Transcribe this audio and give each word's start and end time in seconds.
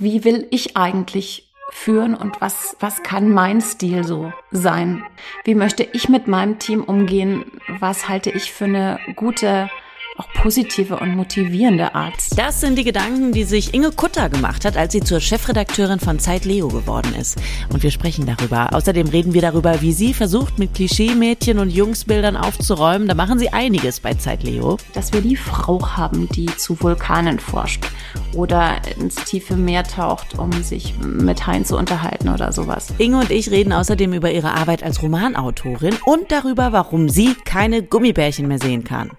wie 0.00 0.24
will 0.24 0.46
ich 0.50 0.76
eigentlich 0.76 1.46
führen 1.72 2.14
und 2.14 2.40
was, 2.40 2.76
was 2.80 3.02
kann 3.02 3.30
mein 3.30 3.60
Stil 3.60 4.02
so 4.02 4.32
sein? 4.50 5.04
Wie 5.44 5.54
möchte 5.54 5.84
ich 5.84 6.08
mit 6.08 6.26
meinem 6.26 6.58
Team 6.58 6.82
umgehen? 6.82 7.44
Was 7.78 8.08
halte 8.08 8.30
ich 8.30 8.52
für 8.52 8.64
eine 8.64 8.98
gute 9.14 9.70
auch 10.20 10.28
positive 10.34 10.98
und 10.98 11.16
motivierende 11.16 11.94
Art. 11.94 12.14
Das 12.36 12.60
sind 12.60 12.76
die 12.76 12.84
Gedanken, 12.84 13.32
die 13.32 13.44
sich 13.44 13.72
Inge 13.72 13.90
Kutter 13.90 14.28
gemacht 14.28 14.66
hat, 14.66 14.76
als 14.76 14.92
sie 14.92 15.00
zur 15.00 15.18
Chefredakteurin 15.18 15.98
von 15.98 16.18
Zeit 16.18 16.44
Leo 16.44 16.68
geworden 16.68 17.14
ist. 17.18 17.38
Und 17.72 17.82
wir 17.82 17.90
sprechen 17.90 18.26
darüber. 18.26 18.74
Außerdem 18.74 19.08
reden 19.08 19.32
wir 19.32 19.40
darüber, 19.40 19.80
wie 19.80 19.92
sie 19.92 20.12
versucht, 20.12 20.58
mit 20.58 20.74
Klischee-Mädchen 20.74 21.58
und 21.58 21.70
Jungsbildern 21.70 22.36
aufzuräumen. 22.36 23.08
Da 23.08 23.14
machen 23.14 23.38
sie 23.38 23.50
einiges 23.50 24.00
bei 24.00 24.12
Zeit 24.12 24.42
Leo. 24.42 24.76
Dass 24.92 25.14
wir 25.14 25.22
die 25.22 25.36
Frau 25.36 25.80
haben, 25.96 26.28
die 26.28 26.46
zu 26.46 26.78
Vulkanen 26.82 27.38
forscht 27.38 27.86
oder 28.34 28.76
ins 28.98 29.14
tiefe 29.14 29.56
Meer 29.56 29.84
taucht, 29.84 30.38
um 30.38 30.52
sich 30.62 30.94
mit 30.98 31.46
Haien 31.46 31.64
zu 31.64 31.78
unterhalten 31.78 32.28
oder 32.28 32.52
sowas. 32.52 32.92
Inge 32.98 33.20
und 33.20 33.30
ich 33.30 33.50
reden 33.50 33.72
außerdem 33.72 34.12
über 34.12 34.30
ihre 34.30 34.52
Arbeit 34.52 34.82
als 34.82 35.02
Romanautorin 35.02 35.96
und 36.04 36.30
darüber, 36.30 36.72
warum 36.72 37.08
sie 37.08 37.34
keine 37.46 37.82
Gummibärchen 37.82 38.48
mehr 38.48 38.58
sehen 38.58 38.84
kann. 38.84 39.10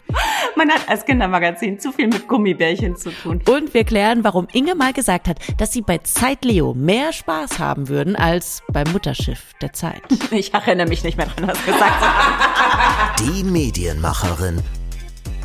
Man 0.55 0.69
hat 0.69 0.89
als 0.91 1.05
Kindermagazin 1.05 1.79
zu 1.79 1.91
viel 1.93 2.07
mit 2.07 2.27
Gummibärchen 2.27 2.97
zu 2.97 3.11
tun. 3.11 3.41
Und 3.47 3.73
wir 3.73 3.85
klären, 3.85 4.23
warum 4.23 4.47
Inge 4.51 4.75
mal 4.75 4.91
gesagt 4.91 5.27
hat, 5.29 5.39
dass 5.57 5.71
sie 5.71 5.81
bei 5.81 5.99
Zeit 5.99 6.43
Leo 6.43 6.73
mehr 6.73 7.13
Spaß 7.13 7.59
haben 7.59 7.87
würden 7.87 8.17
als 8.17 8.61
beim 8.71 8.91
Mutterschiff 8.91 9.53
der 9.61 9.73
Zeit. 9.73 10.01
Ich 10.31 10.53
erinnere 10.53 10.87
mich 10.87 11.03
nicht 11.03 11.17
mehr 11.17 11.27
dran, 11.27 11.47
was 11.47 11.65
gesagt 11.65 12.01
hat. 12.01 13.19
Die 13.19 13.43
Medienmacherin. 13.43 14.61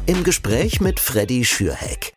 Im 0.07 0.23
Gespräch 0.23 0.81
mit 0.81 1.01
Freddy 1.01 1.45
Schürheck. 1.45 2.16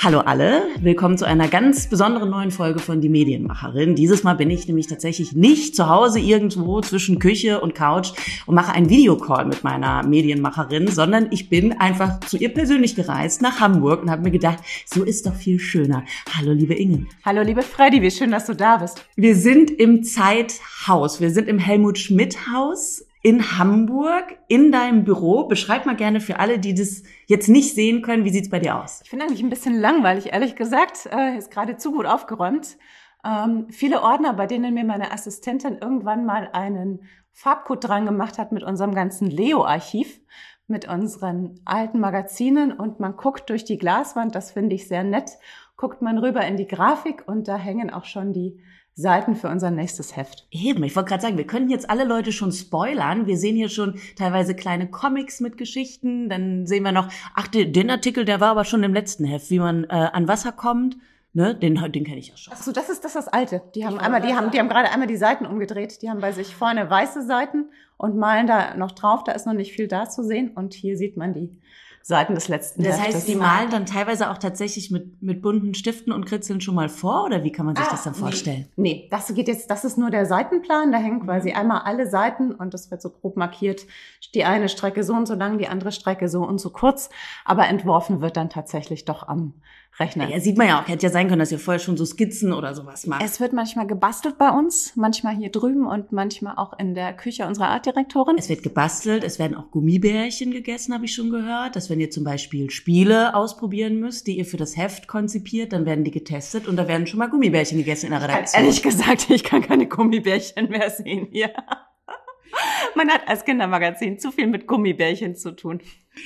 Hallo 0.00 0.20
alle, 0.20 0.62
willkommen 0.80 1.18
zu 1.18 1.24
einer 1.24 1.48
ganz 1.48 1.88
besonderen 1.88 2.30
neuen 2.30 2.52
Folge 2.52 2.78
von 2.78 3.00
Die 3.00 3.08
Medienmacherin. 3.08 3.96
Dieses 3.96 4.22
Mal 4.22 4.34
bin 4.34 4.48
ich 4.48 4.68
nämlich 4.68 4.86
tatsächlich 4.86 5.32
nicht 5.32 5.74
zu 5.74 5.88
Hause 5.88 6.20
irgendwo 6.20 6.80
zwischen 6.82 7.18
Küche 7.18 7.60
und 7.60 7.74
Couch 7.74 8.12
und 8.46 8.54
mache 8.54 8.70
einen 8.70 8.90
Videocall 8.90 9.44
mit 9.44 9.64
meiner 9.64 10.06
Medienmacherin, 10.06 10.86
sondern 10.86 11.26
ich 11.32 11.48
bin 11.48 11.72
einfach 11.80 12.20
zu 12.20 12.36
ihr 12.36 12.54
persönlich 12.54 12.94
gereist 12.94 13.42
nach 13.42 13.58
Hamburg 13.58 14.02
und 14.02 14.08
habe 14.08 14.22
mir 14.22 14.30
gedacht, 14.30 14.60
so 14.86 15.02
ist 15.02 15.26
doch 15.26 15.34
viel 15.34 15.58
schöner. 15.58 16.04
Hallo 16.32 16.52
liebe 16.52 16.74
Inge. 16.74 17.06
Hallo 17.24 17.42
liebe 17.42 17.62
Freddy, 17.62 18.00
wie 18.00 18.12
schön, 18.12 18.30
dass 18.30 18.46
du 18.46 18.54
da 18.54 18.76
bist. 18.76 19.04
Wir 19.16 19.34
sind 19.34 19.68
im 19.68 20.04
Zeithaus, 20.04 21.20
wir 21.20 21.32
sind 21.32 21.48
im 21.48 21.58
Helmut 21.58 21.98
Schmidt 21.98 22.36
Haus 22.52 23.07
in 23.22 23.58
Hamburg 23.58 24.38
in 24.48 24.70
deinem 24.72 25.04
Büro. 25.04 25.44
Beschreib 25.48 25.86
mal 25.86 25.96
gerne 25.96 26.20
für 26.20 26.38
alle, 26.38 26.58
die 26.58 26.74
das 26.74 27.02
jetzt 27.26 27.48
nicht 27.48 27.74
sehen 27.74 28.02
können, 28.02 28.24
wie 28.24 28.30
sieht's 28.30 28.50
bei 28.50 28.58
dir 28.58 28.82
aus? 28.82 29.00
Ich 29.02 29.10
finde 29.10 29.26
eigentlich 29.26 29.42
ein 29.42 29.50
bisschen 29.50 29.78
langweilig, 29.78 30.32
ehrlich 30.32 30.56
gesagt. 30.56 31.06
Äh, 31.12 31.36
ist 31.36 31.50
gerade 31.50 31.76
zu 31.76 31.92
gut 31.92 32.06
aufgeräumt. 32.06 32.76
Ähm, 33.24 33.66
viele 33.70 34.02
Ordner, 34.02 34.32
bei 34.34 34.46
denen 34.46 34.74
mir 34.74 34.84
meine 34.84 35.12
Assistentin 35.12 35.78
irgendwann 35.80 36.24
mal 36.24 36.50
einen 36.52 37.00
Farbcode 37.32 37.84
dran 37.84 38.06
gemacht 38.06 38.38
hat 38.38 38.52
mit 38.52 38.62
unserem 38.62 38.94
ganzen 38.94 39.28
Leo-Archiv, 39.30 40.20
mit 40.66 40.88
unseren 40.88 41.60
alten 41.64 41.98
Magazinen 41.98 42.72
und 42.72 43.00
man 43.00 43.16
guckt 43.16 43.48
durch 43.50 43.64
die 43.64 43.78
Glaswand, 43.78 44.34
das 44.34 44.52
finde 44.52 44.74
ich 44.74 44.86
sehr 44.86 45.02
nett, 45.02 45.30
guckt 45.76 46.02
man 46.02 46.18
rüber 46.18 46.44
in 46.46 46.56
die 46.56 46.66
Grafik 46.66 47.26
und 47.26 47.48
da 47.48 47.56
hängen 47.56 47.90
auch 47.90 48.04
schon 48.04 48.32
die 48.32 48.60
Seiten 48.98 49.36
für 49.36 49.48
unser 49.48 49.70
nächstes 49.70 50.16
Heft. 50.16 50.48
Eben, 50.50 50.82
ich 50.82 50.96
wollte 50.96 51.10
gerade 51.10 51.22
sagen, 51.22 51.38
wir 51.38 51.46
können 51.46 51.70
jetzt 51.70 51.88
alle 51.88 52.02
Leute 52.02 52.32
schon 52.32 52.50
spoilern. 52.50 53.28
Wir 53.28 53.36
sehen 53.36 53.54
hier 53.54 53.68
schon 53.68 54.00
teilweise 54.16 54.56
kleine 54.56 54.90
Comics 54.90 55.38
mit 55.38 55.56
Geschichten. 55.56 56.28
Dann 56.28 56.66
sehen 56.66 56.82
wir 56.82 56.90
noch, 56.90 57.08
ach, 57.36 57.46
den 57.46 57.90
Artikel, 57.90 58.24
der 58.24 58.40
war 58.40 58.48
aber 58.48 58.64
schon 58.64 58.82
im 58.82 58.92
letzten 58.92 59.24
Heft, 59.24 59.50
wie 59.50 59.60
man 59.60 59.84
äh, 59.84 59.86
an 59.90 60.26
Wasser 60.26 60.50
kommt. 60.50 60.96
Ne, 61.32 61.54
den, 61.54 61.76
den 61.92 62.04
kenne 62.04 62.18
ich 62.18 62.30
ja 62.30 62.36
schon. 62.36 62.52
Ach 62.56 62.60
so, 62.60 62.72
das 62.72 62.88
ist 62.88 63.04
das, 63.04 63.14
ist 63.14 63.26
das 63.26 63.28
alte. 63.28 63.62
Die 63.76 63.86
haben 63.86 64.00
einmal, 64.00 64.20
die 64.20 64.34
haben, 64.34 64.50
die 64.50 64.58
haben 64.58 64.68
gerade 64.68 64.90
einmal 64.90 65.06
die 65.06 65.16
Seiten 65.16 65.46
umgedreht. 65.46 66.02
Die 66.02 66.10
haben 66.10 66.20
bei 66.20 66.32
sich 66.32 66.56
vorne 66.56 66.90
weiße 66.90 67.24
Seiten 67.24 67.66
und 67.98 68.16
malen 68.16 68.48
da 68.48 68.74
noch 68.74 68.90
drauf. 68.90 69.22
Da 69.22 69.30
ist 69.30 69.46
noch 69.46 69.52
nicht 69.52 69.72
viel 69.72 69.86
da 69.86 70.08
zu 70.08 70.24
sehen. 70.24 70.50
Und 70.56 70.74
hier 70.74 70.96
sieht 70.96 71.16
man 71.16 71.34
die 71.34 71.56
Seiten 72.02 72.34
des 72.34 72.48
letzten 72.48 72.82
Das 72.82 72.98
Heftes. 72.98 73.14
heißt, 73.16 73.28
die 73.28 73.34
malen 73.34 73.70
dann 73.70 73.86
teilweise 73.86 74.30
auch 74.30 74.38
tatsächlich 74.38 74.90
mit, 74.90 75.22
mit 75.22 75.42
bunten 75.42 75.74
Stiften 75.74 76.12
und 76.12 76.24
Kritzeln 76.24 76.60
schon 76.60 76.74
mal 76.74 76.88
vor 76.88 77.24
oder 77.24 77.44
wie 77.44 77.52
kann 77.52 77.66
man 77.66 77.76
sich 77.76 77.84
ah, 77.86 77.90
das 77.90 78.04
dann 78.04 78.14
vorstellen? 78.14 78.66
Nee. 78.76 78.92
nee, 79.02 79.08
das 79.10 79.32
geht 79.34 79.48
jetzt, 79.48 79.70
das 79.70 79.84
ist 79.84 79.98
nur 79.98 80.10
der 80.10 80.26
Seitenplan, 80.26 80.92
da 80.92 80.98
hängen 80.98 81.20
quasi 81.24 81.52
einmal 81.52 81.82
alle 81.82 82.08
Seiten 82.08 82.52
und 82.52 82.72
das 82.74 82.90
wird 82.90 83.02
so 83.02 83.10
grob 83.10 83.36
markiert. 83.36 83.86
Die 84.34 84.44
eine 84.44 84.68
Strecke 84.68 85.04
so 85.04 85.14
und 85.14 85.26
so 85.26 85.34
lang, 85.34 85.58
die 85.58 85.68
andere 85.68 85.92
Strecke 85.92 86.28
so 86.28 86.46
und 86.46 86.58
so 86.58 86.70
kurz, 86.70 87.10
aber 87.44 87.68
entworfen 87.68 88.20
wird 88.20 88.36
dann 88.36 88.50
tatsächlich 88.50 89.04
doch 89.04 89.26
am 89.28 89.54
Rechner. 90.00 90.28
Ja, 90.28 90.38
sieht 90.40 90.56
man 90.56 90.68
ja 90.68 90.80
auch. 90.80 90.88
Hätte 90.88 91.06
ja 91.06 91.12
sein 91.12 91.28
können, 91.28 91.40
dass 91.40 91.50
ihr 91.50 91.58
vorher 91.58 91.80
schon 91.80 91.96
so 91.96 92.04
Skizzen 92.04 92.52
oder 92.52 92.74
sowas 92.74 93.06
macht. 93.06 93.22
Es 93.22 93.40
wird 93.40 93.52
manchmal 93.52 93.86
gebastelt 93.86 94.38
bei 94.38 94.50
uns, 94.50 94.92
manchmal 94.94 95.36
hier 95.36 95.50
drüben 95.50 95.86
und 95.86 96.12
manchmal 96.12 96.54
auch 96.56 96.78
in 96.78 96.94
der 96.94 97.12
Küche 97.14 97.46
unserer 97.46 97.68
Artdirektorin. 97.68 98.36
Es 98.38 98.48
wird 98.48 98.62
gebastelt, 98.62 99.24
es 99.24 99.38
werden 99.38 99.56
auch 99.56 99.70
Gummibärchen 99.70 100.52
gegessen, 100.52 100.94
habe 100.94 101.04
ich 101.06 101.14
schon 101.14 101.30
gehört. 101.30 101.74
Dass 101.74 101.90
wenn 101.90 102.00
ihr 102.00 102.10
zum 102.10 102.24
Beispiel 102.24 102.70
Spiele 102.70 103.34
ausprobieren 103.34 103.98
müsst, 103.98 104.26
die 104.26 104.38
ihr 104.38 104.44
für 104.44 104.56
das 104.56 104.76
Heft 104.76 105.08
konzipiert, 105.08 105.72
dann 105.72 105.84
werden 105.84 106.04
die 106.04 106.12
getestet 106.12 106.68
und 106.68 106.76
da 106.76 106.86
werden 106.86 107.06
schon 107.06 107.18
mal 107.18 107.28
Gummibärchen 107.28 107.78
gegessen 107.78 108.06
in 108.06 108.12
der 108.12 108.22
Redaktion. 108.22 108.62
Ehrlich 108.62 108.82
gesagt, 108.82 109.30
ich 109.30 109.42
kann 109.42 109.62
keine 109.62 109.86
Gummibärchen 109.86 110.68
mehr 110.70 110.90
sehen 110.90 111.28
hier. 111.32 111.52
Man 112.94 113.10
hat 113.10 113.28
als 113.28 113.44
Kindermagazin 113.44 114.18
zu 114.18 114.30
viel 114.30 114.46
mit 114.46 114.66
Gummibärchen 114.66 115.36
zu 115.36 115.54
tun. 115.54 115.80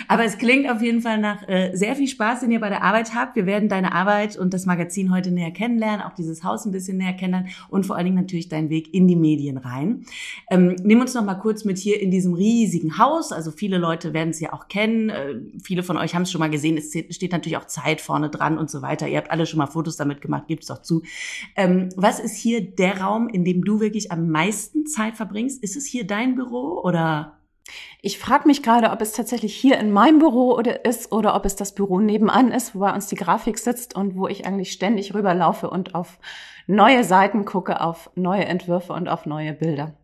Aber 0.09 0.25
es 0.25 0.39
klingt 0.39 0.71
auf 0.71 0.83
jeden 0.83 1.01
Fall 1.01 1.19
nach 1.19 1.47
äh, 1.49 1.71
sehr 1.75 1.97
viel 1.97 2.09
Spaß, 2.09 2.41
den 2.41 2.51
ihr 2.51 2.61
bei 2.61 2.69
der 2.69 2.83
Arbeit 2.83 3.15
habt. 3.15 3.37
Wir 3.37 3.47
werden 3.47 3.69
deine 3.69 3.93
Arbeit 3.93 4.37
und 4.37 4.55
das 4.55 4.67
Magazin 4.67 5.13
heute 5.13 5.31
näher 5.31 5.51
kennenlernen, 5.51 6.03
auch 6.03 6.15
dieses 6.15 6.45
Haus 6.45 6.65
ein 6.65 6.73
bisschen 6.73 6.99
näher 6.99 7.13
kennenlernen 7.13 7.51
und 7.69 7.87
vor 7.87 7.97
allen 7.97 8.07
Dingen 8.07 8.17
natürlich 8.17 8.49
deinen 8.49 8.71
Weg 8.71 8.93
in 8.95 9.09
die 9.09 9.17
Medien 9.17 9.57
rein. 9.57 10.05
Ähm, 10.51 10.77
nimm 10.83 11.01
uns 11.01 11.15
noch 11.15 11.25
mal 11.25 11.35
kurz 11.35 11.65
mit 11.65 11.79
hier 11.79 12.01
in 12.01 12.11
diesem 12.11 12.35
riesigen 12.35 12.99
Haus. 12.99 13.33
Also 13.33 13.51
viele 13.51 13.79
Leute 13.79 14.13
werden 14.13 14.31
es 14.31 14.41
ja 14.41 14.53
auch 14.53 14.69
kennen. 14.69 15.11
Äh, 15.11 15.35
viele 15.63 15.83
von 15.83 15.97
euch 15.97 16.15
haben 16.15 16.23
es 16.23 16.31
schon 16.31 16.41
mal 16.41 16.51
gesehen. 16.51 16.77
Es 16.77 16.93
steht 17.15 17.33
natürlich 17.33 17.57
auch 17.57 17.67
Zeit 17.67 18.01
vorne 18.01 18.31
dran 18.31 18.59
und 18.59 18.71
so 18.71 18.83
weiter. 18.83 19.09
Ihr 19.09 19.19
habt 19.19 19.31
alle 19.31 19.47
schon 19.47 19.59
mal 19.59 19.67
Fotos 19.67 19.97
damit 19.97 20.21
gemacht, 20.21 20.47
gibt 20.49 20.65
es 20.65 20.71
auch 20.71 20.83
zu. 20.83 21.03
Ähm, 21.57 21.89
was 21.97 22.21
ist 22.21 22.37
hier 22.37 22.61
der 22.61 23.01
Raum, 23.01 23.29
in 23.29 23.45
dem 23.45 23.65
du 23.65 23.81
wirklich 23.81 24.13
am 24.13 24.29
meisten 24.31 24.87
Zeit 24.87 25.17
verbringst? 25.17 25.63
Ist 25.63 25.77
es 25.77 25.87
hier 25.87 26.07
dein 26.07 26.35
Büro 26.35 26.81
oder 26.83 27.39
ich 28.01 28.19
frage 28.19 28.47
mich 28.47 28.63
gerade, 28.63 28.91
ob 28.91 29.01
es 29.01 29.13
tatsächlich 29.13 29.55
hier 29.55 29.79
in 29.79 29.93
meinem 29.93 30.19
Büro 30.19 30.55
oder 30.55 30.85
ist 30.85 31.13
oder 31.13 31.35
ob 31.35 31.45
es 31.45 31.57
das 31.57 31.75
Büro 31.75 32.01
nebenan 32.01 32.51
ist, 32.51 32.75
wo 32.75 32.81
bei 32.81 32.93
uns 32.93 33.07
die 33.07 33.17
Grafik 33.17 33.59
sitzt 33.59 33.95
und 33.95 34.17
wo 34.17 34.27
ich 34.29 34.47
eigentlich 34.47 34.73
ständig 34.73 35.15
rüberlaufe 35.15 35.71
und 35.71 35.95
auf 35.95 36.19
neue 36.67 37.05
Seiten 37.05 37.45
gucke, 37.45 37.81
auf 37.81 38.11
neue 38.15 38.45
Entwürfe 38.45 38.93
und 38.93 39.09
auf 39.09 39.27
neue 39.27 39.53
Bilder. 39.53 39.95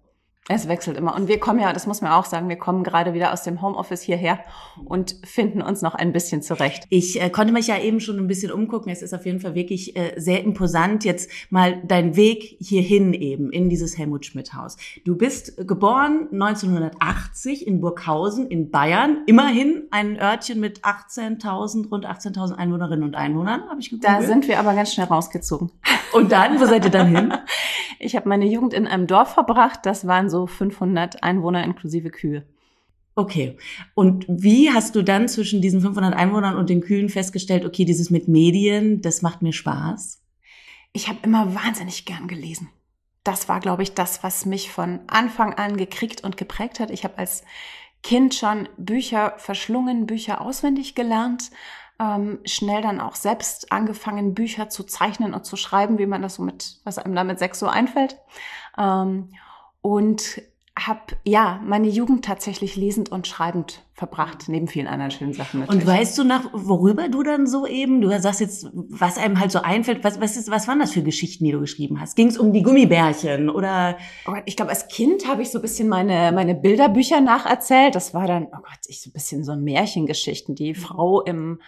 Es 0.50 0.66
wechselt 0.66 0.96
immer. 0.96 1.14
Und 1.14 1.28
wir 1.28 1.38
kommen 1.38 1.60
ja, 1.60 1.74
das 1.74 1.86
muss 1.86 2.00
man 2.00 2.10
auch 2.12 2.24
sagen, 2.24 2.48
wir 2.48 2.56
kommen 2.56 2.82
gerade 2.82 3.12
wieder 3.12 3.34
aus 3.34 3.42
dem 3.42 3.60
Homeoffice 3.60 4.00
hierher 4.00 4.40
und 4.86 5.16
finden 5.24 5.60
uns 5.60 5.82
noch 5.82 5.94
ein 5.94 6.12
bisschen 6.12 6.40
zurecht. 6.40 6.84
Ich 6.88 7.20
äh, 7.20 7.28
konnte 7.28 7.52
mich 7.52 7.66
ja 7.66 7.78
eben 7.78 8.00
schon 8.00 8.18
ein 8.18 8.26
bisschen 8.26 8.50
umgucken. 8.50 8.90
Es 8.90 9.02
ist 9.02 9.12
auf 9.12 9.26
jeden 9.26 9.40
Fall 9.40 9.54
wirklich 9.54 9.94
äh, 9.94 10.14
sehr 10.16 10.42
imposant, 10.42 11.04
jetzt 11.04 11.30
mal 11.50 11.82
dein 11.84 12.16
Weg 12.16 12.56
hierhin 12.60 13.12
eben 13.12 13.50
in 13.52 13.68
dieses 13.68 13.98
Helmut 13.98 14.24
Schmidt 14.24 14.54
Haus. 14.54 14.78
Du 15.04 15.16
bist 15.16 15.68
geboren 15.68 16.28
1980 16.32 17.66
in 17.66 17.82
Burghausen 17.82 18.46
in 18.48 18.70
Bayern. 18.70 19.24
Immerhin 19.26 19.84
ein 19.90 20.18
Örtchen 20.18 20.60
mit 20.60 20.80
18.000, 20.80 21.90
rund 21.90 22.06
18.000 22.06 22.54
Einwohnerinnen 22.54 23.04
und 23.04 23.16
Einwohnern, 23.16 23.68
habe 23.68 23.80
ich 23.80 23.90
geguckt. 23.90 24.08
Da 24.08 24.22
sind 24.22 24.48
wir 24.48 24.58
aber 24.58 24.72
ganz 24.72 24.94
schnell 24.94 25.08
rausgezogen. 25.08 25.70
Und 26.14 26.32
dann, 26.32 26.58
wo 26.58 26.64
seid 26.64 26.86
ihr 26.86 26.90
dann 26.90 27.14
hin? 27.14 27.34
Ich 28.00 28.14
habe 28.14 28.28
meine 28.28 28.46
Jugend 28.46 28.74
in 28.74 28.86
einem 28.86 29.08
Dorf 29.08 29.34
verbracht. 29.34 29.80
Das 29.82 30.06
waren 30.06 30.30
so 30.30 30.37
500 30.46 31.22
Einwohner 31.22 31.64
inklusive 31.64 32.10
Kühe. 32.10 32.46
Okay. 33.14 33.56
Und 33.94 34.26
wie 34.28 34.70
hast 34.70 34.94
du 34.94 35.02
dann 35.02 35.26
zwischen 35.26 35.60
diesen 35.60 35.80
500 35.80 36.14
Einwohnern 36.14 36.56
und 36.56 36.70
den 36.70 36.80
Kühen 36.80 37.08
festgestellt, 37.08 37.64
okay, 37.64 37.84
dieses 37.84 38.10
mit 38.10 38.28
Medien, 38.28 39.02
das 39.02 39.22
macht 39.22 39.42
mir 39.42 39.52
Spaß? 39.52 40.22
Ich 40.92 41.08
habe 41.08 41.18
immer 41.22 41.54
wahnsinnig 41.54 42.04
gern 42.04 42.28
gelesen. 42.28 42.70
Das 43.24 43.48
war, 43.48 43.58
glaube 43.58 43.82
ich, 43.82 43.94
das, 43.94 44.22
was 44.22 44.46
mich 44.46 44.70
von 44.70 45.00
Anfang 45.08 45.54
an 45.54 45.76
gekriegt 45.76 46.22
und 46.22 46.36
geprägt 46.36 46.78
hat. 46.78 46.90
Ich 46.90 47.02
habe 47.02 47.18
als 47.18 47.42
Kind 48.02 48.34
schon 48.34 48.68
Bücher 48.76 49.34
verschlungen, 49.38 50.06
Bücher 50.06 50.40
auswendig 50.40 50.94
gelernt, 50.94 51.50
ähm, 52.00 52.38
schnell 52.44 52.82
dann 52.82 53.00
auch 53.00 53.16
selbst 53.16 53.72
angefangen, 53.72 54.34
Bücher 54.34 54.68
zu 54.68 54.84
zeichnen 54.84 55.34
und 55.34 55.44
zu 55.44 55.56
schreiben, 55.56 55.98
wie 55.98 56.06
man 56.06 56.22
das 56.22 56.36
so 56.36 56.42
mit, 56.42 56.76
was 56.84 56.98
einem 56.98 57.16
da 57.16 57.24
mit 57.24 57.40
sechs 57.40 57.58
so 57.58 57.66
einfällt. 57.66 58.16
Ähm, 58.78 59.30
und 59.80 60.42
habe 60.86 61.16
ja 61.24 61.60
meine 61.64 61.88
Jugend 61.88 62.24
tatsächlich 62.24 62.76
lesend 62.76 63.10
und 63.10 63.26
schreibend 63.26 63.84
verbracht, 63.94 64.44
neben 64.48 64.68
vielen 64.68 64.86
anderen 64.86 65.10
schönen 65.10 65.32
Sachen. 65.32 65.60
Natürlich. 65.60 65.82
Und 65.82 65.88
weißt 65.88 66.18
du 66.18 66.24
nach, 66.24 66.44
worüber 66.52 67.08
du 67.08 67.22
dann 67.22 67.46
so 67.46 67.66
eben, 67.66 68.00
du 68.00 68.16
sagst 68.20 68.40
jetzt, 68.40 68.68
was 68.72 69.18
einem 69.18 69.40
halt 69.40 69.50
so 69.50 69.60
einfällt, 69.60 70.04
was, 70.04 70.20
was, 70.20 70.36
ist, 70.36 70.50
was 70.50 70.68
waren 70.68 70.78
das 70.78 70.92
für 70.92 71.02
Geschichten, 71.02 71.44
die 71.44 71.52
du 71.52 71.60
geschrieben 71.60 72.00
hast? 72.00 72.16
Ging 72.16 72.28
es 72.28 72.38
um 72.38 72.52
die 72.52 72.62
Gummibärchen 72.62 73.50
oder? 73.50 73.98
Oh 74.26 74.32
Gott, 74.32 74.42
ich 74.46 74.56
glaube, 74.56 74.70
als 74.70 74.88
Kind 74.88 75.26
habe 75.26 75.42
ich 75.42 75.50
so 75.50 75.58
ein 75.58 75.62
bisschen 75.62 75.88
meine, 75.88 76.32
meine 76.32 76.54
Bilderbücher 76.54 77.20
nacherzählt. 77.20 77.94
Das 77.94 78.14
war 78.14 78.26
dann, 78.26 78.44
oh 78.46 78.58
Gott, 78.62 78.78
ich 78.86 79.02
so 79.02 79.10
ein 79.10 79.12
bisschen 79.12 79.42
so 79.42 79.56
Märchengeschichten, 79.56 80.54
die 80.54 80.74
Frau 80.74 81.22
im, 81.22 81.60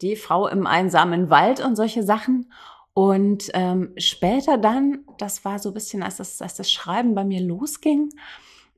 die 0.00 0.16
Frau 0.16 0.48
im 0.48 0.66
einsamen 0.66 1.28
Wald 1.28 1.60
und 1.60 1.76
solche 1.76 2.02
Sachen. 2.02 2.50
Und 2.98 3.50
ähm, 3.54 3.92
später 3.96 4.58
dann, 4.58 5.04
das 5.18 5.44
war 5.44 5.60
so 5.60 5.70
ein 5.70 5.74
bisschen, 5.74 6.02
als 6.02 6.16
das, 6.16 6.42
als 6.42 6.56
das 6.56 6.68
Schreiben 6.68 7.14
bei 7.14 7.22
mir 7.22 7.40
losging, 7.40 8.08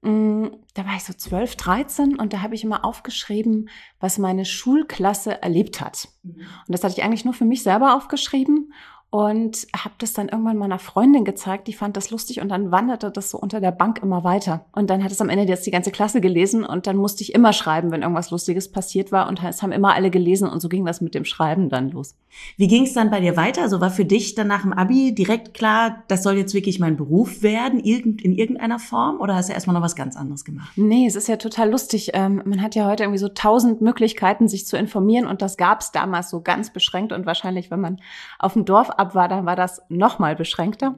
mh, 0.02 0.11
mm, 0.11 0.56
da 0.75 0.84
war 0.84 0.94
ich 0.94 1.05
so 1.05 1.14
12, 1.14 1.56
13 1.56 2.17
und 2.19 2.34
da 2.34 2.43
habe 2.43 2.55
ich 2.55 2.62
immer 2.62 2.84
aufgeschrieben, 2.84 3.70
was 3.99 4.19
meine 4.19 4.44
Schulklasse 4.44 5.40
erlebt 5.43 5.81
hat. 5.81 6.08
Mhm. 6.22 6.34
Und 6.34 6.69
das 6.69 6.84
hatte 6.84 6.96
ich 6.99 7.02
eigentlich 7.02 7.25
nur 7.25 7.32
für 7.32 7.46
mich 7.46 7.62
selber 7.62 7.96
aufgeschrieben 7.96 8.75
und 9.10 9.66
habe 9.76 9.94
das 9.98 10.12
dann 10.12 10.28
irgendwann 10.28 10.56
meiner 10.56 10.78
Freundin 10.78 11.24
gezeigt, 11.24 11.66
die 11.66 11.72
fand 11.72 11.96
das 11.96 12.10
lustig 12.10 12.40
und 12.40 12.48
dann 12.48 12.70
wanderte 12.70 13.10
das 13.10 13.30
so 13.30 13.38
unter 13.38 13.60
der 13.60 13.72
Bank 13.72 14.00
immer 14.02 14.22
weiter. 14.22 14.64
Und 14.72 14.88
dann 14.88 15.02
hat 15.02 15.10
es 15.10 15.20
am 15.20 15.28
Ende 15.28 15.44
jetzt 15.44 15.66
die 15.66 15.72
ganze 15.72 15.90
Klasse 15.90 16.20
gelesen 16.20 16.64
und 16.64 16.86
dann 16.86 16.96
musste 16.96 17.24
ich 17.24 17.34
immer 17.34 17.52
schreiben, 17.52 17.90
wenn 17.90 18.02
irgendwas 18.02 18.30
Lustiges 18.30 18.70
passiert 18.70 19.10
war 19.10 19.28
und 19.28 19.42
es 19.42 19.62
haben 19.62 19.72
immer 19.72 19.94
alle 19.94 20.10
gelesen 20.10 20.48
und 20.48 20.60
so 20.60 20.68
ging 20.68 20.84
das 20.84 21.00
mit 21.00 21.16
dem 21.16 21.24
Schreiben 21.24 21.68
dann 21.68 21.90
los. 21.90 22.14
Wie 22.56 22.68
ging 22.68 22.84
es 22.84 22.92
dann 22.92 23.10
bei 23.10 23.18
dir 23.18 23.36
weiter? 23.36 23.62
Also 23.62 23.80
war 23.80 23.90
für 23.90 24.04
dich 24.04 24.36
dann 24.36 24.46
nach 24.46 24.62
dem 24.62 24.72
Abi 24.72 25.12
direkt 25.12 25.54
klar, 25.54 26.04
das 26.06 26.22
soll 26.22 26.36
jetzt 26.36 26.54
wirklich 26.54 26.78
mein 26.78 26.96
Beruf 26.96 27.42
werden, 27.42 27.80
in 27.80 28.32
irgendeiner 28.32 28.78
Form 28.78 29.18
oder 29.18 29.34
hast 29.34 29.48
du 29.48 29.52
erstmal 29.52 29.74
noch 29.74 29.82
was 29.82 29.96
ganz 29.96 30.14
anderes 30.16 30.44
gemacht? 30.44 30.70
Nee, 30.76 31.06
es 31.06 31.16
ist 31.16 31.26
ja 31.26 31.36
total 31.36 31.68
lustig. 31.70 32.10
Ähm, 32.14 32.42
man 32.44 32.62
hat 32.62 32.76
ja 32.76 32.86
heute 32.86 33.02
irgendwie 33.02 33.18
so 33.18 33.28
tausend 33.28 33.80
Möglichkeiten, 33.80 34.46
sich 34.46 34.66
zu 34.66 34.76
informieren 34.76 35.26
und 35.26 35.42
das 35.42 35.56
gab 35.56 35.80
es 35.80 35.90
damals 35.90 36.30
so 36.30 36.40
ganz 36.42 36.72
beschränkt 36.72 37.12
und 37.12 37.26
wahrscheinlich, 37.26 37.72
wenn 37.72 37.80
man 37.80 38.00
auf 38.38 38.52
dem 38.52 38.64
Dorf 38.64 39.00
ab 39.00 39.14
war, 39.14 39.29
dann 39.29 39.47
war 39.47 39.56
das 39.56 39.82
noch 39.88 40.19
mal 40.19 40.37
beschränkter. 40.37 40.94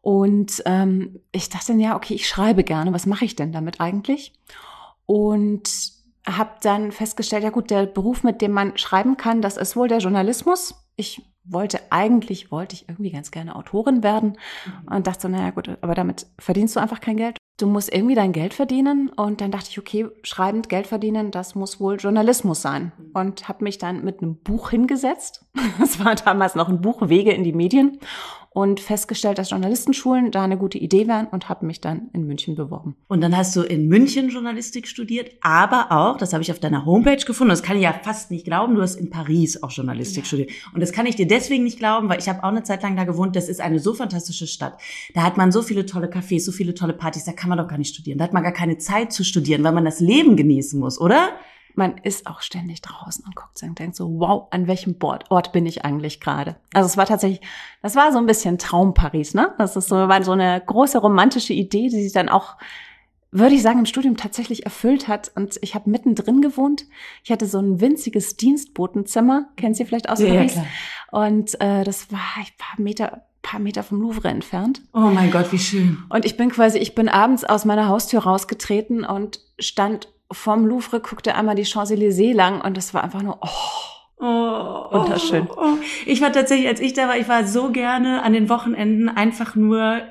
Und 0.00 0.62
ähm, 0.66 1.20
ich 1.32 1.48
dachte 1.48 1.68
dann, 1.68 1.80
ja, 1.80 1.96
okay, 1.96 2.14
ich 2.14 2.28
schreibe 2.28 2.64
gerne. 2.64 2.92
Was 2.92 3.06
mache 3.06 3.24
ich 3.24 3.36
denn 3.36 3.52
damit 3.52 3.80
eigentlich? 3.80 4.32
Und 5.04 5.68
habe 6.26 6.50
dann 6.62 6.92
festgestellt, 6.92 7.44
ja 7.44 7.50
gut, 7.50 7.70
der 7.70 7.86
Beruf, 7.86 8.22
mit 8.22 8.40
dem 8.40 8.52
man 8.52 8.76
schreiben 8.78 9.16
kann, 9.16 9.42
das 9.42 9.56
ist 9.56 9.76
wohl 9.76 9.88
der 9.88 9.98
Journalismus. 9.98 10.74
Ich 10.96 11.22
wollte 11.48 11.80
eigentlich, 11.90 12.50
wollte 12.50 12.74
ich 12.74 12.88
irgendwie 12.88 13.10
ganz 13.10 13.30
gerne 13.30 13.56
Autorin 13.56 14.02
werden 14.02 14.38
mhm. 14.66 14.94
und 14.94 15.06
dachte 15.06 15.22
so, 15.22 15.28
naja 15.28 15.50
gut, 15.50 15.76
aber 15.80 15.94
damit 15.94 16.26
verdienst 16.38 16.76
du 16.76 16.80
einfach 16.80 17.00
kein 17.00 17.16
Geld. 17.16 17.38
Du 17.58 17.66
musst 17.66 17.92
irgendwie 17.92 18.14
dein 18.14 18.32
Geld 18.32 18.52
verdienen 18.52 19.08
und 19.08 19.40
dann 19.40 19.50
dachte 19.50 19.68
ich, 19.70 19.78
okay, 19.78 20.06
schreibend 20.22 20.68
Geld 20.68 20.86
verdienen, 20.86 21.30
das 21.30 21.54
muss 21.54 21.80
wohl 21.80 21.96
Journalismus 21.96 22.60
sein 22.60 22.92
mhm. 22.98 23.10
und 23.14 23.48
habe 23.48 23.64
mich 23.64 23.78
dann 23.78 24.04
mit 24.04 24.20
einem 24.20 24.36
Buch 24.36 24.70
hingesetzt. 24.70 25.44
Das 25.78 26.02
war 26.04 26.14
damals 26.14 26.54
noch 26.54 26.68
ein 26.68 26.80
Buch 26.80 27.08
Wege 27.08 27.32
in 27.32 27.44
die 27.44 27.52
Medien 27.52 27.98
und 28.56 28.80
festgestellt, 28.80 29.36
dass 29.36 29.50
Journalistenschulen 29.50 30.30
da 30.30 30.42
eine 30.42 30.56
gute 30.56 30.78
Idee 30.78 31.06
wären 31.06 31.26
und 31.26 31.50
habe 31.50 31.66
mich 31.66 31.82
dann 31.82 32.08
in 32.14 32.26
München 32.26 32.54
beworben. 32.54 32.96
Und 33.06 33.20
dann 33.20 33.36
hast 33.36 33.54
du 33.54 33.60
in 33.60 33.86
München 33.86 34.30
Journalistik 34.30 34.88
studiert, 34.88 35.30
aber 35.42 35.92
auch, 35.92 36.16
das 36.16 36.32
habe 36.32 36.42
ich 36.42 36.50
auf 36.50 36.58
deiner 36.58 36.86
Homepage 36.86 37.22
gefunden, 37.22 37.50
das 37.50 37.62
kann 37.62 37.76
ich 37.76 37.82
ja 37.82 37.92
fast 37.92 38.30
nicht 38.30 38.46
glauben, 38.46 38.74
du 38.74 38.80
hast 38.80 38.94
in 38.94 39.10
Paris 39.10 39.62
auch 39.62 39.70
Journalistik 39.70 40.24
ja. 40.24 40.24
studiert. 40.24 40.52
Und 40.72 40.80
das 40.80 40.92
kann 40.92 41.04
ich 41.04 41.16
dir 41.16 41.26
deswegen 41.26 41.64
nicht 41.64 41.78
glauben, 41.78 42.08
weil 42.08 42.18
ich 42.18 42.30
habe 42.30 42.42
auch 42.44 42.48
eine 42.48 42.62
Zeit 42.62 42.82
lang 42.82 42.96
da 42.96 43.04
gewohnt, 43.04 43.36
das 43.36 43.50
ist 43.50 43.60
eine 43.60 43.78
so 43.78 43.92
fantastische 43.92 44.46
Stadt. 44.46 44.80
Da 45.12 45.22
hat 45.22 45.36
man 45.36 45.52
so 45.52 45.60
viele 45.60 45.84
tolle 45.84 46.06
Cafés, 46.06 46.40
so 46.40 46.50
viele 46.50 46.72
tolle 46.72 46.94
Partys, 46.94 47.24
da 47.24 47.32
kann 47.32 47.50
man 47.50 47.58
doch 47.58 47.68
gar 47.68 47.76
nicht 47.76 47.92
studieren. 47.92 48.16
Da 48.16 48.24
hat 48.24 48.32
man 48.32 48.42
gar 48.42 48.52
keine 48.52 48.78
Zeit 48.78 49.12
zu 49.12 49.22
studieren, 49.22 49.64
weil 49.64 49.72
man 49.72 49.84
das 49.84 50.00
Leben 50.00 50.34
genießen 50.34 50.80
muss, 50.80 50.98
oder? 50.98 51.28
Man 51.76 51.98
ist 51.98 52.26
auch 52.26 52.40
ständig 52.40 52.82
draußen 52.82 53.24
und 53.24 53.36
guckt 53.36 53.62
und 53.62 53.78
denkt 53.78 53.96
so, 53.96 54.18
wow, 54.18 54.48
an 54.50 54.66
welchem 54.66 54.96
Ort 55.00 55.52
bin 55.52 55.66
ich 55.66 55.84
eigentlich 55.84 56.20
gerade? 56.20 56.56
Also 56.72 56.86
es 56.86 56.96
war 56.96 57.06
tatsächlich, 57.06 57.40
das 57.82 57.96
war 57.96 58.12
so 58.12 58.18
ein 58.18 58.26
bisschen 58.26 58.58
Traum 58.58 58.94
Paris, 58.94 59.34
ne? 59.34 59.54
Das 59.58 59.76
ist 59.76 59.88
so, 59.88 59.96
war 59.96 60.22
so 60.22 60.32
eine 60.32 60.62
große 60.64 60.98
romantische 60.98 61.52
Idee, 61.52 61.88
die 61.88 62.02
sich 62.02 62.12
dann 62.12 62.28
auch 62.28 62.56
würde 63.38 63.54
ich 63.54 63.62
sagen, 63.62 63.80
im 63.80 63.86
Studium 63.86 64.16
tatsächlich 64.16 64.64
erfüllt 64.64 65.08
hat. 65.08 65.30
Und 65.34 65.58
ich 65.60 65.74
habe 65.74 65.90
mittendrin 65.90 66.40
gewohnt. 66.40 66.84
Ich 67.22 67.30
hatte 67.30 67.46
so 67.46 67.58
ein 67.58 67.80
winziges 67.80 68.36
Dienstbotenzimmer, 68.36 69.48
kennen 69.56 69.74
Sie 69.74 69.84
vielleicht 69.84 70.08
aus 70.08 70.20
Paris? 70.20 70.54
Ja, 70.54 70.64
und 71.10 71.60
äh, 71.60 71.84
das 71.84 72.10
war 72.10 72.20
ein 72.36 72.46
paar 72.56 72.80
Meter, 72.80 73.26
paar 73.42 73.60
Meter 73.60 73.82
vom 73.82 74.00
Louvre 74.00 74.28
entfernt. 74.28 74.80
Oh 74.94 75.00
mein 75.00 75.30
Gott, 75.30 75.52
wie 75.52 75.58
schön. 75.58 75.98
Und 76.08 76.24
ich 76.24 76.36
bin 76.36 76.50
quasi, 76.50 76.78
ich 76.78 76.94
bin 76.94 77.08
abends 77.08 77.44
aus 77.44 77.64
meiner 77.64 77.88
Haustür 77.88 78.20
rausgetreten 78.20 79.04
und 79.04 79.40
stand 79.58 80.08
vom 80.30 80.66
Louvre 80.66 81.00
guckte 81.00 81.34
einmal 81.34 81.54
die 81.54 81.64
Champs-Élysées 81.64 82.34
lang 82.34 82.60
und 82.60 82.76
das 82.76 82.94
war 82.94 83.04
einfach 83.04 83.22
nur, 83.22 83.38
oh, 83.40 84.24
oh 84.24 84.92
wunderschön. 84.92 85.48
Oh, 85.50 85.60
oh. 85.60 85.78
Ich 86.04 86.20
war 86.20 86.32
tatsächlich, 86.32 86.68
als 86.68 86.80
ich 86.80 86.94
da 86.94 87.08
war, 87.08 87.16
ich 87.16 87.28
war 87.28 87.46
so 87.46 87.70
gerne 87.70 88.22
an 88.22 88.32
den 88.32 88.48
Wochenenden 88.48 89.08
einfach 89.08 89.54
nur 89.54 90.02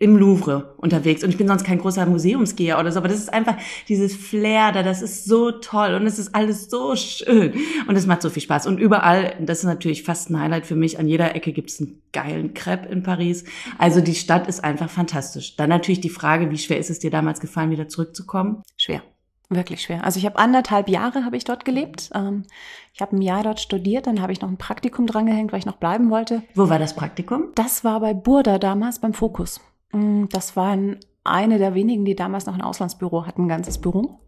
im 0.00 0.16
Louvre 0.16 0.74
unterwegs 0.78 1.22
und 1.22 1.30
ich 1.30 1.38
bin 1.38 1.46
sonst 1.46 1.64
kein 1.64 1.78
großer 1.78 2.04
Museumsgeher 2.04 2.78
oder 2.80 2.90
so, 2.90 2.98
aber 2.98 3.08
das 3.08 3.18
ist 3.18 3.32
einfach 3.32 3.56
dieses 3.88 4.14
Flair 4.14 4.72
da, 4.72 4.82
das 4.82 5.02
ist 5.02 5.24
so 5.24 5.52
toll 5.52 5.94
und 5.94 6.06
es 6.06 6.18
ist 6.18 6.34
alles 6.34 6.68
so 6.68 6.96
schön 6.96 7.54
und 7.86 7.94
es 7.94 8.06
macht 8.06 8.20
so 8.20 8.28
viel 8.28 8.42
Spaß 8.42 8.66
und 8.66 8.78
überall, 8.78 9.34
das 9.40 9.60
ist 9.60 9.64
natürlich 9.64 10.02
fast 10.02 10.30
ein 10.30 10.40
Highlight 10.40 10.66
für 10.66 10.74
mich, 10.74 10.98
an 10.98 11.06
jeder 11.06 11.36
Ecke 11.36 11.52
gibt's 11.52 11.80
einen 11.80 12.02
geilen 12.12 12.54
Crepe 12.54 12.88
in 12.88 13.04
Paris, 13.04 13.44
also 13.78 14.00
die 14.00 14.16
Stadt 14.16 14.48
ist 14.48 14.64
einfach 14.64 14.90
fantastisch. 14.90 15.56
Dann 15.56 15.70
natürlich 15.70 16.00
die 16.00 16.10
Frage, 16.10 16.50
wie 16.50 16.58
schwer 16.58 16.78
ist 16.78 16.90
es 16.90 16.98
dir 16.98 17.10
damals 17.10 17.38
gefallen, 17.40 17.70
wieder 17.70 17.88
zurückzukommen? 17.88 18.62
Schwer. 18.76 19.02
Wirklich 19.50 19.82
schwer. 19.82 20.04
Also 20.04 20.18
ich 20.18 20.26
habe 20.26 20.38
anderthalb 20.38 20.88
Jahre 20.88 21.24
habe 21.24 21.36
ich 21.36 21.44
dort 21.44 21.64
gelebt. 21.64 22.10
Ähm, 22.14 22.44
ich 22.92 23.00
habe 23.00 23.16
ein 23.16 23.22
Jahr 23.22 23.42
dort 23.42 23.60
studiert, 23.60 24.06
dann 24.06 24.22
habe 24.22 24.32
ich 24.32 24.40
noch 24.40 24.48
ein 24.48 24.56
Praktikum 24.56 25.06
drangehängt, 25.06 25.52
weil 25.52 25.58
ich 25.58 25.66
noch 25.66 25.76
bleiben 25.76 26.10
wollte. 26.10 26.42
Wo 26.54 26.68
war 26.68 26.78
das 26.78 26.94
Praktikum? 26.94 27.48
Das 27.54 27.84
war 27.84 28.00
bei 28.00 28.14
Burda 28.14 28.58
damals 28.58 29.00
beim 29.00 29.12
Fokus. 29.12 29.60
Mm, 29.92 30.26
das 30.30 30.56
waren 30.56 30.98
eine 31.24 31.58
der 31.58 31.74
wenigen, 31.74 32.04
die 32.04 32.16
damals 32.16 32.46
noch 32.46 32.54
ein 32.54 32.62
Auslandsbüro 32.62 33.26
hatten, 33.26 33.44
ein 33.44 33.48
ganzes 33.48 33.78
Büro. 33.78 34.20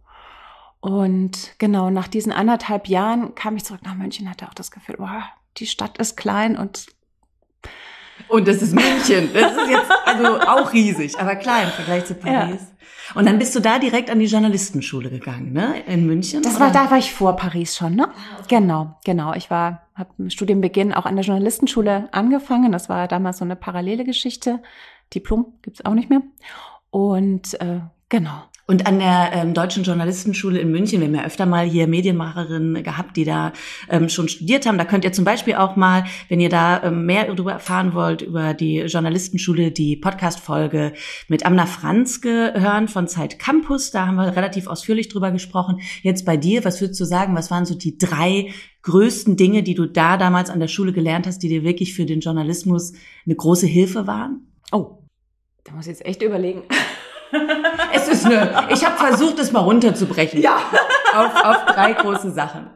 Und 0.80 1.54
genau 1.58 1.90
nach 1.90 2.08
diesen 2.08 2.32
anderthalb 2.32 2.86
Jahren 2.88 3.34
kam 3.34 3.56
ich 3.56 3.64
zurück 3.64 3.82
nach 3.84 3.94
München, 3.94 4.30
hatte 4.30 4.46
auch 4.46 4.54
das 4.54 4.70
Gefühl, 4.70 4.96
wow, 4.98 5.22
die 5.56 5.66
Stadt 5.66 5.98
ist 5.98 6.16
klein 6.16 6.56
und 6.56 6.86
und 8.28 8.48
das 8.48 8.62
ist 8.62 8.74
München. 8.74 9.30
Das 9.32 9.52
ist 9.52 9.70
jetzt 9.70 9.90
also 10.04 10.40
auch 10.40 10.72
riesig, 10.72 11.18
aber 11.18 11.36
klein 11.36 11.64
im 11.64 11.72
Vergleich 11.72 12.04
zu 12.06 12.14
Paris. 12.14 12.60
Ja. 12.60 12.76
Und 13.14 13.26
dann 13.26 13.38
bist 13.38 13.54
du 13.54 13.60
da 13.60 13.78
direkt 13.78 14.10
an 14.10 14.18
die 14.18 14.26
Journalistenschule 14.26 15.10
gegangen, 15.10 15.52
ne? 15.52 15.82
In 15.86 16.06
München? 16.06 16.42
Das 16.42 16.56
oder? 16.56 16.66
war, 16.66 16.72
da 16.72 16.90
war 16.90 16.98
ich 16.98 17.12
vor 17.12 17.36
Paris 17.36 17.76
schon, 17.76 17.94
ne? 17.94 18.08
Ah, 18.08 18.42
genau, 18.48 18.96
genau. 19.04 19.32
Ich 19.34 19.48
war, 19.48 19.86
habe 19.94 20.10
im 20.18 20.28
Studienbeginn 20.28 20.92
auch 20.92 21.06
an 21.06 21.14
der 21.14 21.24
Journalistenschule 21.24 22.08
angefangen. 22.12 22.72
Das 22.72 22.88
war 22.88 23.06
damals 23.06 23.38
so 23.38 23.44
eine 23.44 23.56
parallele 23.56 24.04
Geschichte. 24.04 24.60
Diplom 25.14 25.54
gibt's 25.62 25.84
auch 25.84 25.94
nicht 25.94 26.10
mehr. 26.10 26.22
Und 26.90 27.60
äh, 27.60 27.80
genau. 28.08 28.42
Und 28.68 28.84
an 28.84 28.98
der 28.98 29.30
ähm, 29.32 29.54
Deutschen 29.54 29.84
Journalistenschule 29.84 30.58
in 30.58 30.72
München, 30.72 30.98
wir 30.98 31.06
haben 31.06 31.14
ja 31.14 31.24
öfter 31.24 31.46
mal 31.46 31.64
hier 31.64 31.86
Medienmacherinnen 31.86 32.82
gehabt, 32.82 33.16
die 33.16 33.24
da 33.24 33.52
ähm, 33.88 34.08
schon 34.08 34.28
studiert 34.28 34.66
haben. 34.66 34.76
Da 34.76 34.84
könnt 34.84 35.04
ihr 35.04 35.12
zum 35.12 35.24
Beispiel 35.24 35.54
auch 35.54 35.76
mal, 35.76 36.04
wenn 36.28 36.40
ihr 36.40 36.48
da 36.48 36.82
ähm, 36.82 37.06
mehr 37.06 37.26
darüber 37.26 37.52
erfahren 37.52 37.94
wollt, 37.94 38.22
über 38.22 38.54
die 38.54 38.80
Journalistenschule, 38.80 39.70
die 39.70 39.96
Podcast-Folge 39.96 40.94
mit 41.28 41.46
Amna 41.46 41.66
Franzke 41.66 42.54
hören 42.56 42.88
von 42.88 43.06
Zeit 43.06 43.38
Campus. 43.38 43.92
Da 43.92 44.08
haben 44.08 44.16
wir 44.16 44.34
relativ 44.34 44.66
ausführlich 44.66 45.08
drüber 45.08 45.30
gesprochen. 45.30 45.78
Jetzt 46.02 46.26
bei 46.26 46.36
dir, 46.36 46.64
was 46.64 46.80
würdest 46.80 46.98
du 46.98 47.04
sagen, 47.04 47.36
was 47.36 47.52
waren 47.52 47.66
so 47.66 47.76
die 47.76 47.98
drei 47.98 48.52
größten 48.82 49.36
Dinge, 49.36 49.62
die 49.62 49.74
du 49.76 49.86
da 49.86 50.16
damals 50.16 50.50
an 50.50 50.58
der 50.58 50.68
Schule 50.68 50.92
gelernt 50.92 51.28
hast, 51.28 51.38
die 51.44 51.48
dir 51.48 51.62
wirklich 51.62 51.94
für 51.94 52.04
den 52.04 52.18
Journalismus 52.18 52.94
eine 53.26 53.36
große 53.36 53.68
Hilfe 53.68 54.08
waren? 54.08 54.52
Oh, 54.72 55.04
da 55.62 55.72
muss 55.72 55.86
ich 55.86 55.92
jetzt 55.92 56.06
echt 56.06 56.22
überlegen. 56.22 56.64
es 57.92 58.08
ist 58.08 58.26
eine, 58.26 58.66
ich 58.70 58.84
habe 58.84 58.96
versucht, 58.96 59.38
es 59.38 59.52
mal 59.52 59.60
runterzubrechen. 59.60 60.40
Ja. 60.40 60.56
auf, 61.14 61.44
auf 61.44 61.64
drei 61.66 61.92
große 61.92 62.30
Sachen. 62.30 62.70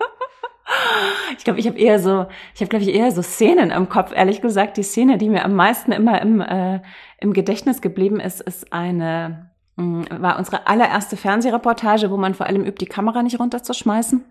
Ich 1.36 1.44
glaube, 1.44 1.58
ich 1.58 1.66
habe 1.66 1.78
eher 1.78 1.98
so, 1.98 2.26
ich 2.54 2.60
habe 2.60 2.68
glaube 2.68 2.84
ich 2.84 2.94
eher 2.94 3.10
so 3.10 3.22
Szenen 3.22 3.70
im 3.70 3.88
Kopf. 3.88 4.12
Ehrlich 4.14 4.40
gesagt, 4.40 4.76
die 4.76 4.82
Szene, 4.82 5.18
die 5.18 5.28
mir 5.28 5.44
am 5.44 5.54
meisten 5.54 5.92
immer 5.92 6.20
im, 6.20 6.40
äh, 6.40 6.80
im 7.18 7.32
Gedächtnis 7.32 7.80
geblieben 7.80 8.20
ist, 8.20 8.40
ist 8.40 8.72
eine 8.72 9.50
mh, 9.76 9.84
mm, 9.84 10.22
war 10.22 10.38
unsere 10.38 10.66
allererste 10.66 11.16
Fernsehreportage, 11.16 12.10
wo 12.10 12.16
man 12.16 12.34
vor 12.34 12.46
allem 12.46 12.64
übt, 12.64 12.84
die 12.84 12.86
Kamera 12.86 13.22
nicht 13.22 13.40
runterzuschmeißen. 13.40 14.24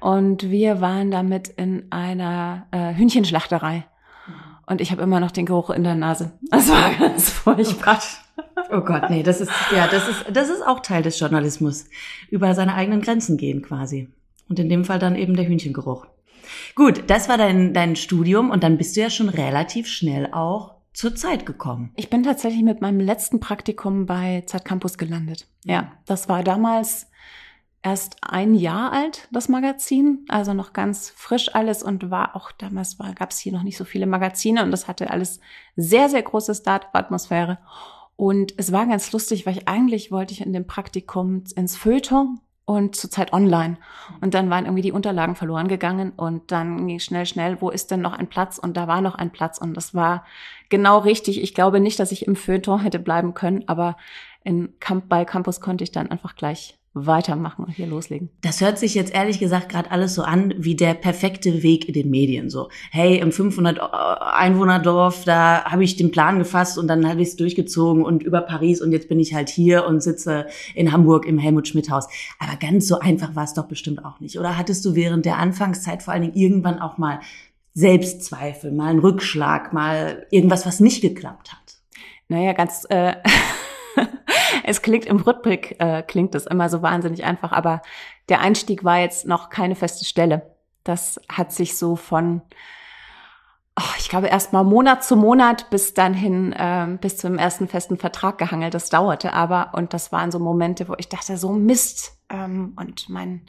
Und 0.00 0.50
wir 0.50 0.80
waren 0.80 1.10
damit 1.10 1.48
in 1.48 1.86
einer 1.90 2.66
äh, 2.72 2.94
Hühnchenschlachterei. 2.94 3.84
Und 4.66 4.80
ich 4.80 4.92
habe 4.92 5.02
immer 5.02 5.18
noch 5.18 5.32
den 5.32 5.46
Geruch 5.46 5.70
in 5.70 5.82
der 5.82 5.96
Nase. 5.96 6.32
Das 6.50 6.70
war 6.70 6.90
ganz 6.98 7.30
furchtbar. 7.30 7.98
Oh 8.38 8.42
Gott, 8.70 9.10
nee, 9.10 9.22
das 9.22 9.40
ist, 9.40 9.50
ja, 9.74 9.88
das 9.88 10.08
ist, 10.08 10.24
das 10.32 10.48
ist 10.48 10.66
auch 10.66 10.80
Teil 10.80 11.02
des 11.02 11.18
Journalismus. 11.18 11.86
Über 12.30 12.54
seine 12.54 12.74
eigenen 12.74 13.00
Grenzen 13.00 13.36
gehen 13.36 13.62
quasi. 13.62 14.08
Und 14.48 14.58
in 14.58 14.68
dem 14.68 14.84
Fall 14.84 14.98
dann 14.98 15.16
eben 15.16 15.34
der 15.36 15.46
Hühnchengeruch. 15.46 16.06
Gut, 16.74 17.04
das 17.08 17.28
war 17.28 17.38
dein, 17.38 17.74
dein 17.74 17.96
Studium 17.96 18.50
und 18.50 18.62
dann 18.62 18.78
bist 18.78 18.96
du 18.96 19.00
ja 19.00 19.10
schon 19.10 19.28
relativ 19.28 19.86
schnell 19.86 20.32
auch 20.32 20.74
zur 20.92 21.14
Zeit 21.14 21.46
gekommen. 21.46 21.92
Ich 21.96 22.10
bin 22.10 22.22
tatsächlich 22.22 22.62
mit 22.62 22.80
meinem 22.80 23.00
letzten 23.00 23.40
Praktikum 23.40 24.06
bei 24.06 24.42
Zeit 24.46 24.64
Campus 24.64 24.98
gelandet. 24.98 25.46
Ja, 25.64 25.92
das 26.06 26.28
war 26.28 26.42
damals 26.42 27.06
erst 27.82 28.18
ein 28.22 28.54
Jahr 28.54 28.92
alt, 28.92 29.28
das 29.30 29.48
Magazin, 29.48 30.26
also 30.28 30.52
noch 30.52 30.72
ganz 30.72 31.10
frisch 31.10 31.54
alles 31.54 31.82
und 31.82 32.10
war 32.10 32.36
auch 32.36 32.52
damals 32.52 32.98
gab 32.98 33.30
es 33.30 33.38
hier 33.38 33.52
noch 33.52 33.62
nicht 33.62 33.76
so 33.76 33.84
viele 33.84 34.06
Magazine 34.06 34.62
und 34.62 34.70
das 34.70 34.86
hatte 34.86 35.10
alles 35.10 35.40
sehr, 35.76 36.08
sehr 36.08 36.22
große 36.22 36.54
Start-up-Atmosphäre. 36.54 37.58
Und 38.20 38.52
es 38.58 38.70
war 38.70 38.84
ganz 38.84 39.12
lustig, 39.12 39.46
weil 39.46 39.56
ich 39.56 39.66
eigentlich 39.66 40.12
wollte 40.12 40.34
ich 40.34 40.42
in 40.42 40.52
dem 40.52 40.66
Praktikum 40.66 41.42
ins 41.56 41.78
Feuilleton 41.78 42.38
und 42.66 42.94
zurzeit 42.94 43.32
online. 43.32 43.78
Und 44.20 44.34
dann 44.34 44.50
waren 44.50 44.66
irgendwie 44.66 44.82
die 44.82 44.92
Unterlagen 44.92 45.36
verloren 45.36 45.68
gegangen 45.68 46.12
und 46.14 46.52
dann 46.52 46.86
ging 46.86 47.00
schnell, 47.00 47.24
schnell, 47.24 47.62
wo 47.62 47.70
ist 47.70 47.90
denn 47.90 48.02
noch 48.02 48.12
ein 48.12 48.28
Platz? 48.28 48.58
Und 48.58 48.76
da 48.76 48.86
war 48.86 49.00
noch 49.00 49.14
ein 49.14 49.30
Platz 49.30 49.56
und 49.56 49.72
das 49.72 49.94
war 49.94 50.26
genau 50.68 50.98
richtig. 50.98 51.42
Ich 51.42 51.54
glaube 51.54 51.80
nicht, 51.80 51.98
dass 51.98 52.12
ich 52.12 52.26
im 52.26 52.36
Feuilleton 52.36 52.80
hätte 52.80 52.98
bleiben 52.98 53.32
können, 53.32 53.64
aber 53.68 53.96
in 54.44 54.74
bei 55.08 55.24
Campus 55.24 55.62
konnte 55.62 55.84
ich 55.84 55.90
dann 55.90 56.10
einfach 56.10 56.36
gleich 56.36 56.78
weitermachen 56.92 57.64
und 57.66 57.72
hier 57.72 57.86
loslegen. 57.86 58.30
Das 58.40 58.60
hört 58.60 58.76
sich 58.76 58.94
jetzt 58.94 59.14
ehrlich 59.14 59.38
gesagt 59.38 59.68
gerade 59.68 59.92
alles 59.92 60.14
so 60.14 60.22
an 60.22 60.52
wie 60.58 60.74
der 60.74 60.94
perfekte 60.94 61.62
Weg 61.62 61.86
in 61.86 61.94
den 61.94 62.10
Medien. 62.10 62.50
So, 62.50 62.68
hey, 62.90 63.18
im 63.18 63.30
500 63.30 63.78
Einwohnerdorf, 63.80 65.24
da 65.24 65.64
habe 65.64 65.84
ich 65.84 65.96
den 65.96 66.10
Plan 66.10 66.38
gefasst 66.38 66.78
und 66.78 66.88
dann 66.88 67.08
habe 67.08 67.22
ich 67.22 67.28
es 67.28 67.36
durchgezogen 67.36 68.04
und 68.04 68.24
über 68.24 68.40
Paris 68.40 68.82
und 68.82 68.90
jetzt 68.90 69.08
bin 69.08 69.20
ich 69.20 69.34
halt 69.34 69.48
hier 69.48 69.86
und 69.86 70.02
sitze 70.02 70.46
in 70.74 70.90
Hamburg 70.90 71.26
im 71.26 71.38
Helmut 71.38 71.68
Schmidt 71.68 71.90
Haus. 71.90 72.08
Aber 72.40 72.56
ganz 72.56 72.88
so 72.88 72.98
einfach 72.98 73.36
war 73.36 73.44
es 73.44 73.54
doch 73.54 73.68
bestimmt 73.68 74.04
auch 74.04 74.18
nicht. 74.18 74.38
Oder 74.40 74.58
hattest 74.58 74.84
du 74.84 74.96
während 74.96 75.24
der 75.26 75.38
Anfangszeit 75.38 76.02
vor 76.02 76.12
allen 76.12 76.22
Dingen 76.22 76.34
irgendwann 76.34 76.80
auch 76.80 76.98
mal 76.98 77.20
Selbstzweifel, 77.72 78.72
mal 78.72 78.88
einen 78.88 78.98
Rückschlag, 78.98 79.72
mal 79.72 80.26
irgendwas, 80.30 80.66
was 80.66 80.80
nicht 80.80 81.02
geklappt 81.02 81.52
hat? 81.52 81.76
Naja, 82.26 82.52
ganz 82.52 82.84
äh, 82.90 83.14
es 84.64 84.82
klingt 84.82 85.06
im 85.06 85.18
Rückblick, 85.18 85.76
äh, 85.78 86.02
klingt 86.02 86.34
es 86.34 86.46
immer 86.46 86.68
so 86.68 86.82
wahnsinnig 86.82 87.24
einfach, 87.24 87.52
aber 87.52 87.82
der 88.28 88.40
Einstieg 88.40 88.84
war 88.84 88.98
jetzt 88.98 89.26
noch 89.26 89.50
keine 89.50 89.74
feste 89.74 90.04
Stelle. 90.04 90.54
Das 90.84 91.20
hat 91.28 91.52
sich 91.52 91.76
so 91.76 91.96
von, 91.96 92.42
oh, 93.78 93.94
ich 93.98 94.08
glaube, 94.08 94.28
erst 94.28 94.52
mal 94.52 94.64
Monat 94.64 95.04
zu 95.04 95.16
Monat 95.16 95.70
bis 95.70 95.94
dann 95.94 96.14
hin, 96.14 96.52
äh, 96.52 96.98
bis 97.00 97.16
zum 97.16 97.38
ersten 97.38 97.68
festen 97.68 97.96
Vertrag 97.96 98.38
gehangelt. 98.38 98.74
Das 98.74 98.90
dauerte 98.90 99.32
aber 99.32 99.70
und 99.74 99.92
das 99.94 100.12
waren 100.12 100.30
so 100.30 100.38
Momente, 100.38 100.88
wo 100.88 100.94
ich 100.98 101.08
dachte, 101.08 101.36
so 101.36 101.52
Mist. 101.52 102.16
Ähm, 102.30 102.74
und 102.76 103.08
mein, 103.08 103.42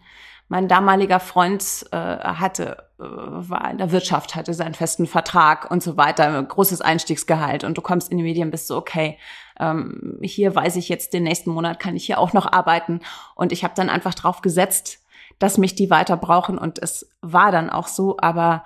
mein 0.52 0.68
damaliger 0.68 1.22
Freund 1.22 1.64
äh, 1.94 1.96
hatte 1.96 2.84
äh, 3.00 3.04
war 3.04 3.72
in 3.72 3.78
der 3.78 3.94
Wirtschaft, 3.94 4.36
hatte 4.36 4.54
seinen 4.54 4.74
festen 4.74 5.08
Vertrag 5.08 5.72
und 5.72 5.82
so 5.82 5.96
weiter, 5.96 6.44
großes 6.44 6.82
Einstiegsgehalt 6.82 7.64
und 7.64 7.78
du 7.78 7.82
kommst 7.82 8.12
in 8.12 8.18
die 8.18 8.24
Medien, 8.24 8.52
bist 8.52 8.68
so 8.68 8.76
okay, 8.76 9.18
ähm, 9.62 10.20
hier 10.22 10.54
weiß 10.54 10.76
ich 10.76 10.90
jetzt, 10.90 11.14
den 11.14 11.24
nächsten 11.24 11.52
Monat 11.52 11.80
kann 11.80 11.96
ich 11.96 12.06
hier 12.06 12.20
auch 12.20 12.34
noch 12.34 12.52
arbeiten. 12.52 13.00
Und 13.34 13.54
ich 13.54 13.64
habe 13.64 13.76
dann 13.78 13.90
einfach 13.90 14.14
drauf 14.14 14.42
gesetzt, 14.42 15.00
dass 15.40 15.58
mich 15.58 15.74
die 15.76 15.90
weiter 15.90 16.18
brauchen. 16.18 16.58
Und 16.58 16.80
es 16.80 17.10
war 17.22 17.54
dann 17.54 17.70
auch 17.70 17.88
so, 17.88 18.18
aber 18.20 18.66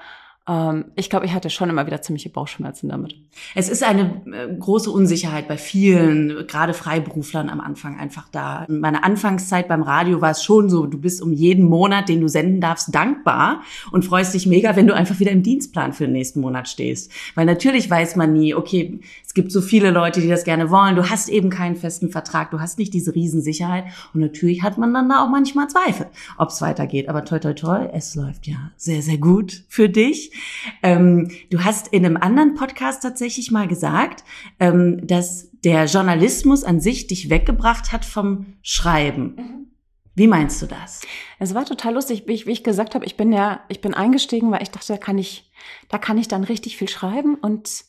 ich 0.95 1.09
glaube, 1.09 1.25
ich 1.25 1.33
hatte 1.33 1.49
schon 1.49 1.71
immer 1.71 1.87
wieder 1.87 2.03
ziemliche 2.03 2.29
Bauchschmerzen 2.29 2.87
damit. 2.87 3.15
Es 3.55 3.67
ist 3.67 3.81
eine 3.81 4.21
äh, 4.31 4.55
große 4.55 4.91
Unsicherheit 4.91 5.47
bei 5.47 5.57
vielen, 5.57 6.45
gerade 6.45 6.75
Freiberuflern 6.75 7.49
am 7.49 7.59
Anfang 7.59 7.97
einfach 7.97 8.29
da. 8.29 8.65
In 8.65 8.79
meiner 8.79 9.03
Anfangszeit 9.03 9.67
beim 9.67 9.81
Radio 9.81 10.21
war 10.21 10.29
es 10.29 10.43
schon 10.43 10.69
so, 10.69 10.85
du 10.85 10.99
bist 10.99 11.23
um 11.23 11.33
jeden 11.33 11.65
Monat, 11.65 12.09
den 12.09 12.21
du 12.21 12.27
senden 12.27 12.61
darfst, 12.61 12.93
dankbar 12.93 13.63
und 13.91 14.05
freust 14.05 14.35
dich 14.35 14.45
mega, 14.45 14.75
wenn 14.75 14.85
du 14.85 14.93
einfach 14.93 15.19
wieder 15.19 15.31
im 15.31 15.41
Dienstplan 15.41 15.93
für 15.93 16.03
den 16.03 16.13
nächsten 16.13 16.41
Monat 16.41 16.69
stehst. 16.69 17.11
Weil 17.33 17.47
natürlich 17.47 17.89
weiß 17.89 18.15
man 18.15 18.31
nie, 18.31 18.53
okay, 18.53 18.99
es 19.25 19.33
gibt 19.33 19.51
so 19.51 19.61
viele 19.61 19.89
Leute, 19.89 20.21
die 20.21 20.29
das 20.29 20.43
gerne 20.43 20.69
wollen, 20.69 20.95
du 20.95 21.09
hast 21.09 21.27
eben 21.27 21.49
keinen 21.49 21.75
festen 21.75 22.11
Vertrag, 22.11 22.51
du 22.51 22.59
hast 22.59 22.77
nicht 22.77 22.93
diese 22.93 23.15
Riesensicherheit 23.15 23.85
und 24.13 24.21
natürlich 24.21 24.61
hat 24.61 24.77
man 24.77 24.93
dann 24.93 25.09
da 25.09 25.23
auch 25.23 25.29
manchmal 25.29 25.69
Zweifel, 25.69 26.05
ob 26.37 26.49
es 26.49 26.61
weitergeht. 26.61 27.09
Aber 27.09 27.25
toi 27.25 27.39
toi 27.39 27.53
toi, 27.53 27.89
es 27.91 28.13
läuft 28.13 28.45
ja 28.45 28.71
sehr, 28.77 29.01
sehr 29.01 29.17
gut 29.17 29.63
für 29.69 29.89
dich. 29.89 30.34
Ähm, 30.83 31.31
du 31.49 31.63
hast 31.63 31.87
in 31.89 32.05
einem 32.05 32.17
anderen 32.17 32.53
Podcast 32.53 33.03
tatsächlich 33.03 33.51
mal 33.51 33.67
gesagt, 33.67 34.23
ähm, 34.59 35.05
dass 35.05 35.51
der 35.63 35.85
Journalismus 35.85 36.63
an 36.63 36.79
sich 36.79 37.07
dich 37.07 37.29
weggebracht 37.29 37.91
hat 37.91 38.05
vom 38.05 38.53
Schreiben. 38.61 39.35
Mhm. 39.35 39.67
Wie 40.15 40.27
meinst 40.27 40.61
du 40.61 40.65
das? 40.65 41.01
Es 41.39 41.53
war 41.53 41.65
total 41.65 41.93
lustig, 41.95 42.23
wie 42.25 42.33
ich, 42.33 42.47
wie 42.47 42.53
ich 42.53 42.63
gesagt 42.63 42.95
habe, 42.95 43.05
ich 43.05 43.17
bin 43.17 43.33
ja, 43.33 43.61
ich 43.67 43.81
bin 43.81 43.93
eingestiegen, 43.93 44.49
weil 44.49 44.63
ich 44.63 44.71
dachte, 44.71 44.93
da 44.93 44.97
kann 44.97 45.17
ich, 45.17 45.51
da 45.89 45.97
kann 45.97 46.17
ich 46.17 46.29
dann 46.29 46.45
richtig 46.45 46.77
viel 46.77 46.87
schreiben. 46.87 47.35
Und 47.35 47.83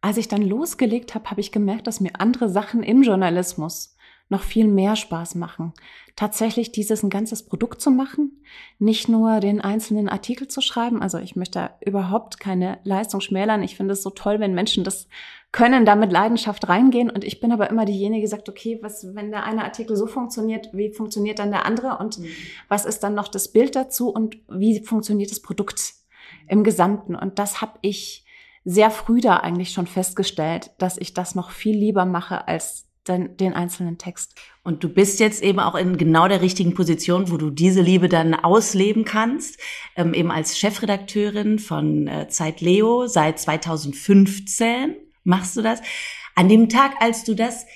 als 0.00 0.16
ich 0.16 0.28
dann 0.28 0.42
losgelegt 0.42 1.14
habe, 1.14 1.30
habe 1.30 1.40
ich 1.40 1.52
gemerkt, 1.52 1.86
dass 1.86 2.00
mir 2.00 2.12
andere 2.18 2.48
Sachen 2.48 2.82
im 2.82 3.02
Journalismus 3.02 3.95
noch 4.28 4.42
viel 4.42 4.66
mehr 4.66 4.96
Spaß 4.96 5.36
machen. 5.36 5.72
Tatsächlich 6.16 6.72
dieses 6.72 7.02
ein 7.02 7.10
ganzes 7.10 7.44
Produkt 7.44 7.80
zu 7.80 7.90
machen, 7.90 8.42
nicht 8.78 9.08
nur 9.08 9.40
den 9.40 9.60
einzelnen 9.60 10.08
Artikel 10.08 10.48
zu 10.48 10.60
schreiben. 10.60 11.02
Also 11.02 11.18
ich 11.18 11.36
möchte 11.36 11.70
überhaupt 11.84 12.40
keine 12.40 12.78
Leistung 12.82 13.20
schmälern. 13.20 13.62
Ich 13.62 13.76
finde 13.76 13.92
es 13.92 14.02
so 14.02 14.10
toll, 14.10 14.40
wenn 14.40 14.54
Menschen 14.54 14.82
das 14.82 15.08
können, 15.52 15.86
da 15.86 15.94
mit 15.94 16.10
Leidenschaft 16.10 16.68
reingehen. 16.68 17.10
Und 17.10 17.24
ich 17.24 17.40
bin 17.40 17.52
aber 17.52 17.70
immer 17.70 17.84
diejenige, 17.84 18.22
die 18.22 18.28
sagt, 18.28 18.48
okay, 18.48 18.78
was, 18.82 19.14
wenn 19.14 19.30
der 19.30 19.44
eine 19.44 19.64
Artikel 19.64 19.96
so 19.96 20.06
funktioniert, 20.06 20.70
wie 20.72 20.92
funktioniert 20.92 21.38
dann 21.38 21.50
der 21.50 21.64
andere? 21.64 21.98
Und 21.98 22.18
mhm. 22.18 22.26
was 22.68 22.84
ist 22.84 23.00
dann 23.00 23.14
noch 23.14 23.28
das 23.28 23.52
Bild 23.52 23.76
dazu? 23.76 24.10
Und 24.10 24.38
wie 24.48 24.80
funktioniert 24.80 25.30
das 25.30 25.40
Produkt 25.40 25.94
im 26.48 26.64
Gesamten? 26.64 27.14
Und 27.14 27.38
das 27.38 27.60
habe 27.60 27.78
ich 27.82 28.24
sehr 28.64 28.90
früh 28.90 29.20
da 29.20 29.36
eigentlich 29.36 29.70
schon 29.70 29.86
festgestellt, 29.86 30.72
dass 30.78 30.98
ich 30.98 31.14
das 31.14 31.36
noch 31.36 31.50
viel 31.50 31.76
lieber 31.76 32.04
mache 32.04 32.48
als 32.48 32.85
den, 33.08 33.36
den 33.36 33.52
einzelnen 33.52 33.98
Text. 33.98 34.34
Und 34.62 34.82
du 34.82 34.88
bist 34.88 35.20
jetzt 35.20 35.42
eben 35.42 35.60
auch 35.60 35.74
in 35.74 35.96
genau 35.96 36.28
der 36.28 36.42
richtigen 36.42 36.74
Position, 36.74 37.30
wo 37.30 37.36
du 37.36 37.50
diese 37.50 37.80
Liebe 37.80 38.08
dann 38.08 38.34
ausleben 38.34 39.04
kannst, 39.04 39.60
ähm, 39.96 40.14
eben 40.14 40.30
als 40.30 40.58
Chefredakteurin 40.58 41.58
von 41.58 42.08
äh, 42.08 42.28
Zeit 42.28 42.60
Leo 42.60 43.06
seit 43.06 43.38
2015 43.38 44.96
machst 45.24 45.56
du 45.56 45.62
das. 45.62 45.80
An 46.34 46.48
dem 46.48 46.68
Tag, 46.68 46.94
als 47.00 47.24
du 47.24 47.34
das 47.34 47.66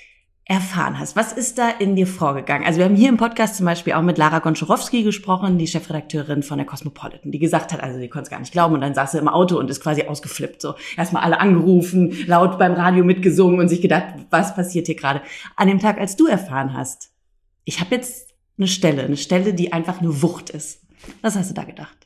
erfahren 0.45 0.99
hast. 0.99 1.15
Was 1.15 1.31
ist 1.31 1.57
da 1.57 1.69
in 1.69 1.95
dir 1.95 2.07
vorgegangen? 2.07 2.65
Also 2.65 2.79
wir 2.79 2.85
haben 2.85 2.95
hier 2.95 3.09
im 3.09 3.17
Podcast 3.17 3.55
zum 3.55 3.65
Beispiel 3.65 3.93
auch 3.93 4.01
mit 4.01 4.17
Lara 4.17 4.39
Gonczarowski 4.39 5.03
gesprochen, 5.03 5.57
die 5.57 5.67
Chefredakteurin 5.67 6.43
von 6.43 6.57
der 6.57 6.65
Cosmopolitan, 6.65 7.31
die 7.31 7.39
gesagt 7.39 7.71
hat, 7.71 7.81
also 7.81 7.99
sie 7.99 8.09
konnte 8.09 8.23
es 8.23 8.29
gar 8.29 8.39
nicht 8.39 8.51
glauben 8.51 8.73
und 8.73 8.81
dann 8.81 8.93
saß 8.93 9.13
sie 9.13 9.19
im 9.19 9.27
Auto 9.27 9.57
und 9.57 9.69
ist 9.69 9.81
quasi 9.81 10.03
ausgeflippt. 10.03 10.61
So 10.61 10.75
erstmal 10.97 11.23
alle 11.23 11.39
angerufen, 11.39 12.15
laut 12.27 12.57
beim 12.57 12.73
Radio 12.73 13.03
mitgesungen 13.03 13.59
und 13.59 13.69
sich 13.69 13.81
gedacht, 13.81 14.15
was 14.29 14.55
passiert 14.55 14.87
hier 14.87 14.95
gerade? 14.95 15.21
An 15.55 15.67
dem 15.67 15.79
Tag, 15.79 15.99
als 15.99 16.15
du 16.15 16.27
erfahren 16.27 16.73
hast, 16.73 17.11
ich 17.63 17.79
habe 17.79 17.95
jetzt 17.95 18.31
eine 18.57 18.67
Stelle, 18.67 19.03
eine 19.03 19.17
Stelle, 19.17 19.53
die 19.53 19.71
einfach 19.71 19.99
eine 19.99 20.21
Wucht 20.21 20.49
ist. 20.49 20.81
Was 21.21 21.35
hast 21.35 21.49
du 21.49 21.53
da 21.53 21.63
gedacht? 21.63 22.00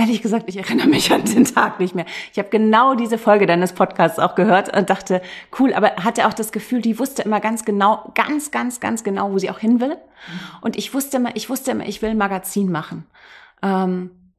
Ehrlich 0.00 0.22
gesagt, 0.22 0.44
ich 0.48 0.56
erinnere 0.56 0.86
mich 0.86 1.12
an 1.12 1.26
den 1.26 1.44
Tag 1.44 1.78
nicht 1.78 1.94
mehr. 1.94 2.06
Ich 2.32 2.38
habe 2.38 2.48
genau 2.48 2.94
diese 2.94 3.18
Folge 3.18 3.44
deines 3.44 3.74
Podcasts 3.74 4.18
auch 4.18 4.34
gehört 4.34 4.74
und 4.74 4.88
dachte, 4.88 5.20
cool, 5.58 5.74
aber 5.74 5.94
hatte 5.96 6.26
auch 6.26 6.32
das 6.32 6.52
Gefühl, 6.52 6.80
die 6.80 6.98
wusste 6.98 7.20
immer 7.20 7.38
ganz 7.38 7.66
genau, 7.66 8.10
ganz, 8.14 8.50
ganz, 8.50 8.80
ganz 8.80 9.04
genau, 9.04 9.30
wo 9.30 9.36
sie 9.36 9.50
auch 9.50 9.58
hin 9.58 9.78
will. 9.78 9.98
Und 10.62 10.78
ich 10.78 10.94
wusste 10.94 11.18
immer, 11.18 11.36
ich 11.36 11.50
wusste 11.50 11.72
immer, 11.72 11.86
ich 11.86 12.00
will 12.00 12.08
ein 12.08 12.16
Magazin 12.16 12.72
machen. 12.72 13.06
Ähm, 13.62 14.32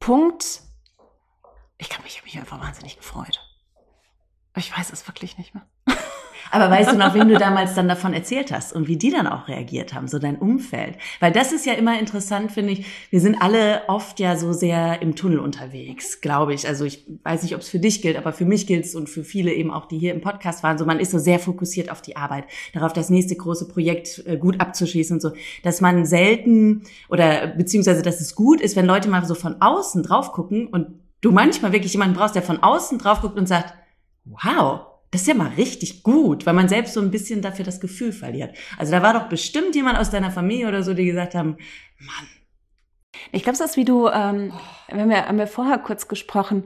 Punkt. 0.00 0.62
Ich 1.78 1.88
glaube, 1.88 2.08
ich 2.08 2.16
habe 2.16 2.24
mich 2.24 2.36
einfach 2.36 2.60
wahnsinnig 2.60 2.96
gefreut. 2.96 3.40
Ich 4.56 4.76
weiß 4.76 4.92
es 4.92 5.06
wirklich 5.06 5.38
nicht 5.38 5.54
mehr. 5.54 5.64
Aber 6.52 6.70
weißt 6.70 6.92
du 6.92 6.98
noch, 6.98 7.14
wem 7.14 7.28
du 7.28 7.38
damals 7.38 7.74
dann 7.74 7.88
davon 7.88 8.12
erzählt 8.12 8.52
hast 8.52 8.74
und 8.74 8.86
wie 8.86 8.98
die 8.98 9.10
dann 9.10 9.26
auch 9.26 9.48
reagiert 9.48 9.94
haben, 9.94 10.06
so 10.06 10.18
dein 10.18 10.36
Umfeld? 10.36 10.98
Weil 11.18 11.32
das 11.32 11.50
ist 11.50 11.64
ja 11.64 11.72
immer 11.72 11.98
interessant, 11.98 12.52
finde 12.52 12.74
ich. 12.74 12.84
Wir 13.08 13.22
sind 13.22 13.40
alle 13.40 13.80
oft 13.88 14.20
ja 14.20 14.36
so 14.36 14.52
sehr 14.52 15.00
im 15.00 15.16
Tunnel 15.16 15.38
unterwegs, 15.38 16.20
glaube 16.20 16.52
ich. 16.52 16.68
Also 16.68 16.84
ich 16.84 17.06
weiß 17.24 17.42
nicht, 17.42 17.54
ob 17.54 17.62
es 17.62 17.70
für 17.70 17.78
dich 17.78 18.02
gilt, 18.02 18.18
aber 18.18 18.34
für 18.34 18.44
mich 18.44 18.66
gilt 18.66 18.84
es 18.84 18.94
und 18.94 19.08
für 19.08 19.24
viele 19.24 19.50
eben 19.54 19.70
auch, 19.70 19.86
die 19.86 19.98
hier 19.98 20.12
im 20.12 20.20
Podcast 20.20 20.62
waren. 20.62 20.76
So 20.76 20.84
man 20.84 21.00
ist 21.00 21.12
so 21.12 21.18
sehr 21.18 21.38
fokussiert 21.38 21.90
auf 21.90 22.02
die 22.02 22.16
Arbeit, 22.16 22.44
darauf 22.74 22.92
das 22.92 23.08
nächste 23.08 23.34
große 23.34 23.66
Projekt 23.68 24.22
äh, 24.26 24.36
gut 24.36 24.60
abzuschließen 24.60 25.16
und 25.16 25.20
so, 25.22 25.32
dass 25.62 25.80
man 25.80 26.04
selten 26.04 26.82
oder 27.08 27.46
beziehungsweise, 27.46 28.02
dass 28.02 28.20
es 28.20 28.34
gut 28.34 28.60
ist, 28.60 28.76
wenn 28.76 28.84
Leute 28.84 29.08
mal 29.08 29.24
so 29.24 29.34
von 29.34 29.62
außen 29.62 30.02
drauf 30.02 30.32
gucken 30.32 30.66
und 30.66 31.00
du 31.22 31.32
manchmal 31.32 31.72
wirklich 31.72 31.94
jemanden 31.94 32.14
brauchst, 32.14 32.34
der 32.34 32.42
von 32.42 32.62
außen 32.62 32.98
drauf 32.98 33.22
guckt 33.22 33.38
und 33.38 33.48
sagt, 33.48 33.72
wow, 34.26 34.91
das 35.12 35.20
ist 35.20 35.26
ja 35.28 35.34
mal 35.34 35.52
richtig 35.58 36.02
gut, 36.02 36.46
weil 36.46 36.54
man 36.54 36.68
selbst 36.68 36.94
so 36.94 37.00
ein 37.00 37.10
bisschen 37.10 37.42
dafür 37.42 37.66
das 37.66 37.80
Gefühl 37.80 38.12
verliert. 38.12 38.56
Also 38.78 38.92
da 38.92 39.02
war 39.02 39.12
doch 39.12 39.28
bestimmt 39.28 39.74
jemand 39.74 39.98
aus 39.98 40.10
deiner 40.10 40.30
Familie 40.30 40.66
oder 40.68 40.82
so, 40.82 40.94
die 40.94 41.04
gesagt 41.04 41.34
haben, 41.34 41.58
Mann. 41.98 42.28
Ich 43.30 43.42
glaube, 43.42 43.54
es 43.54 43.60
ist 43.60 43.76
wie 43.76 43.84
du, 43.84 44.08
ähm, 44.08 44.52
wenn 44.88 45.10
wir, 45.10 45.26
haben 45.26 45.38
wir 45.38 45.46
vorher 45.46 45.78
kurz 45.78 46.08
gesprochen, 46.08 46.64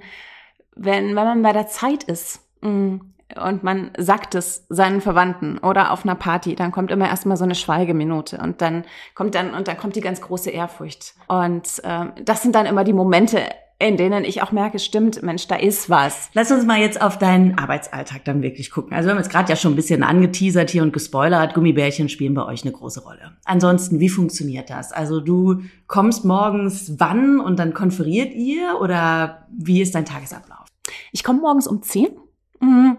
wenn, 0.76 1.08
wenn 1.08 1.14
man 1.14 1.42
bei 1.42 1.52
der 1.52 1.66
Zeit 1.66 2.04
ist 2.04 2.40
mh, 2.60 2.70
mm, 2.70 3.14
und 3.44 3.64
man 3.64 3.90
sagt 3.98 4.36
es 4.36 4.64
seinen 4.68 5.00
Verwandten 5.00 5.58
oder 5.58 5.90
auf 5.90 6.04
einer 6.04 6.14
Party, 6.14 6.54
dann 6.54 6.70
kommt 6.70 6.92
immer 6.92 7.08
erstmal 7.08 7.36
so 7.36 7.42
eine 7.42 7.56
Schweigeminute 7.56 8.38
und 8.38 8.62
dann 8.62 8.84
kommt 9.16 9.34
dann 9.34 9.54
und 9.54 9.66
dann 9.66 9.76
kommt 9.76 9.96
die 9.96 10.00
ganz 10.00 10.20
große 10.20 10.50
Ehrfurcht. 10.50 11.14
Und 11.26 11.82
ähm, 11.82 12.12
das 12.24 12.42
sind 12.42 12.54
dann 12.54 12.66
immer 12.66 12.84
die 12.84 12.92
Momente, 12.92 13.42
in 13.78 13.98
denen 13.98 14.24
ich 14.24 14.42
auch 14.42 14.52
merke, 14.52 14.78
stimmt, 14.78 15.22
Mensch, 15.22 15.48
da 15.48 15.56
ist 15.56 15.90
was. 15.90 16.30
Lass 16.32 16.50
uns 16.50 16.64
mal 16.64 16.78
jetzt 16.80 17.00
auf 17.00 17.18
deinen 17.18 17.58
Arbeitsalltag 17.58 18.24
dann 18.24 18.42
wirklich 18.42 18.70
gucken. 18.70 18.94
Also 18.94 19.08
wir 19.08 19.12
haben 19.12 19.18
jetzt 19.18 19.30
gerade 19.30 19.50
ja 19.50 19.56
schon 19.56 19.72
ein 19.72 19.76
bisschen 19.76 20.02
angeteasert 20.02 20.70
hier 20.70 20.82
und 20.82 20.92
gespoilert, 20.92 21.52
Gummibärchen 21.52 22.08
spielen 22.08 22.32
bei 22.32 22.44
euch 22.44 22.62
eine 22.62 22.72
große 22.72 23.02
Rolle. 23.02 23.36
Ansonsten, 23.44 24.00
wie 24.00 24.08
funktioniert 24.08 24.70
das? 24.70 24.92
Also 24.92 25.20
du 25.20 25.60
kommst 25.86 26.24
morgens 26.24 26.94
wann 26.98 27.38
und 27.38 27.58
dann 27.58 27.74
konferiert 27.74 28.34
ihr 28.34 28.80
oder 28.80 29.46
wie 29.50 29.82
ist 29.82 29.94
dein 29.94 30.06
Tagesablauf? 30.06 30.66
Ich 31.12 31.22
komme 31.22 31.40
morgens 31.40 31.66
um 31.66 31.82
10 31.82 32.08
mhm. 32.60 32.96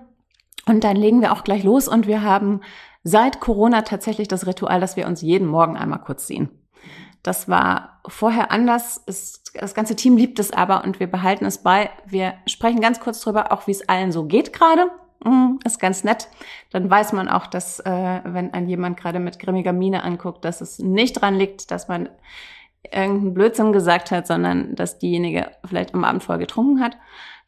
Und 0.68 0.84
dann 0.84 0.98
legen 0.98 1.22
wir 1.22 1.32
auch 1.32 1.44
gleich 1.44 1.64
los 1.64 1.88
und 1.88 2.08
wir 2.08 2.22
haben 2.22 2.60
seit 3.04 3.40
Corona 3.40 3.84
tatsächlich 3.84 4.28
das 4.28 4.46
Ritual, 4.46 4.82
dass 4.82 4.98
wir 4.98 5.08
uns 5.08 5.22
jeden 5.22 5.48
Morgen 5.48 5.78
einmal 5.78 6.02
kurz 6.02 6.28
sehen. 6.28 6.50
Das 7.28 7.50
war 7.50 8.00
vorher 8.08 8.52
anders. 8.52 9.04
das 9.06 9.74
ganze 9.74 9.98
Team 9.98 10.16
liebt 10.16 10.40
es 10.40 10.54
aber 10.54 10.86
und 10.86 11.02
wir 11.02 11.08
behalten 11.08 11.44
es 11.44 11.58
bei. 11.58 11.90
Wir 12.06 12.36
sprechen 12.46 12.80
ganz 12.80 13.02
kurz 13.02 13.20
drüber, 13.20 13.52
auch 13.52 13.68
wie 13.68 13.72
es 13.72 13.90
allen 13.90 14.14
so 14.14 14.24
geht 14.24 14.54
gerade. 14.54 14.90
Mm, 15.26 15.58
ist 15.66 15.78
ganz 15.78 16.06
nett. 16.06 16.30
Dann 16.72 16.90
weiß 16.90 17.12
man 17.12 17.28
auch, 17.28 17.46
dass 17.46 17.82
äh, 17.82 18.22
wenn 18.24 18.54
ein 18.54 18.70
jemand 18.70 18.96
gerade 18.96 19.20
mit 19.20 19.40
grimmiger 19.40 19.74
Miene 19.74 20.04
anguckt, 20.04 20.46
dass 20.46 20.62
es 20.62 20.80
nicht 20.80 21.22
dran 21.22 21.36
liegt, 21.36 21.70
dass 21.70 21.90
man 21.90 22.08
irgendeinen 22.90 23.34
Blödsinn 23.34 23.74
gesagt 23.74 24.12
hat, 24.12 24.26
sondern 24.26 24.74
dass 24.76 24.98
diejenige 24.98 25.52
vielleicht 25.66 25.94
am 25.94 26.06
Abend 26.06 26.24
vorher 26.24 26.40
getrunken 26.40 26.82
hat. 26.82 26.96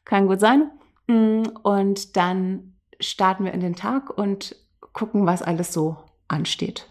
Kann 0.04 0.28
gut 0.28 0.42
sein. 0.42 0.72
Mm, 1.08 1.44
und 1.64 2.18
dann 2.18 2.74
starten 3.00 3.46
wir 3.46 3.54
in 3.54 3.62
den 3.62 3.78
Tag 3.78 4.10
und 4.10 4.58
gucken, 4.92 5.26
was 5.26 5.42
alles 5.42 5.72
so 5.72 5.96
ansteht. 6.28 6.86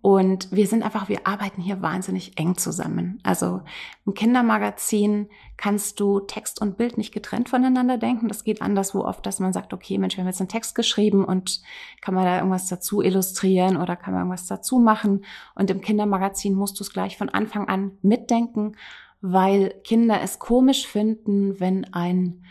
Und 0.00 0.52
wir 0.52 0.68
sind 0.68 0.84
einfach, 0.84 1.08
wir 1.08 1.26
arbeiten 1.26 1.60
hier 1.60 1.82
wahnsinnig 1.82 2.38
eng 2.38 2.56
zusammen. 2.56 3.18
Also 3.24 3.62
im 4.06 4.14
Kindermagazin 4.14 5.28
kannst 5.56 5.98
du 5.98 6.20
Text 6.20 6.60
und 6.60 6.76
Bild 6.76 6.98
nicht 6.98 7.12
getrennt 7.12 7.48
voneinander 7.48 7.98
denken. 7.98 8.28
Das 8.28 8.44
geht 8.44 8.62
anderswo 8.62 9.04
oft, 9.04 9.26
dass 9.26 9.40
man 9.40 9.52
sagt, 9.52 9.72
okay, 9.72 9.98
Mensch, 9.98 10.16
wir 10.16 10.22
haben 10.22 10.28
jetzt 10.28 10.40
einen 10.40 10.48
Text 10.48 10.76
geschrieben 10.76 11.24
und 11.24 11.62
kann 12.00 12.14
man 12.14 12.24
da 12.24 12.36
irgendwas 12.36 12.68
dazu 12.68 13.02
illustrieren 13.02 13.76
oder 13.76 13.96
kann 13.96 14.12
man 14.12 14.22
irgendwas 14.22 14.46
dazu 14.46 14.78
machen. 14.78 15.24
Und 15.56 15.70
im 15.70 15.80
Kindermagazin 15.80 16.54
musst 16.54 16.78
du 16.78 16.84
es 16.84 16.92
gleich 16.92 17.16
von 17.16 17.28
Anfang 17.28 17.68
an 17.68 17.98
mitdenken, 18.02 18.76
weil 19.20 19.74
Kinder 19.82 20.20
es 20.22 20.38
komisch 20.38 20.86
finden, 20.86 21.58
wenn 21.58 21.92
ein 21.92 22.44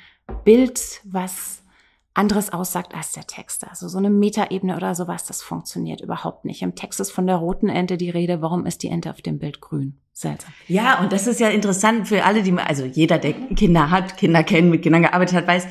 Bild, 0.43 1.01
was 1.05 1.63
anderes 2.17 2.51
aussagt 2.51 2.95
als 2.95 3.11
der 3.11 3.27
Text. 3.27 3.67
Also 3.67 3.87
so 3.87 3.97
eine 3.97 4.09
Metaebene 4.09 4.75
oder 4.75 4.95
sowas, 4.95 5.25
das 5.25 5.41
funktioniert 5.41 6.01
überhaupt 6.01 6.45
nicht. 6.45 6.61
Im 6.61 6.75
Text 6.75 6.99
ist 6.99 7.11
von 7.11 7.27
der 7.27 7.37
roten 7.37 7.69
Ente 7.69 7.97
die 7.97 8.09
Rede. 8.09 8.41
Warum 8.41 8.65
ist 8.65 8.83
die 8.83 8.89
Ente 8.89 9.09
auf 9.09 9.21
dem 9.21 9.39
Bild 9.39 9.61
grün? 9.61 9.97
Seltsam. 10.13 10.51
Ja, 10.67 10.99
und 10.99 11.13
das 11.13 11.27
ist 11.27 11.39
ja 11.39 11.49
interessant 11.49 12.07
für 12.07 12.23
alle, 12.23 12.41
die, 12.41 12.51
also 12.53 12.85
jeder, 12.85 13.19
der 13.19 13.33
Kinder 13.33 13.91
hat, 13.91 14.17
Kinder 14.17 14.43
kennen, 14.43 14.71
mit 14.71 14.81
Kindern 14.81 15.03
gearbeitet 15.03 15.35
hat, 15.35 15.47
weiß, 15.47 15.67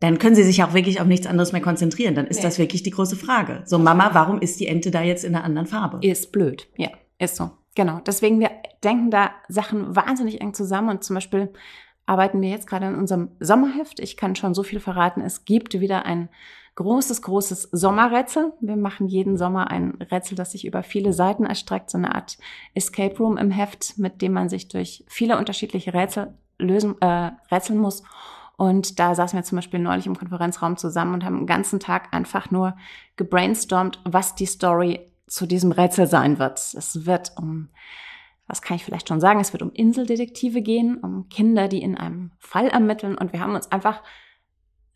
dann 0.00 0.18
können 0.18 0.34
sie 0.34 0.42
sich 0.42 0.64
auch 0.64 0.72
wirklich 0.72 1.00
auf 1.00 1.06
nichts 1.06 1.26
anderes 1.26 1.52
mehr 1.52 1.60
konzentrieren. 1.60 2.14
Dann 2.14 2.26
ist 2.26 2.38
nee. 2.38 2.42
das 2.42 2.58
wirklich 2.58 2.82
die 2.82 2.90
große 2.90 3.16
Frage. 3.16 3.62
So, 3.66 3.78
Mama, 3.78 4.10
warum 4.14 4.40
ist 4.40 4.58
die 4.58 4.66
Ente 4.66 4.90
da 4.90 5.02
jetzt 5.02 5.24
in 5.24 5.34
einer 5.34 5.44
anderen 5.44 5.66
Farbe? 5.66 5.98
Ist 6.00 6.32
blöd. 6.32 6.66
Ja, 6.76 6.88
ist 7.18 7.36
so. 7.36 7.50
Genau. 7.74 8.00
Deswegen, 8.06 8.40
wir 8.40 8.50
denken 8.82 9.10
da 9.10 9.30
Sachen 9.48 9.94
wahnsinnig 9.94 10.40
eng 10.40 10.54
zusammen 10.54 10.88
und 10.88 11.04
zum 11.04 11.14
Beispiel 11.14 11.52
arbeiten 12.10 12.42
wir 12.42 12.48
jetzt 12.48 12.66
gerade 12.66 12.86
an 12.86 12.96
unserem 12.96 13.30
Sommerheft. 13.38 14.00
Ich 14.00 14.16
kann 14.16 14.34
schon 14.34 14.52
so 14.52 14.64
viel 14.64 14.80
verraten. 14.80 15.20
Es 15.20 15.44
gibt 15.44 15.78
wieder 15.78 16.04
ein 16.06 16.28
großes, 16.74 17.22
großes 17.22 17.68
Sommerrätsel. 17.70 18.52
Wir 18.60 18.76
machen 18.76 19.06
jeden 19.06 19.36
Sommer 19.36 19.70
ein 19.70 19.92
Rätsel, 20.10 20.34
das 20.34 20.50
sich 20.50 20.66
über 20.66 20.82
viele 20.82 21.12
Seiten 21.12 21.46
erstreckt, 21.46 21.88
so 21.88 21.98
eine 21.98 22.12
Art 22.12 22.36
Escape 22.74 23.16
Room 23.16 23.36
im 23.36 23.52
Heft, 23.52 23.96
mit 23.96 24.22
dem 24.22 24.32
man 24.32 24.48
sich 24.48 24.66
durch 24.66 25.04
viele 25.06 25.38
unterschiedliche 25.38 25.94
Rätsel 25.94 26.34
lösen, 26.58 27.00
äh, 27.00 27.30
rätseln 27.48 27.78
muss. 27.78 28.02
Und 28.56 28.98
da 28.98 29.14
saßen 29.14 29.38
wir 29.38 29.44
zum 29.44 29.56
Beispiel 29.56 29.78
neulich 29.78 30.06
im 30.06 30.18
Konferenzraum 30.18 30.76
zusammen 30.76 31.14
und 31.14 31.24
haben 31.24 31.38
den 31.38 31.46
ganzen 31.46 31.78
Tag 31.78 32.12
einfach 32.12 32.50
nur 32.50 32.76
gebrainstormt, 33.14 34.00
was 34.04 34.34
die 34.34 34.46
Story 34.46 35.12
zu 35.28 35.46
diesem 35.46 35.70
Rätsel 35.70 36.08
sein 36.08 36.40
wird. 36.40 36.58
Es 36.58 37.06
wird 37.06 37.34
um 37.36 37.68
was 38.50 38.62
kann 38.62 38.76
ich 38.76 38.84
vielleicht 38.84 39.08
schon 39.08 39.20
sagen? 39.20 39.40
Es 39.40 39.52
wird 39.52 39.62
um 39.62 39.72
Inseldetektive 39.72 40.60
gehen, 40.60 40.98
um 40.98 41.28
Kinder, 41.28 41.68
die 41.68 41.82
in 41.82 41.96
einem 41.96 42.32
Fall 42.38 42.66
ermitteln. 42.68 43.16
Und 43.16 43.32
wir 43.32 43.40
haben 43.40 43.54
uns 43.54 43.70
einfach 43.70 44.02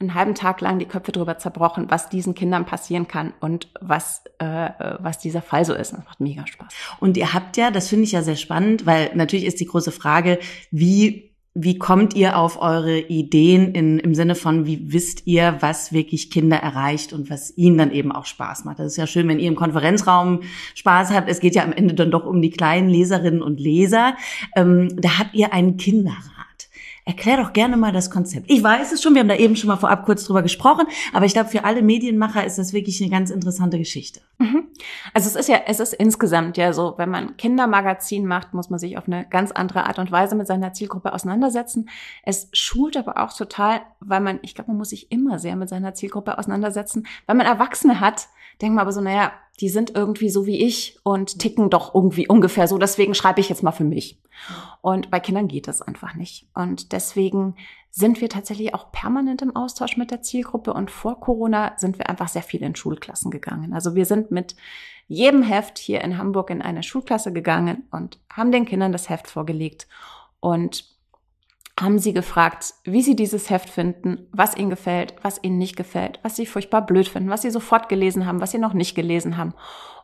einen 0.00 0.14
halben 0.14 0.34
Tag 0.34 0.60
lang 0.60 0.80
die 0.80 0.86
Köpfe 0.86 1.12
drüber 1.12 1.38
zerbrochen, 1.38 1.88
was 1.88 2.08
diesen 2.08 2.34
Kindern 2.34 2.66
passieren 2.66 3.06
kann 3.06 3.32
und 3.40 3.68
was, 3.80 4.24
äh, 4.38 4.70
was 4.98 5.20
dieser 5.20 5.40
Fall 5.40 5.64
so 5.64 5.72
ist. 5.72 5.92
Das 5.92 6.04
macht 6.04 6.20
mega 6.20 6.46
Spaß. 6.46 6.74
Und 6.98 7.16
ihr 7.16 7.32
habt 7.32 7.56
ja, 7.56 7.70
das 7.70 7.88
finde 7.88 8.04
ich 8.04 8.12
ja 8.12 8.22
sehr 8.22 8.36
spannend, 8.36 8.86
weil 8.86 9.12
natürlich 9.14 9.46
ist 9.46 9.60
die 9.60 9.66
große 9.66 9.92
Frage, 9.92 10.40
wie 10.72 11.33
wie 11.54 11.78
kommt 11.78 12.14
ihr 12.14 12.36
auf 12.36 12.60
eure 12.60 12.98
Ideen 12.98 13.72
in, 13.72 14.00
im 14.00 14.14
Sinne 14.14 14.34
von, 14.34 14.66
wie 14.66 14.92
wisst 14.92 15.26
ihr, 15.26 15.56
was 15.60 15.92
wirklich 15.92 16.30
Kinder 16.30 16.56
erreicht 16.56 17.12
und 17.12 17.30
was 17.30 17.56
ihnen 17.56 17.78
dann 17.78 17.92
eben 17.92 18.10
auch 18.10 18.26
Spaß 18.26 18.64
macht? 18.64 18.80
Das 18.80 18.88
ist 18.88 18.96
ja 18.96 19.06
schön, 19.06 19.28
wenn 19.28 19.38
ihr 19.38 19.48
im 19.48 19.54
Konferenzraum 19.54 20.40
Spaß 20.74 21.12
habt. 21.12 21.28
Es 21.28 21.38
geht 21.38 21.54
ja 21.54 21.62
am 21.62 21.72
Ende 21.72 21.94
dann 21.94 22.10
doch 22.10 22.26
um 22.26 22.42
die 22.42 22.50
kleinen 22.50 22.88
Leserinnen 22.88 23.40
und 23.40 23.60
Leser. 23.60 24.16
Ähm, 24.56 24.88
da 25.00 25.20
habt 25.20 25.34
ihr 25.34 25.52
einen 25.52 25.76
Kinderrat. 25.76 26.33
Erklär 27.06 27.36
doch 27.36 27.52
gerne 27.52 27.76
mal 27.76 27.92
das 27.92 28.10
Konzept. 28.10 28.50
Ich 28.50 28.62
weiß 28.62 28.92
es 28.92 29.02
schon, 29.02 29.12
wir 29.12 29.20
haben 29.20 29.28
da 29.28 29.36
eben 29.36 29.56
schon 29.56 29.68
mal 29.68 29.76
vorab 29.76 30.06
kurz 30.06 30.24
drüber 30.24 30.40
gesprochen, 30.40 30.86
aber 31.12 31.26
ich 31.26 31.34
glaube, 31.34 31.50
für 31.50 31.64
alle 31.64 31.82
Medienmacher 31.82 32.46
ist 32.46 32.56
das 32.56 32.72
wirklich 32.72 33.00
eine 33.02 33.10
ganz 33.10 33.30
interessante 33.30 33.76
Geschichte. 33.76 34.22
Mhm. 34.38 34.68
Also 35.12 35.28
es 35.28 35.36
ist 35.36 35.50
ja, 35.50 35.60
es 35.66 35.80
ist 35.80 35.92
insgesamt 35.92 36.56
ja 36.56 36.72
so, 36.72 36.94
wenn 36.96 37.10
man 37.10 37.36
Kindermagazin 37.36 38.26
macht, 38.26 38.54
muss 38.54 38.70
man 38.70 38.78
sich 38.78 38.96
auf 38.96 39.06
eine 39.06 39.26
ganz 39.28 39.52
andere 39.52 39.84
Art 39.84 39.98
und 39.98 40.12
Weise 40.12 40.34
mit 40.34 40.46
seiner 40.46 40.72
Zielgruppe 40.72 41.12
auseinandersetzen. 41.12 41.90
Es 42.22 42.48
schult 42.54 42.96
aber 42.96 43.18
auch 43.22 43.36
total, 43.36 43.82
weil 44.00 44.20
man, 44.20 44.38
ich 44.40 44.54
glaube, 44.54 44.70
man 44.70 44.78
muss 44.78 44.88
sich 44.88 45.12
immer 45.12 45.38
sehr 45.38 45.56
mit 45.56 45.68
seiner 45.68 45.92
Zielgruppe 45.92 46.38
auseinandersetzen. 46.38 47.06
Weil 47.26 47.36
man 47.36 47.46
Erwachsene 47.46 48.00
hat, 48.00 48.28
denkt 48.62 48.76
man 48.76 48.82
aber 48.82 48.92
so, 48.92 49.02
naja, 49.02 49.32
die 49.60 49.68
sind 49.68 49.94
irgendwie 49.94 50.30
so 50.30 50.46
wie 50.46 50.64
ich 50.64 50.98
und 51.04 51.38
ticken 51.38 51.70
doch 51.70 51.94
irgendwie 51.94 52.26
ungefähr 52.26 52.66
so, 52.66 52.76
deswegen 52.78 53.14
schreibe 53.14 53.40
ich 53.40 53.48
jetzt 53.48 53.62
mal 53.62 53.72
für 53.72 53.84
mich. 53.84 54.20
Und 54.80 55.10
bei 55.10 55.20
Kindern 55.20 55.46
geht 55.46 55.68
das 55.68 55.80
einfach 55.80 56.14
nicht. 56.14 56.48
Und 56.54 56.92
deswegen 56.92 57.54
sind 57.90 58.20
wir 58.20 58.28
tatsächlich 58.28 58.74
auch 58.74 58.90
permanent 58.90 59.42
im 59.42 59.54
Austausch 59.54 59.96
mit 59.96 60.10
der 60.10 60.22
Zielgruppe 60.22 60.72
und 60.72 60.90
vor 60.90 61.20
Corona 61.20 61.74
sind 61.76 61.98
wir 61.98 62.10
einfach 62.10 62.28
sehr 62.28 62.42
viel 62.42 62.62
in 62.62 62.74
Schulklassen 62.74 63.30
gegangen. 63.30 63.72
Also 63.72 63.94
wir 63.94 64.04
sind 64.04 64.32
mit 64.32 64.56
jedem 65.06 65.42
Heft 65.42 65.78
hier 65.78 66.00
in 66.00 66.18
Hamburg 66.18 66.50
in 66.50 66.62
eine 66.62 66.82
Schulklasse 66.82 67.32
gegangen 67.32 67.86
und 67.92 68.18
haben 68.32 68.50
den 68.50 68.64
Kindern 68.64 68.90
das 68.90 69.08
Heft 69.08 69.28
vorgelegt 69.28 69.86
und 70.40 70.93
haben 71.78 71.98
sie 71.98 72.12
gefragt, 72.12 72.74
wie 72.84 73.02
sie 73.02 73.16
dieses 73.16 73.50
Heft 73.50 73.68
finden, 73.68 74.28
was 74.32 74.56
ihnen 74.56 74.70
gefällt, 74.70 75.14
was 75.22 75.42
ihnen 75.42 75.58
nicht 75.58 75.76
gefällt, 75.76 76.20
was 76.22 76.36
sie 76.36 76.46
furchtbar 76.46 76.82
blöd 76.82 77.08
finden, 77.08 77.30
was 77.30 77.42
sie 77.42 77.50
sofort 77.50 77.88
gelesen 77.88 78.26
haben, 78.26 78.40
was 78.40 78.52
sie 78.52 78.58
noch 78.58 78.74
nicht 78.74 78.94
gelesen 78.94 79.36
haben. 79.36 79.54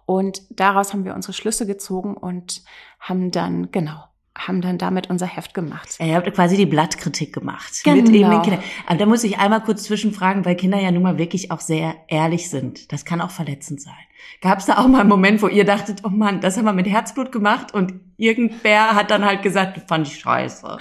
Und 0.05 0.43
daraus 0.51 0.93
haben 0.93 1.05
wir 1.05 1.15
unsere 1.15 1.33
Schlüsse 1.33 1.67
gezogen 1.67 2.17
und 2.17 2.63
haben 2.99 3.31
dann, 3.31 3.71
genau, 3.71 4.03
haben 4.37 4.61
dann 4.61 4.79
damit 4.79 5.11
unser 5.11 5.27
Heft 5.27 5.55
gemacht. 5.55 5.99
ihr 6.01 6.15
habt 6.15 6.33
quasi 6.35 6.57
die 6.57 6.67
Blattkritik 6.67 7.33
gemacht. 7.33 7.85
Genau. 7.85 7.97
Mit 7.97 8.09
eben 8.09 8.31
den 8.31 8.43
Kindern. 8.43 8.63
Aber 8.87 8.99
da 8.99 9.07
muss 9.07 9.23
ich 9.23 9.39
einmal 9.39 9.63
kurz 9.63 9.85
zwischenfragen, 9.85 10.45
weil 10.45 10.57
Kinder 10.57 10.81
ja 10.81 10.91
nun 10.91 11.03
mal 11.03 11.19
wirklich 11.19 11.53
auch 11.53 11.61
sehr 11.61 11.95
ehrlich 12.09 12.51
sind. 12.51 12.91
Das 12.91 13.05
kann 13.05 13.21
auch 13.21 13.31
verletzend 13.31 13.81
sein. 13.81 13.95
Gab 14.41 14.59
es 14.59 14.67
da 14.67 14.79
auch 14.79 14.89
mal 14.89 15.01
einen 15.01 15.09
Moment, 15.09 15.43
wo 15.43 15.49
ihr 15.49 15.65
dachtet, 15.65 16.03
oh 16.05 16.09
Mann, 16.09 16.41
das 16.41 16.57
haben 16.57 16.65
wir 16.65 16.73
mit 16.73 16.87
Herzblut 16.87 17.31
gemacht 17.33 17.73
und 17.75 17.95
irgendwer 18.17 18.95
hat 18.95 19.11
dann 19.11 19.25
halt 19.25 19.43
gesagt, 19.43 19.89
fand 19.89 20.09
ich 20.09 20.19
scheiße. 20.19 20.79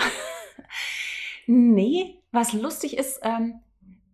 Nee, 1.51 2.21
was 2.31 2.53
lustig 2.53 2.95
ist, 2.95 3.21
ähm, 3.23 3.61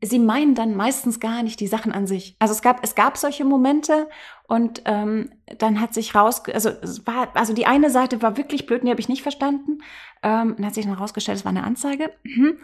sie 0.02 0.20
meinen 0.20 0.56
dann 0.56 0.74
meistens 0.74 1.20
gar 1.20 1.44
nicht 1.44 1.60
die 1.60 1.68
Sachen 1.68 1.92
an 1.92 2.08
sich. 2.08 2.38
Also 2.40 2.54
es 2.54 2.62
gab, 2.62 2.82
es 2.82 2.96
gab 2.96 3.18
solche 3.18 3.44
Momente 3.44 4.08
und 4.48 4.84
ähm, 4.86 5.32
dann 5.58 5.82
hat 5.82 5.94
sich 5.94 6.16
raus, 6.16 6.44
also 6.54 6.70
es 6.70 7.06
war, 7.06 7.36
also 7.36 7.52
die 7.52 7.66
eine 7.66 7.90
Seite 7.90 8.22
war 8.22 8.38
wirklich 8.38 8.66
blöd, 8.66 8.84
die 8.84 8.90
habe 8.90 9.02
ich 9.02 9.10
nicht 9.10 9.22
verstanden. 9.22 9.80
Ähm, 10.24 10.56
dann 10.56 10.66
hat 10.66 10.76
sich 10.76 10.86
dann 10.86 10.94
rausgestellt, 10.94 11.38
es 11.38 11.44
war 11.44 11.50
eine 11.50 11.66
Anzeige. 11.66 12.14
Mhm. 12.24 12.58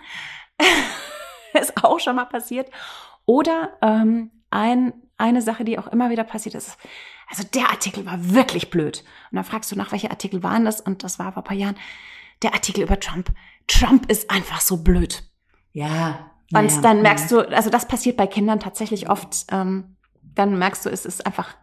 ist 1.61 1.83
auch 1.83 1.99
schon 1.99 2.15
mal 2.15 2.27
passiert. 2.27 2.71
Oder 3.25 3.77
ähm, 3.81 4.31
ein, 4.51 4.93
eine 5.17 5.41
Sache, 5.41 5.65
die 5.65 5.79
auch 5.79 5.87
immer 5.87 6.11
wieder 6.11 6.23
passiert 6.23 6.55
ist. 6.55 6.77
Also 7.27 7.43
der 7.43 7.71
Artikel 7.71 8.05
war 8.05 8.33
wirklich 8.33 8.69
blöd. 8.69 9.03
Und 9.31 9.35
dann 9.35 9.43
fragst 9.43 9.69
du 9.69 9.75
nach, 9.75 9.91
welche 9.91 10.11
Artikel 10.11 10.43
waren 10.43 10.63
das? 10.63 10.79
Und 10.79 11.03
das 11.03 11.19
war 11.19 11.33
vor 11.33 11.43
ein 11.43 11.47
paar 11.47 11.57
Jahren 11.57 11.75
der 12.41 12.53
Artikel 12.53 12.83
über 12.83 12.97
Trump. 13.01 13.33
Trump 13.71 14.09
ist 14.11 14.29
einfach 14.29 14.61
so 14.61 14.77
blöd. 14.77 15.23
Ja. 15.71 16.31
Und 16.53 16.71
ja, 16.71 16.81
dann 16.81 17.01
merkst 17.01 17.31
du, 17.31 17.39
also 17.39 17.69
das 17.69 17.87
passiert 17.87 18.17
bei 18.17 18.27
Kindern 18.27 18.59
tatsächlich 18.59 19.09
oft, 19.09 19.45
ähm, 19.51 19.95
dann 20.21 20.57
merkst 20.59 20.85
du, 20.85 20.89
es 20.89 21.05
ist 21.05 21.25
einfach, 21.25 21.55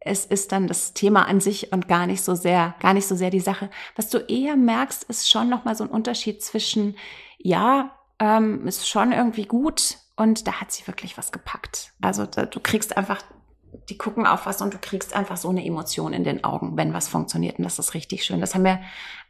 es 0.00 0.24
ist 0.24 0.50
dann 0.50 0.66
das 0.66 0.94
Thema 0.94 1.26
an 1.28 1.40
sich 1.40 1.72
und 1.72 1.86
gar 1.86 2.06
nicht 2.06 2.22
so 2.22 2.34
sehr, 2.34 2.74
gar 2.80 2.94
nicht 2.94 3.06
so 3.06 3.14
sehr 3.14 3.30
die 3.30 3.40
Sache. 3.40 3.70
Was 3.94 4.08
du 4.08 4.18
eher 4.18 4.56
merkst, 4.56 5.04
ist 5.04 5.30
schon 5.30 5.48
nochmal 5.48 5.76
so 5.76 5.84
ein 5.84 5.90
Unterschied 5.90 6.42
zwischen, 6.42 6.96
ja, 7.38 7.96
ähm, 8.18 8.66
ist 8.66 8.88
schon 8.88 9.12
irgendwie 9.12 9.46
gut 9.46 9.98
und 10.16 10.46
da 10.46 10.60
hat 10.60 10.72
sie 10.72 10.86
wirklich 10.86 11.16
was 11.16 11.30
gepackt. 11.30 11.92
Also 12.00 12.26
da, 12.26 12.46
du 12.46 12.58
kriegst 12.60 12.96
einfach 12.96 13.22
die 13.88 13.98
gucken 13.98 14.26
auf 14.26 14.46
was 14.46 14.62
und 14.62 14.74
du 14.74 14.78
kriegst 14.78 15.14
einfach 15.14 15.36
so 15.36 15.48
eine 15.48 15.64
Emotion 15.64 16.12
in 16.12 16.24
den 16.24 16.44
Augen, 16.44 16.76
wenn 16.76 16.92
was 16.92 17.08
funktioniert. 17.08 17.58
Und 17.58 17.64
das 17.64 17.78
ist 17.78 17.94
richtig 17.94 18.24
schön. 18.24 18.40
Das 18.40 18.54
haben 18.54 18.64
wir 18.64 18.80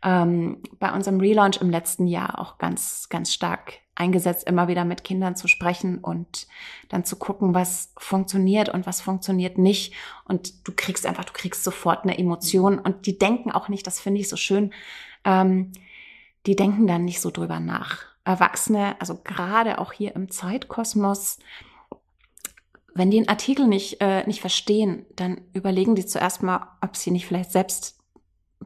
ähm, 0.02 0.62
bei 0.78 0.92
unserem 0.92 1.20
Relaunch 1.20 1.60
im 1.60 1.70
letzten 1.70 2.06
Jahr 2.06 2.38
auch 2.38 2.58
ganz, 2.58 3.08
ganz 3.08 3.32
stark 3.32 3.74
eingesetzt, 3.94 4.48
immer 4.48 4.66
wieder 4.66 4.84
mit 4.84 5.04
Kindern 5.04 5.36
zu 5.36 5.46
sprechen 5.46 5.98
und 5.98 6.46
dann 6.88 7.04
zu 7.04 7.16
gucken, 7.16 7.54
was 7.54 7.92
funktioniert 7.98 8.70
und 8.70 8.86
was 8.86 9.00
funktioniert 9.00 9.58
nicht. 9.58 9.94
Und 10.24 10.66
du 10.66 10.72
kriegst 10.74 11.06
einfach, 11.06 11.24
du 11.24 11.34
kriegst 11.34 11.62
sofort 11.62 12.04
eine 12.04 12.18
Emotion. 12.18 12.78
Und 12.78 13.06
die 13.06 13.18
denken 13.18 13.50
auch 13.50 13.68
nicht, 13.68 13.86
das 13.86 14.00
finde 14.00 14.20
ich 14.20 14.28
so 14.28 14.36
schön, 14.36 14.72
ähm, 15.24 15.72
die 16.46 16.56
denken 16.56 16.86
dann 16.86 17.04
nicht 17.04 17.20
so 17.20 17.30
drüber 17.30 17.60
nach. 17.60 17.98
Erwachsene, 18.24 18.96
also 19.00 19.20
gerade 19.22 19.78
auch 19.78 19.92
hier 19.92 20.14
im 20.14 20.30
Zeitkosmos, 20.30 21.38
wenn 22.94 23.10
die 23.10 23.18
einen 23.18 23.28
Artikel 23.28 23.66
nicht, 23.66 24.00
äh, 24.00 24.26
nicht 24.26 24.40
verstehen, 24.40 25.06
dann 25.16 25.40
überlegen 25.52 25.94
die 25.94 26.06
zuerst 26.06 26.42
mal, 26.42 26.68
ob 26.80 26.96
sie 26.96 27.10
nicht 27.10 27.26
vielleicht 27.26 27.52
selbst 27.52 27.98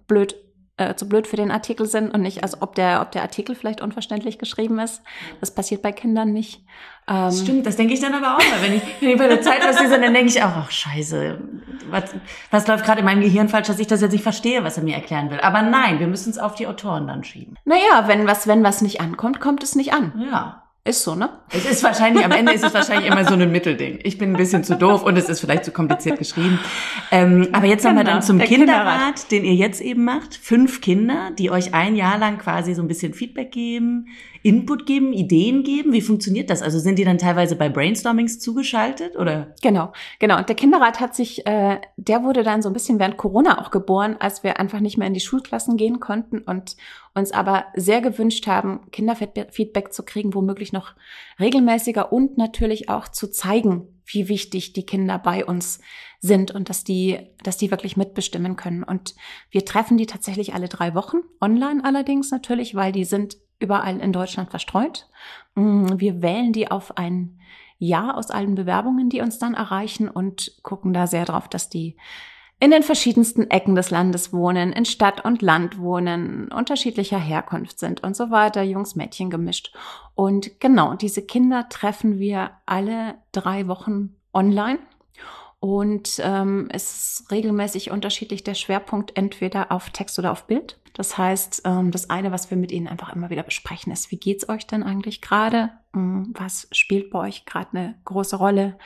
blöd 0.06 0.34
äh, 0.76 0.94
zu 0.96 1.08
blöd 1.08 1.26
für 1.26 1.37
den 1.37 1.50
Artikel 1.50 1.87
sind 1.87 2.12
und 2.12 2.22
nicht, 2.22 2.42
also 2.42 2.56
ob 2.60 2.74
der, 2.74 3.00
ob 3.00 3.12
der 3.12 3.22
Artikel 3.22 3.54
vielleicht 3.54 3.80
unverständlich 3.80 4.38
geschrieben 4.38 4.78
ist. 4.78 5.02
Das 5.40 5.54
passiert 5.54 5.82
bei 5.82 5.92
Kindern 5.92 6.32
nicht. 6.32 6.64
Ähm, 7.06 7.30
Stimmt, 7.30 7.66
das 7.66 7.76
denke 7.76 7.94
ich 7.94 8.00
dann 8.00 8.14
aber 8.14 8.37
auch 8.37 8.50
mal. 8.50 8.60
Wenn 8.60 8.74
ich, 8.74 8.82
wenn 9.00 9.10
ich 9.10 9.18
bei 9.18 9.28
der 9.28 9.40
Zeit 9.40 9.64
was 9.64 9.78
lese, 9.78 10.00
dann 10.00 10.12
denke 10.12 10.30
ich 10.30 10.42
auch, 10.42 10.52
ach 10.56 10.70
scheiße, 10.70 11.38
was, 11.90 12.14
was 12.50 12.66
läuft 12.66 12.84
gerade 12.84 13.00
in 13.00 13.04
meinem 13.04 13.20
Gehirn 13.20 13.48
falsch, 13.48 13.68
dass 13.68 13.78
ich 13.78 13.87
das 13.87 14.00
jetzt 14.00 14.12
nicht 14.12 14.22
verstehe, 14.22 14.64
was 14.64 14.76
er 14.76 14.82
mir 14.82 14.96
erklären 14.96 15.30
will. 15.30 15.38
Aber 15.40 15.62
nein, 15.62 16.00
wir 16.00 16.08
müssen 16.08 16.30
es 16.30 16.38
auf 16.38 16.54
die 16.56 16.66
Autoren 16.66 17.06
dann 17.06 17.22
schieben. 17.22 17.56
Naja, 17.64 18.08
wenn 18.08 18.26
was, 18.26 18.48
wenn 18.48 18.64
was 18.64 18.82
nicht 18.82 19.00
ankommt, 19.00 19.38
kommt 19.38 19.62
es 19.62 19.76
nicht 19.76 19.92
an. 19.92 20.26
Ja. 20.28 20.63
Ist 20.86 21.02
so, 21.02 21.14
ne? 21.14 21.30
Es 21.50 21.64
ist 21.64 21.82
wahrscheinlich, 21.82 22.22
am 22.26 22.30
Ende 22.30 22.52
ist 22.52 22.62
es 22.62 22.74
wahrscheinlich 22.74 23.10
immer 23.10 23.24
so 23.24 23.32
ein 23.32 23.50
Mittelding. 23.50 24.00
Ich 24.02 24.18
bin 24.18 24.32
ein 24.32 24.36
bisschen 24.36 24.64
zu 24.64 24.76
doof 24.76 25.02
und 25.02 25.16
es 25.16 25.30
ist 25.30 25.40
vielleicht 25.40 25.64
zu 25.64 25.72
kompliziert 25.72 26.18
geschrieben. 26.18 26.60
Ähm, 27.10 27.48
aber 27.52 27.66
jetzt 27.66 27.84
genau, 27.84 27.94
nochmal 27.94 28.12
dann 28.12 28.22
zum 28.22 28.38
Kinderrat, 28.38 28.84
Kinderrat, 28.84 29.30
den 29.30 29.46
ihr 29.46 29.54
jetzt 29.54 29.80
eben 29.80 30.04
macht. 30.04 30.34
Fünf 30.34 30.82
Kinder, 30.82 31.30
die 31.38 31.50
euch 31.50 31.72
ein 31.72 31.96
Jahr 31.96 32.18
lang 32.18 32.36
quasi 32.36 32.74
so 32.74 32.82
ein 32.82 32.88
bisschen 32.88 33.14
Feedback 33.14 33.50
geben, 33.50 34.08
Input 34.44 34.85
geben, 34.85 35.14
Ideen 35.14 35.62
geben? 35.62 35.94
Wie 35.94 36.02
funktioniert 36.02 36.50
das? 36.50 36.61
Also 36.61 36.78
sind 36.78 36.98
die 36.98 37.04
dann 37.04 37.16
teilweise 37.16 37.57
bei 37.57 37.70
Brainstormings 37.70 38.40
zugeschaltet 38.40 39.16
oder? 39.16 39.54
Genau, 39.62 39.94
genau. 40.18 40.37
Und 40.37 40.50
der 40.50 40.54
Kinderrat 40.54 41.00
hat 41.00 41.14
sich, 41.14 41.46
äh, 41.46 41.80
der 41.96 42.22
wurde 42.24 42.42
dann 42.42 42.61
so 42.61 42.68
ein 42.68 42.74
bisschen 42.74 42.98
während 42.98 43.16
Corona 43.16 43.59
auch 43.59 43.70
geboren, 43.70 44.16
als 44.20 44.44
wir 44.44 44.61
einfach 44.61 44.80
nicht 44.80 44.98
mehr 44.98 45.09
in 45.09 45.14
die 45.14 45.20
Schulklassen 45.20 45.78
gehen 45.78 45.98
konnten 45.98 46.40
und 46.40 46.76
uns 47.14 47.33
aber 47.33 47.64
sehr 47.74 48.02
gewünscht 48.02 48.46
haben, 48.46 48.90
Kinderfeedback 48.90 49.94
zu 49.94 50.02
kriegen, 50.02 50.35
womöglich 50.35 50.74
noch 50.74 50.92
regelmäßiger 51.40 52.12
und 52.12 52.37
natürlich 52.37 52.90
auch 52.90 53.09
zu 53.09 53.30
zeigen, 53.30 53.88
wie 54.04 54.28
wichtig 54.28 54.74
die 54.74 54.85
Kinder 54.85 55.18
bei 55.18 55.46
uns 55.46 55.80
sind 56.20 56.50
und 56.50 56.68
dass 56.68 56.85
die, 56.85 57.18
dass 57.42 57.57
die 57.57 57.70
wirklich 57.70 57.96
mitbestimmen 57.96 58.57
können. 58.57 58.83
Und 58.83 59.14
wir 59.50 59.64
treffen 59.64 59.96
die 59.96 60.07
tatsächlich 60.07 60.52
alle 60.52 60.68
drei 60.68 60.94
Wochen, 60.94 61.18
online 61.40 61.83
allerdings 61.83 62.30
natürlich, 62.30 62.74
weil 62.74 62.92
die 62.92 63.07
sind 63.07 63.38
überall 63.58 64.00
in 64.00 64.12
Deutschland 64.12 64.50
verstreut. 64.50 65.08
Mm, 65.54 65.86
wir 65.96 66.22
wählen 66.22 66.52
die 66.52 66.70
auf 66.70 66.96
ein 66.96 67.40
Jahr 67.78 68.16
aus 68.16 68.30
allen 68.30 68.54
Bewerbungen, 68.54 69.08
die 69.08 69.20
uns 69.20 69.38
dann 69.38 69.54
erreichen 69.54 70.08
und 70.08 70.52
gucken 70.62 70.92
da 70.92 71.06
sehr 71.06 71.24
drauf, 71.24 71.48
dass 71.48 71.68
die 71.68 71.96
in 72.60 72.70
den 72.70 72.82
verschiedensten 72.82 73.50
Ecken 73.50 73.74
des 73.74 73.90
Landes 73.90 74.32
wohnen, 74.32 74.72
in 74.72 74.84
Stadt 74.84 75.24
und 75.24 75.42
Land 75.42 75.78
wohnen, 75.78 76.50
unterschiedlicher 76.52 77.18
Herkunft 77.18 77.78
sind 77.78 78.02
und 78.02 78.16
so 78.16 78.30
weiter, 78.30 78.62
Jungs, 78.62 78.94
Mädchen 78.94 79.28
gemischt. 79.28 79.74
Und 80.14 80.60
genau, 80.60 80.94
diese 80.94 81.22
Kinder 81.22 81.68
treffen 81.68 82.18
wir 82.18 82.52
alle 82.64 83.16
drei 83.32 83.66
Wochen 83.66 84.16
online. 84.32 84.78
Und 85.64 86.20
ähm, 86.22 86.68
es 86.70 87.22
ist 87.22 87.31
regelmäßig 87.31 87.90
unterschiedlich 87.90 88.44
der 88.44 88.53
Schwerpunkt 88.53 89.16
entweder 89.16 89.72
auf 89.72 89.88
Text 89.88 90.18
oder 90.18 90.31
auf 90.31 90.46
Bild. 90.46 90.79
Das 90.92 91.16
heißt, 91.16 91.62
ähm, 91.64 91.90
das 91.90 92.11
eine, 92.11 92.33
was 92.33 92.50
wir 92.50 92.59
mit 92.59 92.70
Ihnen 92.70 92.87
einfach 92.87 93.16
immer 93.16 93.31
wieder 93.31 93.44
besprechen, 93.44 93.90
ist, 93.90 94.11
wie 94.11 94.18
geht's 94.18 94.46
euch 94.50 94.66
denn 94.66 94.83
eigentlich 94.83 95.22
gerade? 95.22 95.70
Hm, 95.94 96.35
was 96.37 96.68
spielt 96.70 97.09
bei 97.09 97.20
euch 97.20 97.46
gerade 97.46 97.70
eine 97.72 97.94
große 98.05 98.37
Rolle? 98.37 98.77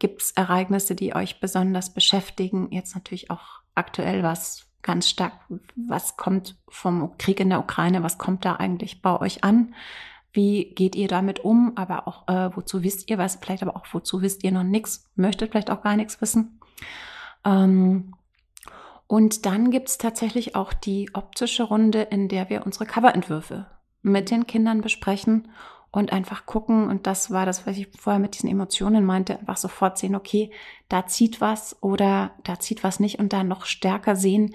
Gibt 0.00 0.20
es 0.20 0.32
Ereignisse, 0.32 0.94
die 0.94 1.16
euch 1.16 1.40
besonders 1.40 1.94
beschäftigen? 1.94 2.68
Jetzt 2.72 2.94
natürlich 2.94 3.30
auch 3.30 3.62
aktuell 3.74 4.22
was 4.22 4.66
ganz 4.82 5.08
stark, 5.08 5.32
was 5.76 6.18
kommt 6.18 6.58
vom 6.68 7.16
Krieg 7.16 7.40
in 7.40 7.48
der 7.48 7.60
Ukraine, 7.60 8.02
was 8.02 8.18
kommt 8.18 8.44
da 8.44 8.56
eigentlich 8.56 9.00
bei 9.00 9.18
euch 9.18 9.44
an? 9.44 9.74
Wie 10.38 10.72
geht 10.72 10.94
ihr 10.94 11.08
damit 11.08 11.40
um? 11.40 11.72
Aber 11.74 12.06
auch, 12.06 12.28
äh, 12.28 12.54
wozu 12.54 12.84
wisst 12.84 13.10
ihr 13.10 13.18
was? 13.18 13.40
Vielleicht 13.42 13.64
aber 13.64 13.74
auch, 13.74 13.86
wozu 13.90 14.22
wisst 14.22 14.44
ihr 14.44 14.52
noch 14.52 14.62
nichts? 14.62 15.10
Möchtet 15.16 15.50
vielleicht 15.50 15.68
auch 15.68 15.82
gar 15.82 15.96
nichts 15.96 16.20
wissen? 16.20 16.60
Ähm, 17.44 18.14
und 19.08 19.46
dann 19.46 19.72
gibt 19.72 19.88
es 19.88 19.98
tatsächlich 19.98 20.54
auch 20.54 20.72
die 20.72 21.10
optische 21.12 21.64
Runde, 21.64 22.02
in 22.02 22.28
der 22.28 22.50
wir 22.50 22.64
unsere 22.64 22.86
Coverentwürfe 22.86 23.66
mit 24.02 24.30
den 24.30 24.46
Kindern 24.46 24.80
besprechen 24.80 25.48
und 25.90 26.12
einfach 26.12 26.46
gucken. 26.46 26.88
Und 26.88 27.08
das 27.08 27.32
war 27.32 27.44
das, 27.44 27.66
was 27.66 27.76
ich 27.76 27.88
vorher 27.98 28.20
mit 28.20 28.36
diesen 28.36 28.48
Emotionen 28.48 29.04
meinte, 29.04 29.40
einfach 29.40 29.56
sofort 29.56 29.98
sehen, 29.98 30.14
okay, 30.14 30.52
da 30.88 31.08
zieht 31.08 31.40
was 31.40 31.82
oder 31.82 32.30
da 32.44 32.60
zieht 32.60 32.84
was 32.84 33.00
nicht 33.00 33.18
und 33.18 33.32
da 33.32 33.42
noch 33.42 33.64
stärker 33.64 34.14
sehen, 34.14 34.54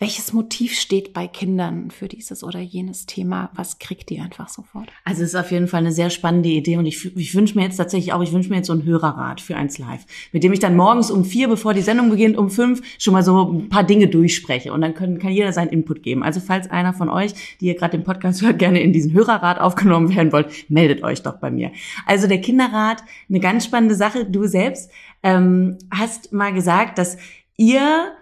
welches 0.00 0.32
Motiv 0.32 0.76
steht 0.76 1.12
bei 1.12 1.28
Kindern 1.28 1.90
für 1.92 2.08
dieses 2.08 2.42
oder 2.42 2.58
jenes 2.58 3.06
Thema? 3.06 3.50
Was 3.54 3.78
kriegt 3.78 4.10
ihr 4.10 4.24
einfach 4.24 4.48
sofort? 4.48 4.88
Also 5.04 5.22
es 5.22 5.30
ist 5.30 5.34
auf 5.36 5.52
jeden 5.52 5.68
Fall 5.68 5.80
eine 5.80 5.92
sehr 5.92 6.10
spannende 6.10 6.48
Idee 6.48 6.76
und 6.76 6.86
ich, 6.86 7.16
ich 7.16 7.34
wünsche 7.34 7.56
mir 7.56 7.62
jetzt 7.62 7.76
tatsächlich 7.76 8.12
auch, 8.12 8.20
ich 8.20 8.32
wünsche 8.32 8.50
mir 8.50 8.56
jetzt 8.56 8.66
so 8.66 8.72
einen 8.72 8.84
Hörerrat 8.84 9.40
für 9.40 9.56
eins 9.56 9.78
Live, 9.78 10.04
mit 10.32 10.42
dem 10.42 10.52
ich 10.52 10.58
dann 10.58 10.74
morgens 10.74 11.12
um 11.12 11.24
vier, 11.24 11.46
bevor 11.46 11.74
die 11.74 11.80
Sendung 11.80 12.10
beginnt, 12.10 12.36
um 12.36 12.50
fünf 12.50 12.82
schon 12.98 13.12
mal 13.12 13.22
so 13.22 13.52
ein 13.52 13.68
paar 13.68 13.84
Dinge 13.84 14.08
durchspreche 14.08 14.72
und 14.72 14.80
dann 14.80 14.94
können, 14.94 15.20
kann 15.20 15.30
jeder 15.30 15.52
seinen 15.52 15.68
Input 15.68 16.02
geben. 16.02 16.24
Also 16.24 16.40
falls 16.40 16.68
einer 16.68 16.92
von 16.92 17.08
euch, 17.08 17.56
die 17.60 17.66
ihr 17.66 17.76
gerade 17.76 17.96
den 17.96 18.04
Podcast 18.04 18.42
hört, 18.42 18.58
gerne 18.58 18.80
in 18.80 18.92
diesen 18.92 19.12
Hörerrat 19.12 19.60
aufgenommen 19.60 20.14
werden 20.14 20.32
wollt, 20.32 20.68
meldet 20.68 21.04
euch 21.04 21.22
doch 21.22 21.38
bei 21.38 21.52
mir. 21.52 21.70
Also 22.04 22.26
der 22.26 22.40
Kinderrat, 22.40 23.04
eine 23.28 23.38
ganz 23.40 23.64
spannende 23.64 23.94
Sache. 23.94 24.24
Du 24.24 24.46
selbst 24.46 24.90
ähm, 25.22 25.78
hast 25.92 26.32
mal 26.32 26.52
gesagt, 26.52 26.98
dass 26.98 27.16
ihr 27.56 28.12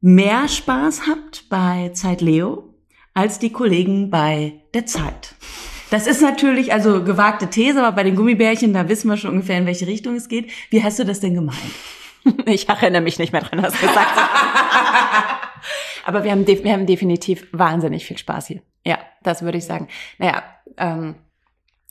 mehr 0.00 0.48
Spaß 0.48 1.02
habt 1.06 1.48
bei 1.48 1.90
Zeit 1.94 2.20
Leo 2.20 2.74
als 3.14 3.38
die 3.38 3.50
Kollegen 3.50 4.10
bei 4.10 4.60
der 4.74 4.86
Zeit. 4.86 5.34
Das 5.90 6.06
ist 6.06 6.20
natürlich 6.20 6.72
also 6.72 7.02
gewagte 7.02 7.48
These, 7.48 7.82
aber 7.82 7.96
bei 7.96 8.02
den 8.04 8.14
Gummibärchen, 8.14 8.74
da 8.74 8.88
wissen 8.88 9.08
wir 9.08 9.16
schon 9.16 9.32
ungefähr, 9.32 9.58
in 9.58 9.66
welche 9.66 9.86
Richtung 9.86 10.14
es 10.14 10.28
geht. 10.28 10.52
Wie 10.70 10.84
hast 10.84 10.98
du 10.98 11.04
das 11.04 11.20
denn 11.20 11.34
gemeint? 11.34 11.58
Ich 12.44 12.68
erinnere 12.68 13.00
mich 13.00 13.18
nicht 13.18 13.32
mehr 13.32 13.40
dran, 13.40 13.62
was 13.62 13.72
du 13.72 13.86
gesagt 13.86 14.10
hast. 14.14 15.48
aber 16.04 16.24
wir 16.24 16.32
haben, 16.32 16.46
wir 16.46 16.72
haben 16.72 16.84
definitiv 16.84 17.46
wahnsinnig 17.52 18.04
viel 18.04 18.18
Spaß 18.18 18.48
hier. 18.48 18.60
Ja, 18.84 18.98
das 19.22 19.40
würde 19.40 19.56
ich 19.56 19.64
sagen. 19.64 19.88
Naja, 20.18 20.42
ähm, 20.76 21.14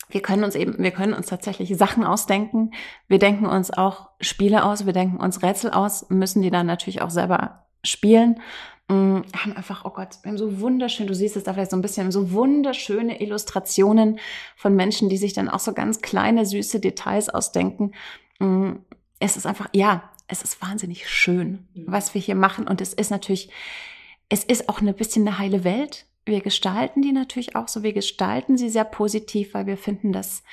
wir 0.09 0.21
können 0.21 0.43
uns 0.43 0.53
eben, 0.53 0.77
wir 0.77 0.91
können 0.91 1.13
uns 1.13 1.27
tatsächlich 1.27 1.75
Sachen 1.75 2.03
ausdenken. 2.03 2.71
Wir 3.07 3.17
denken 3.17 3.47
uns 3.47 3.71
auch 3.71 4.09
Spiele 4.21 4.63
aus, 4.63 4.85
wir 4.85 4.93
denken 4.93 5.17
uns 5.17 5.41
Rätsel 5.41 5.71
aus, 5.71 6.07
müssen 6.09 6.43
die 6.43 6.51
dann 6.51 6.67
natürlich 6.67 7.01
auch 7.01 7.09
selber 7.09 7.66
spielen, 7.87 8.39
mm, 8.87 9.21
haben 9.35 9.53
einfach, 9.55 9.85
oh 9.85 9.91
Gott, 9.91 10.19
wir 10.21 10.31
haben 10.31 10.37
so 10.37 10.59
wunderschön, 10.59 11.07
du 11.07 11.15
siehst 11.15 11.35
es 11.35 11.43
da 11.43 11.53
vielleicht 11.53 11.71
so 11.71 11.77
ein 11.77 11.81
bisschen, 11.81 12.11
so 12.11 12.31
wunderschöne 12.31 13.21
Illustrationen 13.21 14.19
von 14.55 14.75
Menschen, 14.75 15.09
die 15.09 15.17
sich 15.17 15.33
dann 15.33 15.49
auch 15.49 15.59
so 15.59 15.73
ganz 15.73 16.01
kleine, 16.01 16.45
süße 16.45 16.79
Details 16.79 17.29
ausdenken. 17.29 17.93
Mm, 18.39 18.73
es 19.19 19.37
ist 19.37 19.45
einfach, 19.45 19.69
ja, 19.73 20.11
es 20.27 20.41
ist 20.41 20.61
wahnsinnig 20.61 21.09
schön, 21.09 21.67
mhm. 21.73 21.85
was 21.87 22.13
wir 22.13 22.21
hier 22.21 22.35
machen. 22.35 22.67
Und 22.67 22.81
es 22.81 22.93
ist 22.93 23.11
natürlich, 23.11 23.49
es 24.29 24.43
ist 24.43 24.69
auch 24.69 24.81
ein 24.81 24.93
bisschen 24.93 25.27
eine 25.27 25.39
heile 25.39 25.63
Welt. 25.63 26.05
Wir 26.25 26.41
gestalten 26.41 27.01
die 27.01 27.13
natürlich 27.13 27.55
auch 27.55 27.67
so. 27.67 27.83
Wir 27.83 27.93
gestalten 27.93 28.57
sie 28.57 28.69
sehr 28.69 28.83
positiv, 28.83 29.53
weil 29.53 29.65
wir 29.65 29.77
finden, 29.77 30.11
dass 30.11 30.43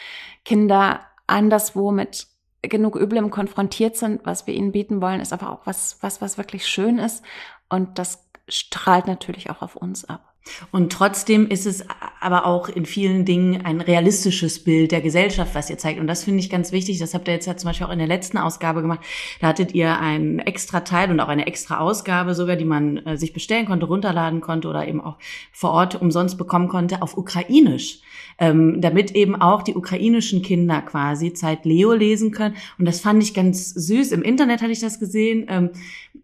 Kinder 0.45 1.01
anderswo 1.27 1.91
mit 1.91 2.29
genug 2.69 2.97
Üblem 2.97 3.31
konfrontiert 3.31 3.97
sind. 3.97 4.25
Was 4.25 4.47
wir 4.47 4.55
ihnen 4.55 4.73
bieten 4.73 5.01
wollen, 5.01 5.21
ist 5.21 5.33
aber 5.33 5.51
auch 5.51 5.67
was, 5.67 5.99
was, 6.01 6.21
was 6.21 6.39
wirklich 6.39 6.67
schön 6.67 6.99
ist. 6.99 7.25
Und 7.69 7.99
das 7.99 8.31
strahlt 8.49 9.07
natürlich 9.07 9.51
auch 9.51 9.63
auf 9.63 9.77
uns 9.77 10.05
ab. 10.05 10.34
Und 10.71 10.93
trotzdem 10.93 11.49
ist 11.49 11.67
es 11.67 11.85
aber 12.21 12.47
auch 12.47 12.69
in 12.69 12.87
vielen 12.87 13.25
Dingen 13.25 13.65
ein 13.65 13.81
realistisches 13.81 14.63
Bild 14.63 14.93
der 14.93 15.01
Gesellschaft, 15.01 15.55
was 15.55 15.71
ihr 15.71 15.79
zeigt. 15.79 16.01
Und 16.01 16.07
das 16.07 16.25
finde 16.25 16.41
ich 16.41 16.51
ganz 16.51 16.73
wichtig. 16.73 16.99
Das 16.99 17.15
habt 17.15 17.29
ihr 17.29 17.35
jetzt 17.35 17.47
ja 17.47 17.57
zum 17.57 17.69
Beispiel 17.69 17.87
auch 17.87 17.93
in 17.93 17.99
der 17.99 18.09
letzten 18.09 18.39
Ausgabe 18.39 18.83
gemacht. 18.83 19.01
Da 19.41 19.49
hattet 19.49 19.75
ihr 19.75 19.99
einen 19.99 20.39
extra 20.39 20.81
Teil 20.81 21.11
und 21.11 21.21
auch 21.21 21.29
eine 21.29 21.47
extra 21.47 21.79
Ausgabe 21.79 22.35
sogar, 22.35 22.57
die 22.57 22.65
man 22.65 22.99
äh, 22.99 23.17
sich 23.17 23.33
bestellen 23.33 23.67
konnte, 23.67 23.87
runterladen 23.87 24.41
konnte 24.41 24.69
oder 24.69 24.87
eben 24.87 25.01
auch 25.01 25.17
vor 25.53 25.71
Ort 25.71 26.01
umsonst 26.01 26.39
bekommen 26.39 26.69
konnte 26.69 27.03
auf 27.03 27.17
Ukrainisch. 27.17 28.01
Ähm, 28.39 28.81
damit 28.81 29.13
eben 29.13 29.41
auch 29.41 29.63
die 29.63 29.75
ukrainischen 29.75 30.43
Kinder 30.43 30.83
quasi 30.83 31.33
Zeit 31.35 31.65
Leo 31.65 31.93
lesen 31.93 32.33
können. 32.33 32.57
Und 32.79 32.87
das 32.87 33.01
fand 33.01 33.23
ich 33.23 33.33
ganz 33.33 33.71
süß. 33.71 34.11
Im 34.11 34.23
Internet 34.23 34.61
hatte 34.61 34.73
ich 34.73 34.81
das 34.81 34.99
gesehen, 34.99 35.47
ähm, 35.49 35.71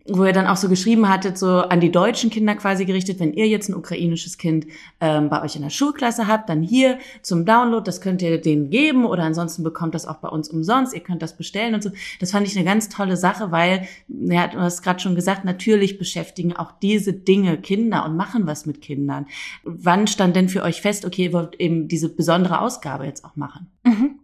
wo 0.09 0.25
ihr 0.25 0.33
dann 0.33 0.49
auch 0.49 0.57
so 0.57 0.69
geschrieben 0.69 1.09
hattet, 1.09 1.39
so 1.39 1.59
an 1.61 1.79
die 1.79 1.93
deutschen 1.93 2.31
Kinder 2.31 2.57
quasi 2.57 2.85
gerichtet, 2.85 3.21
wenn 3.21 3.33
ihr 3.33 3.47
jetzt 3.47 3.69
ein 3.69 3.75
ukrainisches 4.11 4.39
Kind 4.39 4.67
ähm, 5.01 5.29
bei 5.29 5.43
euch 5.43 5.57
in 5.57 5.63
der 5.63 5.71
Schulklasse 5.71 6.27
habt, 6.27 6.49
dann 6.49 6.63
hier 6.63 6.99
zum 7.23 7.45
Download, 7.45 7.85
das 7.85 8.01
könnt 8.01 8.23
ihr 8.23 8.41
denen 8.41 8.71
geben 8.71 9.05
oder 9.05 9.23
ansonsten 9.23 9.63
bekommt 9.63 9.95
das 9.95 10.07
auch 10.07 10.17
bei 10.17 10.29
uns 10.29 10.49
umsonst, 10.49 10.95
ihr 10.95 11.01
könnt 11.01 11.23
das 11.23 11.37
bestellen 11.37 11.75
und 11.75 11.83
so. 11.83 11.91
Das 12.19 12.33
fand 12.33 12.47
ich 12.47 12.57
eine 12.57 12.65
ganz 12.65 12.89
tolle 12.89 13.17
Sache, 13.17 13.53
weil, 13.53 13.87
ja, 14.09 14.49
du 14.49 14.59
hast 14.59 14.83
gerade 14.83 15.01
schon 15.01 15.15
gesagt, 15.15 15.45
natürlich 15.45 15.99
beschäftigen 15.99 16.57
auch 16.57 16.73
diese 16.73 17.13
Dinge 17.13 17.59
Kinder 17.59 18.05
und 18.05 18.17
machen 18.17 18.47
was 18.47 18.67
mit 18.67 18.81
Kindern. 18.81 19.27
Wann 19.63 20.07
stand 20.07 20.37
denn 20.37 20.49
für 20.49 20.63
euch 20.63 20.81
fest, 20.81 21.05
okay, 21.05 21.25
ihr 21.25 21.33
wollt 21.33 21.61
eben 21.61 21.89
diese 21.89 22.09
besondere 22.09 22.61
Ausgabe 22.61 23.05
jetzt 23.05 23.25
auch 23.25 23.37
machen? 23.37 23.69
Mhm. 23.85 24.19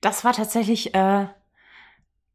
Das 0.00 0.24
war 0.24 0.32
tatsächlich 0.32 0.94
äh, 0.94 1.26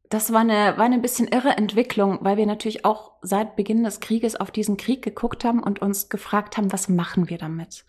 das 0.09 0.31
war 0.31 0.41
eine, 0.41 0.77
war 0.77 0.85
eine 0.85 0.99
bisschen 0.99 1.27
irre 1.27 1.57
Entwicklung, 1.57 2.19
weil 2.21 2.37
wir 2.37 2.45
natürlich 2.45 2.85
auch 2.85 3.11
seit 3.21 3.55
Beginn 3.55 3.83
des 3.83 3.99
Krieges 3.99 4.35
auf 4.35 4.51
diesen 4.51 4.77
Krieg 4.77 5.01
geguckt 5.01 5.43
haben 5.43 5.63
und 5.63 5.81
uns 5.81 6.09
gefragt 6.09 6.57
haben, 6.57 6.71
was 6.71 6.89
machen 6.89 7.29
wir 7.29 7.37
damit? 7.37 7.85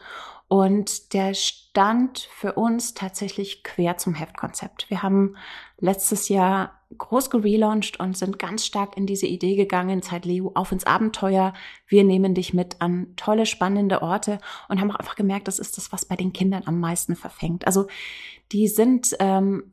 Und 0.48 1.12
der 1.12 1.34
stand 1.34 2.20
für 2.20 2.52
uns 2.52 2.94
tatsächlich 2.94 3.64
quer 3.64 3.96
zum 3.96 4.14
Heftkonzept. 4.14 4.88
Wir 4.88 5.02
haben 5.02 5.36
letztes 5.78 6.28
Jahr 6.28 6.80
groß 6.96 7.30
gelauncht 7.30 7.98
und 7.98 8.16
sind 8.16 8.38
ganz 8.38 8.64
stark 8.64 8.96
in 8.96 9.06
diese 9.06 9.26
Idee 9.26 9.56
gegangen, 9.56 10.02
Zeit 10.02 10.24
Leo, 10.24 10.52
auf 10.54 10.70
ins 10.70 10.86
Abenteuer. 10.86 11.52
Wir 11.88 12.04
nehmen 12.04 12.34
dich 12.34 12.54
mit 12.54 12.80
an 12.80 13.08
tolle, 13.16 13.44
spannende 13.44 14.02
Orte 14.02 14.38
und 14.68 14.80
haben 14.80 14.90
auch 14.92 14.96
einfach 14.96 15.16
gemerkt, 15.16 15.48
das 15.48 15.58
ist 15.58 15.76
das, 15.76 15.90
was 15.92 16.04
bei 16.04 16.14
den 16.14 16.32
Kindern 16.32 16.62
am 16.66 16.78
meisten 16.78 17.16
verfängt. 17.16 17.66
Also 17.66 17.88
die 18.52 18.68
sind, 18.68 19.16
ähm, 19.18 19.72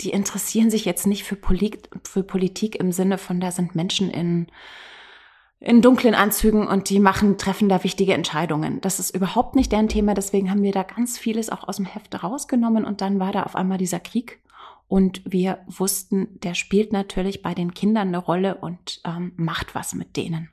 die 0.00 0.10
interessieren 0.10 0.70
sich 0.70 0.84
jetzt 0.84 1.06
nicht 1.06 1.24
für, 1.24 1.36
Polit 1.36 1.88
für 2.04 2.22
Politik 2.22 2.76
im 2.76 2.92
Sinne 2.92 3.18
von, 3.18 3.40
da 3.40 3.50
sind 3.50 3.74
Menschen 3.74 4.10
in 4.10 4.46
in 5.64 5.80
dunklen 5.80 6.16
Anzügen 6.16 6.66
und 6.66 6.90
die 6.90 6.98
machen, 6.98 7.38
treffen 7.38 7.68
da 7.68 7.84
wichtige 7.84 8.14
Entscheidungen. 8.14 8.80
Das 8.80 8.98
ist 8.98 9.14
überhaupt 9.14 9.54
nicht 9.54 9.70
deren 9.70 9.88
Thema, 9.88 10.12
deswegen 10.12 10.50
haben 10.50 10.64
wir 10.64 10.72
da 10.72 10.82
ganz 10.82 11.18
vieles 11.18 11.50
auch 11.50 11.68
aus 11.68 11.76
dem 11.76 11.86
Heft 11.86 12.20
rausgenommen 12.20 12.84
und 12.84 13.00
dann 13.00 13.20
war 13.20 13.30
da 13.30 13.44
auf 13.44 13.54
einmal 13.54 13.78
dieser 13.78 14.00
Krieg 14.00 14.42
und 14.88 15.22
wir 15.24 15.60
wussten, 15.66 16.28
der 16.40 16.54
spielt 16.54 16.92
natürlich 16.92 17.42
bei 17.42 17.54
den 17.54 17.74
Kindern 17.74 18.08
eine 18.08 18.18
Rolle 18.18 18.56
und 18.56 19.00
ähm, 19.04 19.32
macht 19.36 19.74
was 19.74 19.94
mit 19.94 20.16
denen. 20.16 20.50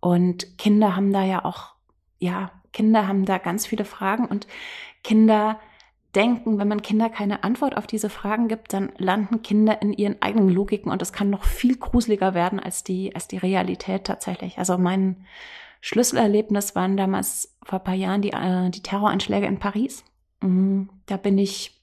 Und 0.00 0.58
Kinder 0.58 0.96
haben 0.96 1.12
da 1.12 1.24
ja 1.24 1.44
auch, 1.44 1.74
ja, 2.18 2.50
Kinder 2.72 3.06
haben 3.06 3.24
da 3.24 3.38
ganz 3.38 3.66
viele 3.66 3.84
Fragen 3.84 4.24
und 4.24 4.46
Kinder 5.04 5.60
denken, 6.14 6.58
wenn 6.58 6.68
man 6.68 6.82
Kinder 6.82 7.10
keine 7.10 7.44
Antwort 7.44 7.76
auf 7.76 7.86
diese 7.86 8.08
Fragen 8.08 8.48
gibt, 8.48 8.72
dann 8.72 8.92
landen 8.96 9.42
Kinder 9.42 9.82
in 9.82 9.92
ihren 9.92 10.20
eigenen 10.22 10.48
Logiken 10.48 10.90
und 10.90 11.02
es 11.02 11.12
kann 11.12 11.30
noch 11.30 11.44
viel 11.44 11.76
gruseliger 11.76 12.34
werden 12.34 12.60
als 12.60 12.82
die, 12.82 13.14
als 13.14 13.28
die 13.28 13.36
Realität 13.36 14.04
tatsächlich. 14.04 14.58
Also 14.58 14.78
mein 14.78 15.26
Schlüsselerlebnis 15.80 16.74
waren 16.74 16.96
damals 16.96 17.56
vor 17.62 17.78
ein 17.78 17.84
paar 17.84 17.94
Jahren 17.94 18.22
die, 18.22 18.32
äh, 18.32 18.70
die 18.70 18.82
Terroranschläge 18.82 19.46
in 19.46 19.58
Paris. 19.58 20.04
Mhm. 20.40 20.88
Da 21.06 21.16
bin 21.16 21.38
ich 21.38 21.78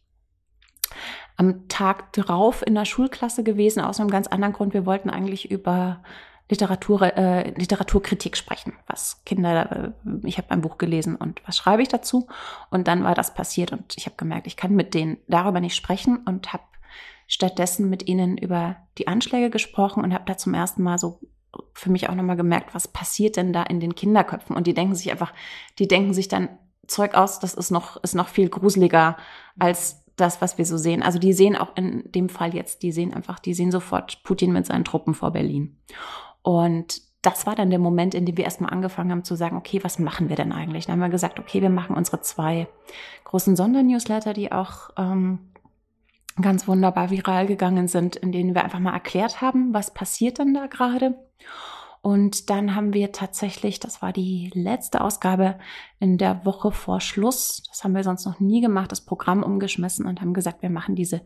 am 1.38 1.68
Tag 1.68 2.14
drauf 2.14 2.64
in 2.66 2.76
der 2.76 2.86
Schulklasse 2.86 3.44
gewesen, 3.44 3.82
aus 3.82 4.00
einem 4.00 4.10
ganz 4.10 4.28
anderen 4.28 4.54
Grund. 4.54 4.74
Wir 4.74 4.86
wollten 4.86 5.10
eigentlich 5.10 5.52
über 5.52 6.02
Literatur, 6.50 7.02
äh, 7.18 7.50
Literaturkritik 7.52 8.38
sprechen, 8.38 8.74
was 8.88 9.24
Kinder, 9.26 9.94
äh, 10.06 10.28
ich 10.28 10.38
habe 10.38 10.52
ein 10.52 10.62
Buch 10.62 10.78
gelesen 10.78 11.16
und 11.16 11.42
was 11.46 11.58
schreibe 11.58 11.82
ich 11.82 11.88
dazu? 11.88 12.28
Und 12.70 12.88
dann 12.88 13.04
war 13.04 13.16
das 13.16 13.34
passiert 13.34 13.72
und 13.72 13.96
ich 13.98 14.06
habe 14.06 14.16
gemerkt, 14.16 14.46
ich 14.46 14.56
kann 14.56 14.76
mit 14.76 14.94
denen 14.94 15.18
darüber 15.28 15.60
nicht 15.60 15.76
sprechen 15.76 16.18
und 16.26 16.54
habe 16.54 16.64
stattdessen 17.28 17.90
mit 17.90 18.08
ihnen 18.08 18.38
über 18.38 18.76
die 18.98 19.08
Anschläge 19.08 19.50
gesprochen 19.50 20.04
und 20.04 20.14
habe 20.14 20.26
da 20.26 20.38
zum 20.38 20.54
ersten 20.54 20.84
Mal 20.84 21.00
so 21.00 21.20
für 21.74 21.90
mich 21.90 22.10
auch 22.10 22.16
nochmal 22.16 22.36
gemerkt, 22.36 22.76
was 22.76 22.88
passiert 22.88 23.38
denn 23.38 23.54
da 23.54 23.64
in 23.64 23.80
den 23.80 23.96
Kinderköpfen? 23.96 24.56
Und 24.56 24.68
die 24.68 24.74
denken 24.74 24.96
sich 24.96 25.12
einfach, 25.12 25.34
die 25.80 25.88
denken 25.88 26.14
sich 26.14 26.28
dann 26.28 26.50
Zeug 26.88 27.16
aus, 27.16 27.40
das 27.40 27.54
ist 27.54 27.72
noch, 27.72 28.02
ist 28.04 28.14
noch 28.14 28.28
viel 28.28 28.50
gruseliger 28.50 29.18
als 29.58 30.04
das, 30.16 30.42
was 30.42 30.58
wir 30.58 30.66
so 30.66 30.78
sehen. 30.78 31.04
Also 31.04 31.20
die 31.20 31.34
sehen 31.34 31.56
auch 31.56 31.76
in 31.76 32.04
dem 32.12 32.30
Fall 32.30 32.54
jetzt, 32.54 32.84
die 32.84 32.92
sehen 32.92 33.14
einfach, 33.14 33.40
die 33.40 33.54
sehen 33.54 33.72
sofort 33.72 34.24
Putin 34.24 34.54
mit 34.54 34.66
seinen 34.66 34.86
Truppen 34.86 35.14
vor 35.14 35.32
Berlin. 35.32 35.78
Und 36.46 37.02
das 37.24 37.48
war 37.48 37.56
dann 37.56 37.72
der 37.72 37.80
Moment, 37.80 38.14
in 38.14 38.28
dem 38.28 38.38
wir 38.38 38.44
erstmal 38.44 38.72
angefangen 38.72 39.10
haben 39.10 39.24
zu 39.24 39.36
sagen, 39.36 39.58
okay, 39.58 39.84
was 39.84 39.98
machen 39.98 40.30
wir 40.30 40.36
denn 40.36 40.52
eigentlich? 40.52 40.86
Dann 40.86 40.94
haben 40.94 41.00
wir 41.00 41.10
gesagt, 41.10 41.40
okay, 41.40 41.64
wir 41.64 41.72
machen 41.72 41.96
unsere 41.96 42.22
zwei 42.22 42.68
großen 43.24 43.56
Sondernewsletter, 43.56 44.34
die 44.34 44.52
auch 44.52 44.92
ähm, 44.96 45.40
ganz 46.40 46.68
wunderbar 46.68 47.10
viral 47.10 47.48
gegangen 47.48 47.88
sind, 47.88 48.16
in 48.16 48.32
denen 48.32 48.54
wir 48.54 48.64
einfach 48.64 48.78
mal 48.78 48.94
erklärt 48.94 49.42
haben, 49.42 49.74
was 49.74 49.92
passiert 49.92 50.38
denn 50.38 50.54
da 50.54 50.68
gerade. 50.68 51.16
Und 52.04 52.52
dann 52.52 52.76
haben 52.76 52.94
wir 52.94 53.12
tatsächlich, 53.12 53.80
das 53.80 54.04
war 54.04 54.14
die 54.14 54.52
letzte 54.54 55.02
Ausgabe 55.02 55.58
in 56.00 56.20
der 56.20 56.46
Woche 56.46 56.72
vor 56.72 57.02
Schluss, 57.02 57.64
das 57.68 57.84
haben 57.84 57.96
wir 57.96 58.04
sonst 58.04 58.28
noch 58.28 58.40
nie 58.40 58.62
gemacht, 58.62 58.92
das 58.92 59.02
Programm 59.02 59.42
umgeschmissen 59.42 60.06
und 60.06 60.22
haben 60.22 60.36
gesagt, 60.36 60.62
wir 60.62 60.70
machen 60.70 60.94
diese 60.94 61.22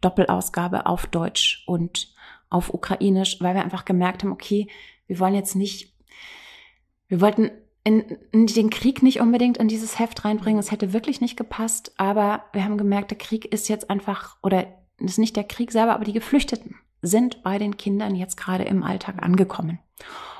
Doppelausgabe 0.00 0.86
auf 0.86 1.06
Deutsch 1.06 1.62
und 1.66 2.14
auf 2.52 2.72
Ukrainisch, 2.72 3.40
weil 3.40 3.54
wir 3.54 3.62
einfach 3.62 3.84
gemerkt 3.84 4.22
haben, 4.22 4.32
okay, 4.32 4.68
wir 5.06 5.18
wollen 5.18 5.34
jetzt 5.34 5.56
nicht, 5.56 5.94
wir 7.08 7.20
wollten 7.20 7.50
in, 7.84 8.00
in 8.30 8.46
den 8.46 8.70
Krieg 8.70 9.02
nicht 9.02 9.20
unbedingt 9.20 9.58
in 9.58 9.68
dieses 9.68 9.98
Heft 9.98 10.24
reinbringen. 10.24 10.60
Es 10.60 10.70
hätte 10.70 10.92
wirklich 10.92 11.20
nicht 11.20 11.36
gepasst, 11.36 11.92
aber 11.96 12.44
wir 12.52 12.64
haben 12.64 12.78
gemerkt, 12.78 13.10
der 13.10 13.18
Krieg 13.18 13.46
ist 13.46 13.68
jetzt 13.68 13.90
einfach, 13.90 14.36
oder 14.42 14.66
ist 14.98 15.18
nicht 15.18 15.36
der 15.36 15.44
Krieg 15.44 15.72
selber, 15.72 15.94
aber 15.94 16.04
die 16.04 16.12
Geflüchteten 16.12 16.76
sind 17.00 17.42
bei 17.42 17.58
den 17.58 17.76
Kindern 17.76 18.14
jetzt 18.14 18.36
gerade 18.36 18.64
im 18.64 18.84
Alltag 18.84 19.22
angekommen. 19.22 19.80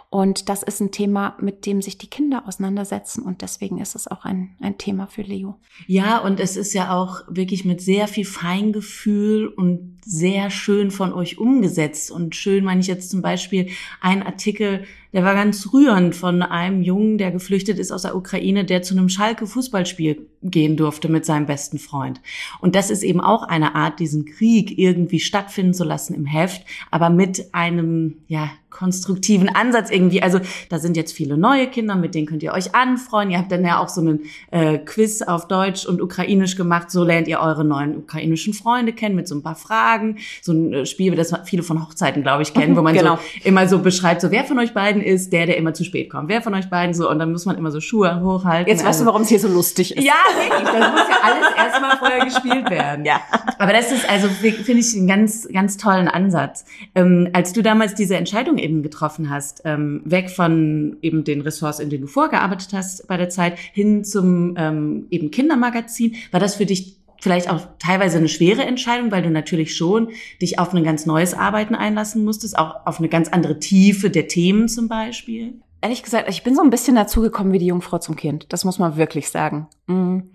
Und 0.08 0.50
das 0.50 0.62
ist 0.62 0.78
ein 0.80 0.92
Thema, 0.92 1.38
mit 1.40 1.64
dem 1.64 1.80
sich 1.80 1.96
die 1.96 2.10
Kinder 2.10 2.46
auseinandersetzen. 2.46 3.22
Und 3.22 3.40
deswegen 3.40 3.78
ist 3.78 3.94
es 3.94 4.06
auch 4.06 4.26
ein, 4.26 4.56
ein 4.60 4.76
Thema 4.76 5.06
für 5.06 5.22
Leo. 5.22 5.58
Ja, 5.86 6.18
und 6.18 6.38
es 6.38 6.56
ist 6.56 6.74
ja 6.74 6.94
auch 6.94 7.22
wirklich 7.28 7.64
mit 7.64 7.80
sehr 7.80 8.06
viel 8.08 8.26
Feingefühl 8.26 9.48
und 9.48 9.91
sehr 10.04 10.50
schön 10.50 10.90
von 10.90 11.12
euch 11.12 11.38
umgesetzt. 11.38 12.10
Und 12.10 12.34
schön 12.34 12.64
meine 12.64 12.80
ich 12.80 12.86
jetzt 12.86 13.10
zum 13.10 13.22
Beispiel 13.22 13.68
ein 14.00 14.22
Artikel, 14.22 14.84
der 15.12 15.24
war 15.24 15.34
ganz 15.34 15.72
rührend 15.72 16.14
von 16.16 16.42
einem 16.42 16.82
Jungen, 16.82 17.18
der 17.18 17.30
geflüchtet 17.30 17.78
ist 17.78 17.92
aus 17.92 18.02
der 18.02 18.16
Ukraine, 18.16 18.64
der 18.64 18.82
zu 18.82 18.94
einem 18.94 19.10
Schalke 19.10 19.46
Fußballspiel 19.46 20.26
gehen 20.42 20.76
durfte 20.76 21.08
mit 21.08 21.26
seinem 21.26 21.46
besten 21.46 21.78
Freund. 21.78 22.20
Und 22.60 22.74
das 22.74 22.90
ist 22.90 23.02
eben 23.02 23.20
auch 23.20 23.42
eine 23.42 23.74
Art, 23.74 24.00
diesen 24.00 24.24
Krieg 24.24 24.78
irgendwie 24.78 25.20
stattfinden 25.20 25.74
zu 25.74 25.84
lassen 25.84 26.14
im 26.14 26.24
Heft, 26.24 26.64
aber 26.90 27.10
mit 27.10 27.52
einem, 27.52 28.16
ja, 28.26 28.50
konstruktiven 28.72 29.48
Ansatz 29.50 29.90
irgendwie. 29.90 30.22
Also 30.22 30.40
da 30.70 30.78
sind 30.78 30.96
jetzt 30.96 31.12
viele 31.12 31.36
neue 31.36 31.68
Kinder, 31.68 31.94
mit 31.94 32.14
denen 32.14 32.26
könnt 32.26 32.42
ihr 32.42 32.52
euch 32.52 32.74
anfreuen. 32.74 33.30
Ihr 33.30 33.38
habt 33.38 33.52
dann 33.52 33.64
ja 33.64 33.78
auch 33.78 33.90
so 33.90 34.00
einen 34.00 34.20
äh, 34.50 34.78
Quiz 34.78 35.20
auf 35.22 35.46
Deutsch 35.46 35.84
und 35.84 36.00
Ukrainisch 36.00 36.56
gemacht. 36.56 36.90
So 36.90 37.04
lernt 37.04 37.28
ihr 37.28 37.40
eure 37.40 37.64
neuen 37.64 37.98
ukrainischen 37.98 38.54
Freunde 38.54 38.94
kennen 38.94 39.14
mit 39.14 39.28
so 39.28 39.34
ein 39.34 39.42
paar 39.42 39.54
Fragen. 39.56 39.91
So 40.40 40.52
ein 40.52 40.72
äh, 40.72 40.86
Spiel, 40.86 41.14
das 41.14 41.32
viele 41.44 41.62
von 41.62 41.82
Hochzeiten, 41.82 42.22
glaube 42.22 42.42
ich, 42.42 42.54
kennen, 42.54 42.76
wo 42.76 42.82
man 42.82 42.94
genau. 42.94 43.16
so 43.16 43.22
immer 43.44 43.68
so 43.68 43.78
beschreibt, 43.78 44.20
so 44.20 44.30
wer 44.30 44.44
von 44.44 44.58
euch 44.58 44.74
beiden 44.74 45.02
ist 45.02 45.32
der, 45.32 45.46
der 45.46 45.56
immer 45.56 45.74
zu 45.74 45.84
spät 45.84 46.10
kommt. 46.10 46.28
Wer 46.28 46.42
von 46.42 46.54
euch 46.54 46.68
beiden 46.70 46.94
so 46.94 47.10
und 47.10 47.18
dann 47.18 47.32
muss 47.32 47.46
man 47.46 47.56
immer 47.56 47.70
so 47.70 47.80
Schuhe 47.80 48.20
hochhalten. 48.20 48.68
Jetzt 48.68 48.80
weißt 48.80 48.88
also, 48.88 49.04
du, 49.04 49.06
warum 49.06 49.22
es 49.22 49.28
hier 49.28 49.40
so 49.40 49.48
lustig 49.48 49.96
ist. 49.96 50.04
Ja, 50.04 50.14
wirklich. 50.34 50.68
Das 50.68 50.92
muss 50.92 51.08
ja 51.08 51.16
alles 51.22 51.46
erstmal 51.56 51.96
vorher 51.98 52.24
gespielt 52.24 52.70
werden. 52.70 53.04
Ja. 53.04 53.20
Aber 53.58 53.72
das 53.72 53.92
ist 53.92 54.08
also, 54.08 54.28
finde 54.28 54.80
ich, 54.80 54.96
einen 54.96 55.06
ganz, 55.06 55.48
ganz 55.52 55.76
tollen 55.76 56.08
Ansatz. 56.08 56.64
Ähm, 56.94 57.28
als 57.32 57.52
du 57.52 57.62
damals 57.62 57.94
diese 57.94 58.16
Entscheidung 58.16 58.58
eben 58.58 58.82
getroffen 58.82 59.30
hast, 59.30 59.62
ähm, 59.64 60.02
weg 60.04 60.30
von 60.30 60.96
eben 61.02 61.24
den 61.24 61.40
Ressorts, 61.40 61.78
in 61.78 61.90
denen 61.90 62.02
du 62.02 62.08
vorgearbeitet 62.08 62.70
hast 62.72 63.06
bei 63.08 63.16
der 63.16 63.28
Zeit, 63.28 63.58
hin 63.72 64.04
zum 64.04 64.54
ähm, 64.56 65.06
eben 65.10 65.30
Kindermagazin, 65.30 66.16
war 66.30 66.40
das 66.40 66.56
für 66.56 66.66
dich 66.66 67.01
vielleicht 67.22 67.48
auch 67.48 67.60
teilweise 67.78 68.18
eine 68.18 68.28
schwere 68.28 68.62
Entscheidung, 68.62 69.10
weil 69.10 69.22
du 69.22 69.30
natürlich 69.30 69.74
schon 69.74 70.10
dich 70.42 70.58
auf 70.58 70.74
ein 70.74 70.84
ganz 70.84 71.06
neues 71.06 71.32
Arbeiten 71.32 71.74
einlassen 71.74 72.24
musstest, 72.24 72.58
auch 72.58 72.84
auf 72.84 72.98
eine 72.98 73.08
ganz 73.08 73.28
andere 73.28 73.58
Tiefe 73.58 74.10
der 74.10 74.28
Themen 74.28 74.68
zum 74.68 74.88
Beispiel? 74.88 75.54
Ehrlich 75.80 76.02
gesagt, 76.02 76.28
ich 76.28 76.42
bin 76.42 76.54
so 76.54 76.62
ein 76.62 76.70
bisschen 76.70 76.94
dazu 76.94 77.22
gekommen 77.22 77.52
wie 77.52 77.58
die 77.58 77.66
Jungfrau 77.66 77.98
zum 77.98 78.16
Kind. 78.16 78.46
Das 78.52 78.64
muss 78.64 78.78
man 78.78 78.96
wirklich 78.96 79.30
sagen. 79.30 79.68
Mhm 79.86 80.30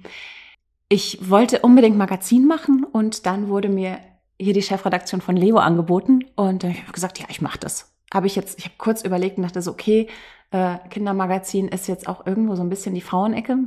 ich 0.89 1.29
wollte 1.29 1.59
unbedingt 1.59 1.97
Magazin 1.97 2.47
machen 2.47 2.85
und 2.85 3.25
dann 3.25 3.49
wurde 3.49 3.69
mir 3.69 3.99
hier 4.39 4.53
die 4.53 4.61
Chefredaktion 4.61 5.21
von 5.21 5.35
Leo 5.35 5.57
angeboten 5.57 6.23
und 6.35 6.63
ich 6.63 6.81
habe 6.81 6.93
gesagt, 6.93 7.19
ja, 7.19 7.25
ich 7.29 7.41
mache 7.41 7.59
das. 7.59 7.96
Habe 8.13 8.27
ich 8.27 8.35
jetzt, 8.35 8.59
ich 8.59 8.65
habe 8.65 8.75
kurz 8.77 9.03
überlegt 9.03 9.37
und 9.37 9.43
dachte 9.43 9.61
so, 9.61 9.71
okay, 9.71 10.07
äh, 10.51 10.77
Kindermagazin 10.89 11.67
ist 11.67 11.87
jetzt 11.87 12.07
auch 12.07 12.25
irgendwo 12.25 12.55
so 12.55 12.63
ein 12.63 12.69
bisschen 12.69 12.95
die 12.95 13.01
Frauenecke. 13.01 13.57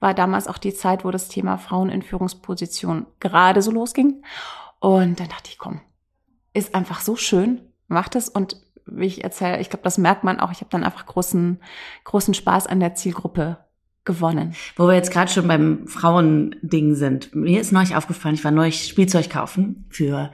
War 0.00 0.14
damals 0.14 0.48
auch 0.48 0.58
die 0.58 0.72
Zeit, 0.72 1.04
wo 1.04 1.10
das 1.10 1.28
Thema 1.28 1.58
Frauen 1.58 1.90
in 1.90 2.02
Führungsposition 2.02 3.06
gerade 3.20 3.60
so 3.60 3.70
losging. 3.70 4.22
Und 4.78 5.20
dann 5.20 5.28
dachte 5.28 5.50
ich, 5.50 5.58
komm, 5.58 5.80
ist 6.54 6.74
einfach 6.74 7.00
so 7.00 7.16
schön, 7.16 7.60
mach 7.88 8.08
das 8.08 8.28
und 8.28 8.56
wie 8.86 9.06
ich 9.06 9.22
erzähle, 9.22 9.60
ich 9.60 9.70
glaube, 9.70 9.84
das 9.84 9.98
merkt 9.98 10.24
man 10.24 10.40
auch. 10.40 10.50
Ich 10.50 10.60
habe 10.60 10.70
dann 10.70 10.84
einfach 10.84 11.06
großen, 11.06 11.60
großen 12.04 12.34
Spaß 12.34 12.66
an 12.66 12.80
der 12.80 12.94
Zielgruppe 12.94 13.58
gewonnen. 14.04 14.54
Wo 14.76 14.88
wir 14.88 14.94
jetzt 14.94 15.12
gerade 15.12 15.30
schon 15.30 15.46
beim 15.46 15.86
Frauending 15.86 16.94
sind. 16.94 17.34
Mir 17.34 17.60
ist 17.60 17.72
neulich 17.72 17.94
aufgefallen, 17.94 18.34
ich 18.34 18.44
war 18.44 18.50
neulich 18.50 18.86
Spielzeug 18.88 19.30
kaufen 19.30 19.86
für 19.90 20.32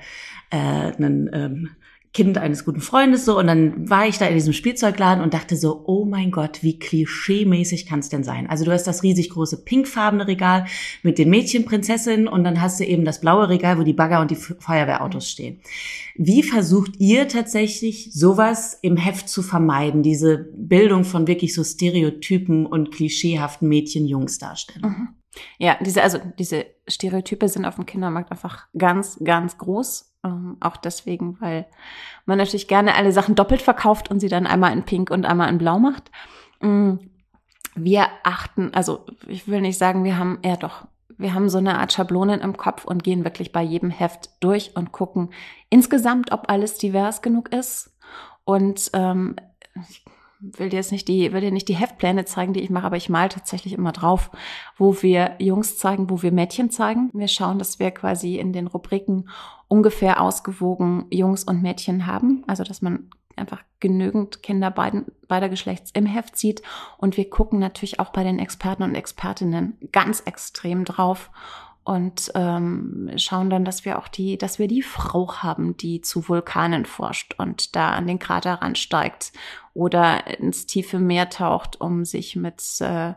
äh, 0.51 0.57
einen 0.57 1.29
ähm, 1.33 1.71
Kind 2.17 2.39
eines 2.39 2.65
guten 2.65 2.81
Freundes 2.81 3.27
so 3.27 3.39
und 3.39 3.47
dann 3.47 3.91
war 3.91 4.07
ich 4.09 4.17
da 4.17 4.25
in 4.25 4.33
diesem 4.33 4.55
Spielzeugladen 4.55 5.23
und 5.23 5.35
dachte 5.35 5.55
so, 5.55 5.83
oh 5.85 6.07
mein 6.07 6.31
Gott, 6.31 6.63
wie 6.63 6.79
klischee-mäßig 6.79 7.85
kann 7.85 7.99
es 7.99 8.09
denn 8.09 8.25
sein? 8.25 8.49
Also 8.49 8.65
du 8.65 8.73
hast 8.73 8.87
das 8.87 9.03
riesig 9.03 9.29
große 9.29 9.65
pinkfarbene 9.65 10.27
Regal 10.27 10.65
mit 11.03 11.19
den 11.19 11.29
Mädchenprinzessinnen 11.29 12.27
und 12.27 12.43
dann 12.43 12.63
hast 12.63 12.81
du 12.81 12.87
eben 12.87 13.05
das 13.05 13.21
blaue 13.21 13.51
Regal, 13.51 13.79
wo 13.79 13.83
die 13.83 13.93
Bagger 13.93 14.23
und 14.23 14.31
die 14.31 14.37
Feuerwehrautos 14.37 15.31
stehen. 15.31 15.61
Wie 16.15 16.43
versucht 16.43 16.93
ihr 16.99 17.29
tatsächlich 17.29 18.15
sowas 18.15 18.79
im 18.81 18.97
Heft 18.97 19.29
zu 19.29 19.43
vermeiden, 19.43 20.03
diese 20.03 20.39
Bildung 20.57 21.05
von 21.05 21.27
wirklich 21.27 21.53
so 21.53 21.65
Stereotypen 21.65 22.65
und 22.65 22.93
klischeehaften 22.93 23.69
Mädchen-Jungs-Darstellungen? 23.69 24.97
Mhm. 25.01 25.09
Ja, 25.59 25.77
diese, 25.85 26.03
also 26.03 26.19
diese 26.39 26.65
Stereotype 26.89 27.47
sind 27.47 27.67
auf 27.67 27.75
dem 27.75 27.85
Kindermarkt 27.85 28.33
einfach 28.33 28.69
ganz, 28.75 29.21
ganz 29.23 29.59
groß 29.59 30.16
ähm, 30.27 30.57
auch 30.61 30.77
deswegen, 30.77 31.41
weil 31.41 31.67
man 32.27 32.39
natürlich 32.39 32.69
gerne 32.69 32.95
alle 32.95 33.13
Sachen 33.13 33.35
doppelt 33.35 33.63
verkauft 33.63 34.11
und 34.11 34.21
sie 34.21 34.29
dann 34.29 34.47
einmal 34.47 34.73
in 34.73 34.83
Pink 34.83 35.11
und 35.11 35.25
einmal 35.25 35.49
in 35.49 35.59
Blau 35.59 35.79
macht. 35.79 36.11
Mm. 36.61 36.95
wir 37.75 38.07
achten, 38.25 38.73
also 38.73 39.05
ich 39.29 39.47
will 39.47 39.61
nicht 39.61 39.77
sagen, 39.77 40.05
wir 40.05 40.19
haben 40.19 40.39
eher 40.41 40.57
doch, 40.57 40.87
wir 41.19 41.35
haben 41.35 41.49
so 41.51 41.59
eine 41.59 41.79
Art 41.79 41.93
Schablonen 41.93 42.41
im 42.41 42.57
Kopf 42.57 42.85
und 42.85 43.05
gehen 43.05 43.25
wirklich 43.25 43.53
bei 43.53 43.63
jedem 43.63 43.91
Heft 43.91 44.31
durch 44.41 44.75
und 44.75 44.93
gucken 44.93 45.31
insgesamt, 45.71 46.33
ob 46.33 46.51
alles 46.51 46.79
divers 46.79 47.23
genug 47.23 47.53
ist. 47.53 47.95
Und 48.45 48.91
ähm, 48.95 49.37
will 50.41 50.69
dir 50.69 50.77
jetzt 50.77 50.93
nicht 50.93 51.09
die, 51.09 51.33
will 51.33 51.41
dir 51.41 51.51
nicht 51.51 51.69
die 51.69 51.77
Heftpläne 51.77 52.25
zeigen, 52.25 52.53
die 52.53 52.61
ich 52.61 52.71
mache, 52.71 52.87
aber 52.87 52.97
ich 52.97 53.09
mal 53.09 53.29
tatsächlich 53.29 53.73
immer 53.73 53.93
drauf, 53.93 54.31
wo 54.77 55.03
wir 55.03 55.37
Jungs 55.39 55.79
zeigen, 55.79 56.11
wo 56.11 56.23
wir 56.23 56.33
Mädchen 56.33 56.71
zeigen. 56.71 57.11
Wir 57.13 57.29
schauen, 57.29 57.59
dass 57.59 57.79
wir 57.79 57.91
quasi 57.91 58.37
in 58.37 58.53
den 58.53 58.67
Rubriken 58.67 59.29
ungefähr 59.69 60.21
ausgewogen 60.21 61.07
Jungs 61.11 61.45
und 61.45 61.63
Mädchen 61.63 62.07
haben. 62.07 62.45
Also, 62.47 62.65
dass 62.65 62.83
man 62.83 63.11
einfach 63.37 63.63
genügend 63.81 64.43
Kinder 64.43 64.71
beiden, 64.71 65.07
beider 65.29 65.49
Geschlechts 65.49 65.91
im 65.93 66.07
Heft 66.07 66.37
sieht. 66.37 66.63
Und 66.99 67.17
wir 67.17 67.29
gucken 67.29 67.59
natürlich 67.59 68.01
auch 68.01 68.11
bei 68.11 68.25
den 68.25 68.39
Experten 68.39 68.83
und 68.83 68.95
Expertinnen 68.95 69.79
ganz 69.93 70.21
extrem 70.21 70.85
drauf 70.85 71.31
und 71.85 72.33
ähm, 72.35 73.13
schauen 73.17 73.49
dann, 73.49 73.65
dass 73.65 73.85
wir 73.85 73.99
auch 73.99 74.09
die, 74.09 74.39
dass 74.39 74.59
wir 74.59 74.67
die 74.67 74.83
Frau 74.83 75.33
haben, 75.35 75.77
die 75.77 76.01
zu 76.01 76.29
Vulkanen 76.29 76.85
forscht 76.85 77.35
und 77.39 77.77
da 77.77 77.91
an 77.91 78.09
den 78.09 78.19
Krater 78.19 78.55
ransteigt 78.55 79.33
oder 79.77 80.39
ins 80.39 80.67
tiefe 80.67 80.99
Meer 80.99 81.29
taucht, 81.31 81.81
um 81.81 82.05
sich 82.05 82.37
mit 82.37 82.63
äh, 82.81 83.15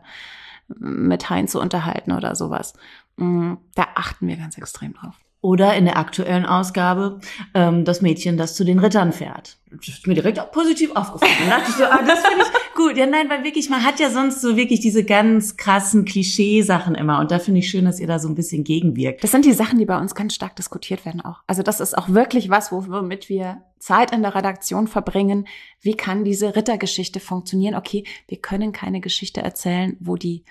mit 0.78 1.28
Haien 1.28 1.48
zu 1.48 1.60
unterhalten 1.60 2.12
oder 2.12 2.36
sowas. 2.36 2.74
Mm, 3.16 3.54
da 3.74 3.88
achten 3.94 4.28
wir 4.28 4.36
ganz 4.36 4.56
extrem 4.56 4.94
drauf. 4.94 5.14
Oder 5.42 5.74
in 5.74 5.86
der 5.86 5.96
aktuellen 5.96 6.44
Ausgabe 6.44 7.20
ähm, 7.54 7.86
das 7.86 8.02
Mädchen, 8.02 8.36
das 8.36 8.54
zu 8.54 8.64
den 8.64 8.78
Rittern 8.78 9.12
fährt. 9.12 9.56
Das 9.70 9.88
ist 9.88 10.06
mir 10.06 10.14
direkt 10.14 10.38
auch 10.38 10.50
positiv 10.50 10.90
aufgefallen. 10.94 11.32
Da 11.48 11.58
dachte 11.58 11.70
ich 11.70 11.76
so, 11.76 11.84
ah, 11.84 12.02
das 12.06 12.18
finde 12.26 12.44
ich 12.44 12.74
gut. 12.74 12.96
Ja, 12.96 13.06
nein, 13.06 13.30
weil 13.30 13.44
wirklich, 13.44 13.70
man 13.70 13.84
hat 13.84 14.00
ja 14.00 14.10
sonst 14.10 14.42
so 14.42 14.56
wirklich 14.56 14.80
diese 14.80 15.04
ganz 15.04 15.56
krassen 15.56 16.04
Klischeesachen 16.04 16.94
immer. 16.94 17.20
Und 17.20 17.30
da 17.30 17.38
finde 17.38 17.60
ich 17.60 17.70
schön, 17.70 17.84
dass 17.84 18.00
ihr 18.00 18.06
da 18.06 18.18
so 18.18 18.28
ein 18.28 18.34
bisschen 18.34 18.64
gegenwirkt. 18.64 19.22
Das 19.22 19.30
sind 19.30 19.44
die 19.44 19.52
Sachen, 19.52 19.78
die 19.78 19.86
bei 19.86 19.98
uns 19.98 20.14
ganz 20.14 20.34
stark 20.34 20.56
diskutiert 20.56 21.06
werden 21.06 21.20
auch. 21.20 21.40
Also 21.46 21.62
das 21.62 21.80
ist 21.80 21.96
auch 21.96 22.08
wirklich 22.08 22.50
was, 22.50 22.72
womit 22.72 23.28
wir 23.28 23.62
Zeit 23.78 24.12
in 24.12 24.22
der 24.22 24.34
Redaktion 24.34 24.88
verbringen. 24.88 25.46
Wie 25.80 25.94
kann 25.94 26.24
diese 26.24 26.54
Rittergeschichte 26.54 27.20
funktionieren? 27.20 27.76
Okay, 27.76 28.04
wir 28.28 28.38
können 28.38 28.72
keine 28.72 29.00
Geschichte 29.00 29.40
erzählen, 29.40 29.96
wo 30.00 30.16
die 30.16 30.44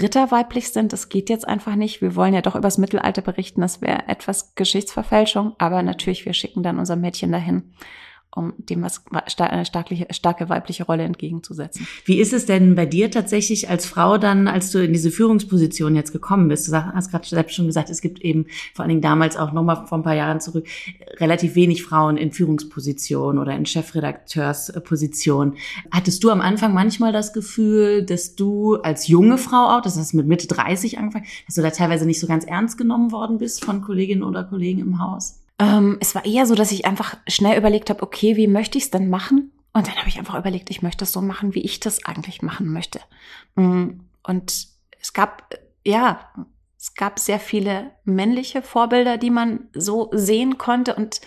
Ritter 0.00 0.30
weiblich 0.30 0.70
sind. 0.70 0.92
Das 0.92 1.08
geht 1.08 1.28
jetzt 1.28 1.46
einfach 1.46 1.74
nicht. 1.74 2.00
Wir 2.00 2.16
wollen 2.16 2.34
ja 2.34 2.40
doch 2.40 2.56
übers 2.56 2.78
Mittelalter 2.78 3.22
berichten. 3.22 3.60
Das 3.60 3.80
wäre 3.82 4.08
etwas 4.08 4.54
Geschichtsverfälschung. 4.54 5.54
Aber 5.58 5.82
natürlich, 5.82 6.24
wir 6.24 6.32
schicken 6.32 6.62
dann 6.62 6.78
unser 6.78 6.96
Mädchen 6.96 7.32
dahin 7.32 7.74
um 8.34 8.54
dem 8.56 8.82
was 8.82 9.02
eine 9.10 9.66
starke, 9.66 10.06
starke 10.10 10.48
weibliche 10.48 10.84
Rolle 10.84 11.02
entgegenzusetzen. 11.02 11.86
Wie 12.04 12.18
ist 12.18 12.32
es 12.32 12.46
denn 12.46 12.74
bei 12.74 12.86
dir 12.86 13.10
tatsächlich 13.10 13.68
als 13.68 13.84
Frau 13.84 14.16
dann, 14.16 14.48
als 14.48 14.70
du 14.70 14.82
in 14.82 14.92
diese 14.92 15.10
Führungsposition 15.10 15.94
jetzt 15.94 16.12
gekommen 16.12 16.48
bist? 16.48 16.66
Du 16.68 16.72
hast 16.72 17.10
gerade 17.10 17.26
selbst 17.26 17.54
schon 17.54 17.66
gesagt, 17.66 17.90
es 17.90 18.00
gibt 18.00 18.20
eben 18.22 18.46
vor 18.74 18.84
allen 18.84 18.88
Dingen 18.88 19.02
damals 19.02 19.36
auch 19.36 19.52
nochmal 19.52 19.86
vor 19.86 19.98
ein 19.98 20.02
paar 20.02 20.14
Jahren 20.14 20.40
zurück 20.40 20.66
relativ 21.18 21.54
wenig 21.54 21.82
Frauen 21.82 22.16
in 22.16 22.32
Führungspositionen 22.32 23.38
oder 23.38 23.54
in 23.54 23.66
Chefredakteurspositionen. 23.66 25.54
Hattest 25.90 26.24
du 26.24 26.30
am 26.30 26.40
Anfang 26.40 26.72
manchmal 26.72 27.12
das 27.12 27.34
Gefühl, 27.34 28.02
dass 28.02 28.34
du 28.34 28.76
als 28.76 29.08
junge 29.08 29.36
Frau 29.36 29.76
auch, 29.76 29.82
das 29.82 29.98
hast 29.98 30.14
mit 30.14 30.26
Mitte 30.26 30.46
30 30.46 30.98
angefangen, 30.98 31.26
dass 31.46 31.56
du 31.56 31.62
da 31.62 31.70
teilweise 31.70 32.06
nicht 32.06 32.20
so 32.20 32.26
ganz 32.26 32.44
ernst 32.44 32.78
genommen 32.78 33.12
worden 33.12 33.38
bist 33.38 33.64
von 33.64 33.82
Kolleginnen 33.82 34.22
oder 34.22 34.44
Kollegen 34.44 34.80
im 34.80 34.98
Haus? 35.00 35.41
Ähm, 35.62 35.98
es 36.00 36.16
war 36.16 36.24
eher 36.24 36.44
so, 36.46 36.56
dass 36.56 36.72
ich 36.72 36.86
einfach 36.86 37.16
schnell 37.28 37.56
überlegt 37.56 37.88
habe, 37.88 38.02
okay, 38.02 38.36
wie 38.36 38.48
möchte 38.48 38.78
ich 38.78 38.84
es 38.84 38.90
denn 38.90 39.08
machen? 39.08 39.52
Und 39.72 39.86
dann 39.86 39.96
habe 39.96 40.08
ich 40.08 40.18
einfach 40.18 40.36
überlegt, 40.36 40.70
ich 40.70 40.82
möchte 40.82 41.04
es 41.04 41.12
so 41.12 41.22
machen, 41.22 41.54
wie 41.54 41.62
ich 41.62 41.78
das 41.78 42.04
eigentlich 42.04 42.42
machen 42.42 42.72
möchte. 42.72 43.00
Mm, 43.54 44.00
und 44.24 44.66
es 45.00 45.12
gab, 45.12 45.54
ja, 45.84 46.28
es 46.76 46.94
gab 46.94 47.20
sehr 47.20 47.38
viele 47.38 47.92
männliche 48.04 48.60
Vorbilder, 48.60 49.18
die 49.18 49.30
man 49.30 49.68
so 49.72 50.10
sehen 50.12 50.58
konnte. 50.58 50.96
Und 50.96 51.20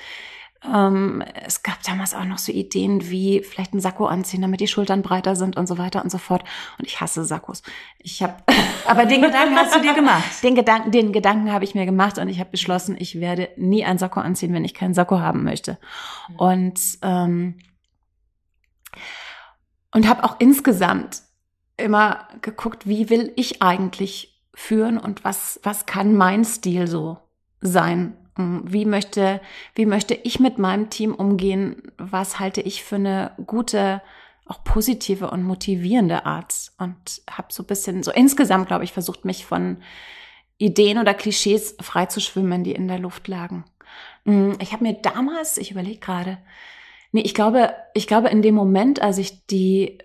ähm, 0.73 1.23
es 1.45 1.63
gab 1.63 1.81
damals 1.83 2.13
auch 2.13 2.25
noch 2.25 2.37
so 2.37 2.51
Ideen 2.51 3.09
wie 3.09 3.41
vielleicht 3.41 3.73
ein 3.73 3.79
Sakko 3.79 4.05
anziehen, 4.05 4.41
damit 4.41 4.59
die 4.59 4.67
Schultern 4.67 5.01
breiter 5.01 5.35
sind 5.35 5.57
und 5.57 5.67
so 5.67 5.77
weiter 5.77 6.03
und 6.03 6.09
so 6.09 6.17
fort. 6.17 6.43
Und 6.77 6.85
ich 6.85 7.01
hasse 7.01 7.23
Sakkos. 7.23 7.63
Ich 7.99 8.21
habe, 8.23 8.35
aber 8.87 9.05
den 9.05 9.21
Gedanken 9.21 9.55
hast 9.55 9.75
du 9.75 9.81
dir 9.81 9.93
gemacht. 9.93 10.43
Den 10.43 10.55
Gedanken, 10.55 10.91
den 10.91 11.11
Gedanken 11.11 11.51
habe 11.51 11.63
ich 11.63 11.75
mir 11.75 11.85
gemacht 11.85 12.17
und 12.17 12.29
ich 12.29 12.39
habe 12.39 12.49
beschlossen, 12.49 12.95
ich 12.97 13.19
werde 13.19 13.49
nie 13.57 13.85
ein 13.85 13.97
Sakko 13.97 14.19
anziehen, 14.19 14.53
wenn 14.53 14.65
ich 14.65 14.73
keinen 14.73 14.93
Sakko 14.93 15.19
haben 15.19 15.43
möchte. 15.43 15.77
Und 16.37 16.79
ähm, 17.01 17.57
und 19.91 20.07
habe 20.07 20.23
auch 20.23 20.39
insgesamt 20.39 21.21
immer 21.77 22.27
geguckt, 22.41 22.87
wie 22.87 23.09
will 23.09 23.31
ich 23.35 23.61
eigentlich 23.61 24.41
führen 24.53 24.97
und 24.97 25.23
was 25.23 25.59
was 25.63 25.85
kann 25.85 26.15
mein 26.15 26.45
Stil 26.45 26.87
so 26.87 27.17
sein 27.61 28.15
wie 28.37 28.85
möchte, 28.85 29.39
wie 29.75 29.85
möchte 29.85 30.13
ich 30.13 30.39
mit 30.39 30.57
meinem 30.57 30.89
Team 30.89 31.13
umgehen? 31.13 31.81
Was 31.97 32.39
halte 32.39 32.61
ich 32.61 32.83
für 32.83 32.95
eine 32.95 33.31
gute, 33.45 34.01
auch 34.45 34.63
positive 34.63 35.29
und 35.29 35.43
motivierende 35.43 36.25
Art? 36.25 36.71
Und 36.77 37.21
habe 37.29 37.47
so 37.51 37.63
ein 37.63 37.67
bisschen, 37.67 38.03
so 38.03 38.11
insgesamt, 38.11 38.67
glaube 38.67 38.83
ich, 38.83 38.91
versucht, 38.91 39.23
mich 39.23 39.45
von 39.45 39.77
Ideen 40.57 40.97
oder 40.97 41.13
Klischees 41.13 41.75
frei 41.81 42.05
zu 42.07 42.19
schwimmen, 42.19 42.63
die 42.63 42.73
in 42.73 42.87
der 42.87 42.99
Luft 42.99 43.27
lagen. 43.27 43.65
Hm, 44.25 44.57
ich 44.59 44.73
habe 44.73 44.83
mir 44.83 44.93
damals, 44.93 45.57
ich 45.57 45.71
überlege 45.71 45.99
gerade, 45.99 46.37
nee, 47.11 47.21
ich 47.21 47.33
glaube, 47.33 47.73
ich 47.93 48.07
glaube, 48.07 48.29
in 48.29 48.41
dem 48.41 48.55
Moment, 48.55 49.01
als 49.01 49.17
ich 49.17 49.45
die 49.47 49.99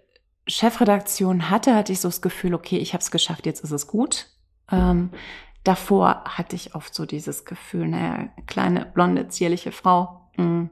Chefredaktion 0.47 1.51
hatte, 1.51 1.75
hatte 1.75 1.93
ich 1.93 2.01
so 2.01 2.09
das 2.09 2.23
Gefühl, 2.23 2.55
okay, 2.55 2.79
ich 2.79 2.93
habe 2.93 3.03
es 3.03 3.11
geschafft, 3.11 3.47
jetzt 3.47 3.63
ist 3.63 3.71
es 3.71 3.87
gut. 3.87 4.27
Ähm, 4.71 5.11
davor 5.65 6.25
hatte 6.25 6.57
ich 6.57 6.75
oft 6.75 6.95
so 6.95 7.07
dieses 7.07 7.45
Gefühl, 7.45 7.89
naja, 7.89 8.29
kleine, 8.47 8.87
blonde, 8.87 9.29
zierliche 9.29 9.73
Frau. 9.73 10.31
Mh. 10.37 10.45
Hm. 10.45 10.71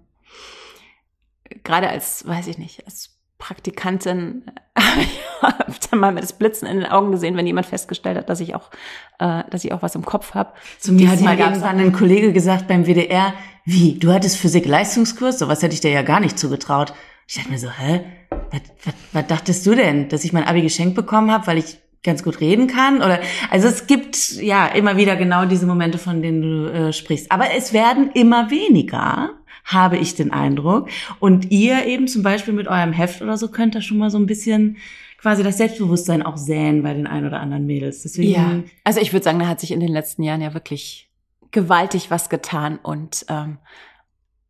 Gerade 1.64 1.88
als, 1.88 2.26
weiß 2.26 2.46
ich 2.48 2.58
nicht, 2.58 2.84
als 2.84 3.18
Praktikantin 3.38 4.50
habe 4.78 5.00
ich 5.00 5.20
öfter 5.66 5.96
mal 5.96 6.12
mit 6.12 6.22
das 6.22 6.32
Blitzen 6.32 6.66
in 6.66 6.78
den 6.78 6.86
Augen 6.86 7.12
gesehen, 7.12 7.36
wenn 7.36 7.46
jemand 7.46 7.66
festgestellt 7.66 8.18
hat, 8.18 8.28
dass 8.28 8.40
ich 8.40 8.54
auch, 8.54 8.70
äh, 9.18 9.44
dass 9.50 9.64
ich 9.64 9.72
auch 9.72 9.80
was 9.80 9.94
im 9.94 10.04
Kopf 10.04 10.34
habe. 10.34 10.52
Zu 10.78 10.92
mir 10.92 11.10
hat 11.10 11.20
mal 11.20 11.38
irgendwann 11.38 11.78
ein 11.78 11.92
Kollege 11.92 12.32
gesagt 12.32 12.68
beim 12.68 12.84
WDR, 12.84 13.32
wie, 13.64 13.98
du 13.98 14.12
hattest 14.12 14.38
Physik-Leistungskurs? 14.38 15.38
Sowas 15.38 15.62
hätte 15.62 15.74
ich 15.74 15.80
dir 15.80 15.90
ja 15.90 16.02
gar 16.02 16.20
nicht 16.20 16.38
zugetraut. 16.38 16.92
Ich 17.26 17.34
dachte 17.36 17.50
mir 17.50 17.58
so, 17.58 17.70
hä? 17.70 18.04
Was, 18.50 18.60
was, 18.84 18.94
was 19.12 19.26
dachtest 19.26 19.66
du 19.66 19.74
denn? 19.74 20.08
Dass 20.08 20.24
ich 20.24 20.32
mein 20.32 20.44
Abi 20.44 20.62
geschenkt 20.62 20.94
bekommen 20.94 21.30
habe, 21.30 21.46
weil 21.46 21.58
ich 21.58 21.78
ganz 22.02 22.22
gut 22.22 22.40
reden 22.40 22.68
kann 22.68 22.98
oder 22.98 23.20
also 23.50 23.68
es 23.68 23.86
gibt 23.86 24.34
ja 24.34 24.66
immer 24.66 24.96
wieder 24.96 25.16
genau 25.16 25.44
diese 25.46 25.66
Momente, 25.66 25.98
von 25.98 26.22
denen 26.22 26.42
du 26.42 26.72
äh, 26.72 26.92
sprichst. 26.92 27.30
Aber 27.32 27.52
es 27.56 27.72
werden 27.72 28.10
immer 28.12 28.50
weniger, 28.50 29.30
habe 29.64 29.98
ich 29.98 30.14
den 30.14 30.32
Eindruck. 30.32 30.88
Und 31.20 31.50
ihr 31.50 31.86
eben 31.86 32.08
zum 32.08 32.22
Beispiel 32.22 32.54
mit 32.54 32.68
eurem 32.68 32.92
Heft 32.92 33.22
oder 33.22 33.36
so 33.36 33.48
könnt 33.48 33.74
da 33.74 33.80
schon 33.80 33.98
mal 33.98 34.10
so 34.10 34.18
ein 34.18 34.26
bisschen 34.26 34.78
quasi 35.18 35.42
das 35.42 35.58
Selbstbewusstsein 35.58 36.22
auch 36.22 36.36
säen 36.36 36.82
bei 36.82 36.94
den 36.94 37.06
ein 37.06 37.26
oder 37.26 37.40
anderen 37.40 37.66
Mädels. 37.66 38.02
Deswegen 38.02 38.30
ja, 38.30 38.62
also 38.84 39.00
ich 39.00 39.12
würde 39.12 39.24
sagen, 39.24 39.38
da 39.38 39.46
hat 39.46 39.60
sich 39.60 39.72
in 39.72 39.80
den 39.80 39.92
letzten 39.92 40.22
Jahren 40.22 40.40
ja 40.40 40.54
wirklich 40.54 41.10
gewaltig 41.50 42.10
was 42.10 42.28
getan 42.28 42.78
und 42.82 43.26
ähm, 43.28 43.58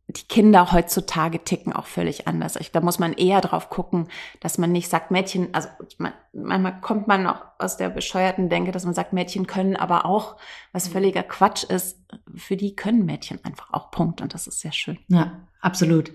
die 0.09 0.23
Kinder 0.23 0.71
heutzutage 0.71 1.43
ticken 1.43 1.71
auch 1.71 1.85
völlig 1.85 2.27
anders. 2.27 2.55
Ich, 2.55 2.71
da 2.71 2.81
muss 2.81 2.97
man 2.97 3.13
eher 3.13 3.41
drauf 3.41 3.69
gucken, 3.69 4.07
dass 4.39 4.57
man 4.57 4.71
nicht 4.71 4.89
sagt, 4.89 5.11
Mädchen, 5.11 5.49
also 5.53 5.69
man, 5.99 6.13
manchmal 6.33 6.79
kommt 6.81 7.07
man 7.07 7.27
auch 7.27 7.43
aus 7.57 7.77
der 7.77 7.89
bescheuerten 7.89 8.49
Denke, 8.49 8.71
dass 8.71 8.85
man 8.85 8.93
sagt, 8.93 9.13
Mädchen 9.13 9.47
können 9.47 9.75
aber 9.75 10.05
auch, 10.05 10.37
was 10.71 10.87
völliger 10.87 11.23
Quatsch 11.23 11.63
ist, 11.63 11.99
für 12.35 12.57
die 12.57 12.75
können 12.75 13.05
Mädchen 13.05 13.39
einfach 13.43 13.73
auch 13.73 13.91
Punkt 13.91 14.21
und 14.21 14.33
das 14.33 14.47
ist 14.47 14.59
sehr 14.59 14.71
schön. 14.71 14.97
Ja, 15.07 15.39
Absolut. 15.61 16.13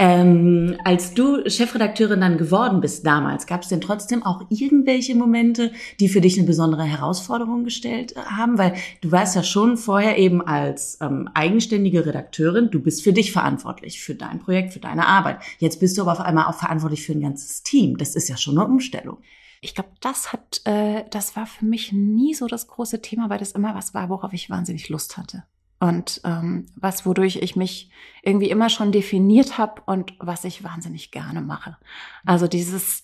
Ähm, 0.00 0.76
als 0.84 1.14
du 1.14 1.48
Chefredakteurin 1.48 2.20
dann 2.20 2.38
geworden 2.38 2.80
bist 2.80 3.06
damals, 3.06 3.46
gab 3.46 3.62
es 3.62 3.68
denn 3.68 3.80
trotzdem 3.80 4.24
auch 4.24 4.46
irgendwelche 4.50 5.14
Momente, 5.14 5.70
die 6.00 6.08
für 6.08 6.20
dich 6.20 6.36
eine 6.36 6.46
besondere 6.46 6.82
Herausforderung 6.82 7.62
gestellt 7.62 8.16
haben? 8.16 8.58
Weil 8.58 8.74
du 9.00 9.12
warst 9.12 9.36
ja 9.36 9.44
schon 9.44 9.76
vorher 9.76 10.18
eben 10.18 10.42
als 10.44 10.98
ähm, 11.00 11.30
eigenständige 11.34 12.04
Redakteurin, 12.04 12.70
du 12.72 12.80
bist 12.80 13.04
für 13.04 13.12
dich 13.12 13.30
verantwortlich, 13.30 14.02
für 14.02 14.16
dein 14.16 14.40
Projekt, 14.40 14.72
für 14.72 14.80
deine 14.80 15.06
Arbeit. 15.06 15.38
Jetzt 15.58 15.78
bist 15.78 15.96
du 15.96 16.02
aber 16.02 16.12
auf 16.12 16.20
einmal 16.20 16.46
auch 16.46 16.58
verantwortlich 16.58 17.06
für 17.06 17.12
ein 17.12 17.20
ganzes 17.20 17.62
Team. 17.62 17.96
Das 17.96 18.16
ist 18.16 18.28
ja 18.28 18.36
schon 18.36 18.58
eine 18.58 18.66
Umstellung. 18.66 19.18
Ich 19.60 19.74
glaube, 19.74 19.90
das 20.00 20.32
hat, 20.32 20.62
äh, 20.64 21.04
das 21.10 21.36
war 21.36 21.46
für 21.46 21.66
mich 21.66 21.92
nie 21.92 22.34
so 22.34 22.46
das 22.46 22.66
große 22.66 23.02
Thema, 23.02 23.28
weil 23.28 23.38
das 23.38 23.52
immer 23.52 23.74
was 23.74 23.92
war, 23.92 24.08
worauf 24.08 24.32
ich 24.32 24.48
wahnsinnig 24.48 24.88
Lust 24.88 25.16
hatte 25.16 25.44
und 25.80 26.20
ähm, 26.24 26.66
was, 26.76 27.06
wodurch 27.06 27.36
ich 27.36 27.56
mich 27.56 27.90
irgendwie 28.22 28.50
immer 28.50 28.68
schon 28.68 28.92
definiert 28.92 29.58
habe 29.58 29.82
und 29.86 30.14
was 30.18 30.44
ich 30.44 30.62
wahnsinnig 30.62 31.10
gerne 31.10 31.40
mache. 31.40 31.78
Also 32.24 32.46
dieses 32.46 33.02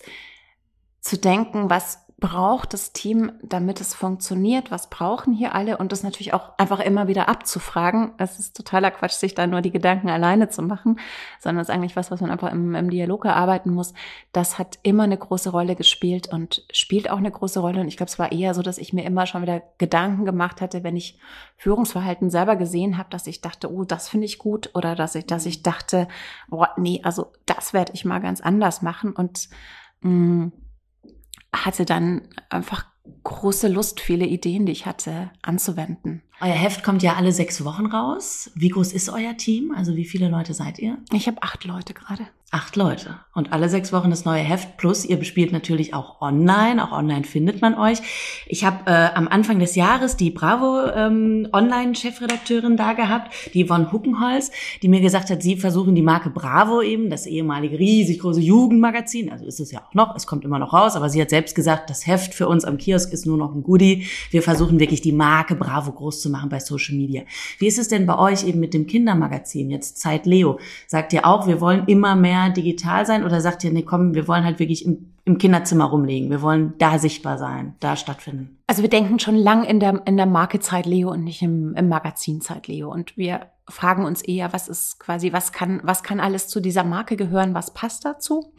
zu 1.01 1.17
denken, 1.17 1.69
was 1.69 2.05
braucht 2.19 2.73
das 2.73 2.93
Team, 2.93 3.31
damit 3.43 3.79
es 3.79 3.93
funktioniert? 3.93 4.71
Was 4.71 4.89
brauchen 4.89 5.35
hier 5.35 5.53
alle? 5.53 5.77
Und 5.77 5.91
das 5.91 6.01
natürlich 6.01 6.33
auch 6.33 6.57
einfach 6.57 6.79
immer 6.79 7.07
wieder 7.07 7.29
abzufragen. 7.29 8.13
Es 8.17 8.39
ist 8.39 8.57
totaler 8.57 8.89
Quatsch, 8.89 9.11
sich 9.11 9.35
da 9.35 9.45
nur 9.45 9.61
die 9.61 9.71
Gedanken 9.71 10.09
alleine 10.09 10.49
zu 10.49 10.63
machen, 10.63 10.99
sondern 11.39 11.61
es 11.61 11.69
ist 11.69 11.75
eigentlich 11.75 11.95
was, 11.95 12.09
was 12.09 12.19
man 12.19 12.31
einfach 12.31 12.51
im, 12.51 12.73
im 12.73 12.89
Dialog 12.89 13.25
erarbeiten 13.25 13.71
muss. 13.71 13.93
Das 14.31 14.57
hat 14.57 14.79
immer 14.81 15.03
eine 15.03 15.17
große 15.17 15.51
Rolle 15.51 15.75
gespielt 15.75 16.27
und 16.33 16.65
spielt 16.71 17.07
auch 17.11 17.19
eine 17.19 17.29
große 17.29 17.59
Rolle. 17.59 17.81
Und 17.81 17.87
ich 17.87 17.97
glaube, 17.97 18.09
es 18.09 18.17
war 18.17 18.31
eher 18.31 18.55
so, 18.55 18.63
dass 18.63 18.79
ich 18.79 18.93
mir 18.93 19.05
immer 19.05 19.27
schon 19.27 19.43
wieder 19.43 19.61
Gedanken 19.77 20.25
gemacht 20.25 20.59
hatte, 20.59 20.83
wenn 20.83 20.95
ich 20.95 21.19
Führungsverhalten 21.57 22.31
selber 22.31 22.55
gesehen 22.55 22.97
habe, 22.97 23.11
dass 23.11 23.27
ich 23.27 23.41
dachte, 23.41 23.71
oh, 23.71 23.83
das 23.83 24.09
finde 24.09 24.25
ich 24.25 24.39
gut 24.39 24.71
oder 24.73 24.95
dass 24.95 25.13
ich, 25.13 25.27
dass 25.27 25.45
ich 25.45 25.61
dachte, 25.61 26.07
oh, 26.49 26.65
nee, 26.77 26.99
also 27.03 27.31
das 27.45 27.73
werde 27.73 27.91
ich 27.93 28.05
mal 28.05 28.19
ganz 28.19 28.41
anders 28.41 28.81
machen 28.81 29.11
und 29.11 29.49
mh, 30.01 30.11
mm, 30.11 30.51
hatte 31.53 31.85
dann 31.85 32.21
einfach 32.49 32.85
große 33.23 33.67
Lust, 33.67 33.99
viele 33.99 34.25
Ideen, 34.25 34.65
die 34.65 34.71
ich 34.71 34.85
hatte, 34.85 35.31
anzuwenden. 35.41 36.23
Euer 36.39 36.53
Heft 36.53 36.83
kommt 36.83 37.01
ja 37.01 37.15
alle 37.15 37.31
sechs 37.31 37.65
Wochen 37.65 37.87
raus. 37.87 38.51
Wie 38.53 38.69
groß 38.69 38.93
ist 38.93 39.09
euer 39.09 39.35
Team? 39.37 39.73
Also 39.75 39.95
wie 39.95 40.05
viele 40.05 40.29
Leute 40.29 40.53
seid 40.53 40.77
ihr? 40.77 40.99
Ich 41.11 41.25
habe 41.27 41.41
acht 41.41 41.65
Leute 41.65 41.95
gerade. 41.95 42.27
Acht 42.49 42.77
Leute. 42.77 43.19
Und 43.33 43.51
alle 43.51 43.67
sechs 43.67 43.91
Wochen 43.91 44.09
das 44.09 44.23
neue 44.23 44.41
Heft. 44.41 44.77
Plus 44.77 45.03
ihr 45.03 45.17
bespielt 45.17 45.51
natürlich 45.51 45.93
auch 45.93 46.21
online. 46.21 46.81
Auch 46.81 46.93
online 46.93 47.25
findet 47.25 47.61
man 47.61 47.73
euch. 47.75 47.97
Ich 48.45 48.63
habe 48.63 48.89
äh, 48.89 49.09
am 49.15 49.27
Anfang 49.27 49.59
des 49.59 49.75
Jahres 49.75 50.15
die 50.15 50.31
Bravo 50.31 50.85
ähm, 50.95 51.49
Online-Chefredakteurin 51.51 52.77
da 52.77 52.93
gehabt, 52.93 53.33
die 53.53 53.65
Yvonne 53.65 53.91
Huckenholz, 53.91 54.51
die 54.81 54.87
mir 54.87 55.01
gesagt 55.01 55.29
hat, 55.29 55.43
sie 55.43 55.57
versuchen 55.57 55.93
die 55.93 56.01
Marke 56.01 56.29
Bravo 56.29 56.81
eben, 56.81 57.09
das 57.09 57.25
ehemalige 57.25 57.79
riesig 57.79 58.19
große 58.19 58.39
Jugendmagazin, 58.39 59.29
also 59.29 59.45
ist 59.45 59.59
es 59.59 59.71
ja 59.71 59.81
auch 59.81 59.93
noch, 59.93 60.15
es 60.15 60.25
kommt 60.25 60.45
immer 60.45 60.57
noch 60.57 60.71
raus, 60.71 60.95
aber 60.95 61.09
sie 61.09 61.21
hat 61.21 61.29
selbst 61.29 61.53
gesagt, 61.53 61.89
das 61.89 62.07
Heft 62.07 62.33
für 62.33 62.47
uns 62.47 62.63
am 62.63 62.77
Kiosk 62.77 63.11
ist 63.11 63.25
nur 63.25 63.37
noch 63.37 63.53
ein 63.53 63.63
Goodie. 63.63 64.07
Wir 64.31 64.41
versuchen 64.41 64.79
wirklich 64.79 65.01
die 65.01 65.11
Marke 65.11 65.55
Bravo 65.55 65.91
groß 65.91 66.21
zu 66.21 66.26
machen 66.29 66.49
bei 66.49 66.59
Social 66.59 66.95
Media. 66.95 67.23
Wie 67.59 67.67
ist 67.67 67.79
es 67.79 67.87
denn 67.87 68.05
bei 68.05 68.17
euch 68.17 68.45
eben 68.45 68.59
mit 68.59 68.73
dem 68.73 68.87
Kindermagazin, 68.87 69.69
jetzt 69.69 69.99
Zeit 69.99 70.25
Leo? 70.25 70.59
Sagt 70.87 71.13
ihr 71.13 71.25
auch, 71.25 71.47
wir 71.47 71.61
wollen 71.61 71.85
immer 71.87 72.15
mehr 72.15 72.49
digital 72.49 73.05
sein 73.05 73.23
oder 73.23 73.41
sagt 73.41 73.63
ihr, 73.63 73.71
nee, 73.71 73.83
komm, 73.83 74.13
wir 74.13 74.27
wollen 74.27 74.43
halt 74.43 74.59
wirklich 74.59 74.85
im, 74.85 75.13
im 75.25 75.37
Kinderzimmer 75.37 75.85
rumlegen, 75.85 76.29
wir 76.29 76.41
wollen 76.41 76.73
da 76.77 76.99
sichtbar 76.99 77.37
sein, 77.37 77.75
da 77.79 77.95
stattfinden? 77.95 78.57
Also 78.67 78.81
wir 78.81 78.89
denken 78.89 79.19
schon 79.19 79.35
lang 79.35 79.63
in 79.63 79.79
der, 79.79 80.01
in 80.05 80.17
der 80.17 80.25
Marke 80.25 80.59
Zeit 80.59 80.85
Leo 80.85 81.11
und 81.11 81.23
nicht 81.23 81.41
im, 81.41 81.75
im 81.75 81.89
Magazin 81.89 82.41
Zeit 82.41 82.67
Leo 82.67 82.91
und 82.91 83.17
wir 83.17 83.47
fragen 83.69 84.05
uns 84.05 84.21
eher, 84.21 84.53
was 84.53 84.67
ist 84.67 84.99
quasi, 84.99 85.33
was 85.33 85.51
kann, 85.51 85.81
was 85.83 86.03
kann 86.03 86.19
alles 86.19 86.47
zu 86.47 86.59
dieser 86.59 86.83
Marke 86.83 87.17
gehören, 87.17 87.53
was 87.53 87.73
passt 87.73 88.05
dazu? 88.05 88.53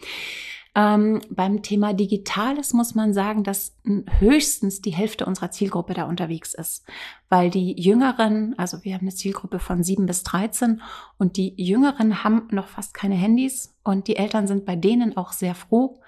Ähm, 0.75 1.21
beim 1.31 1.63
Thema 1.63 1.93
Digitales 1.93 2.73
muss 2.73 2.95
man 2.95 3.13
sagen, 3.15 3.43
dass 3.43 3.75
höchstens 4.19 4.81
die 4.81 4.93
Hälfte 4.93 5.27
unserer 5.27 5.51
Zielgruppe 5.51 5.95
da 5.95 6.05
unterwegs 6.05 6.55
ist, 6.55 6.85
weil 7.29 7.51
die 7.51 7.81
Jüngeren, 7.81 8.55
also 8.59 8.85
wir 8.85 8.95
haben 8.95 9.03
eine 9.03 9.15
Zielgruppe 9.15 9.59
von 9.59 9.83
7 9.83 10.07
bis 10.07 10.23
13 10.23 10.83
und 11.17 11.37
die 11.37 11.55
Jüngeren 11.57 12.23
haben 12.23 12.49
noch 12.51 12.69
fast 12.69 12.95
keine 12.95 13.15
Handys 13.15 13.75
und 13.83 14.07
die 14.09 14.17
Eltern 14.17 14.47
sind 14.47 14.67
bei 14.67 14.77
denen 14.77 15.17
auch 15.17 15.33
sehr 15.33 15.55
froh, 15.55 15.99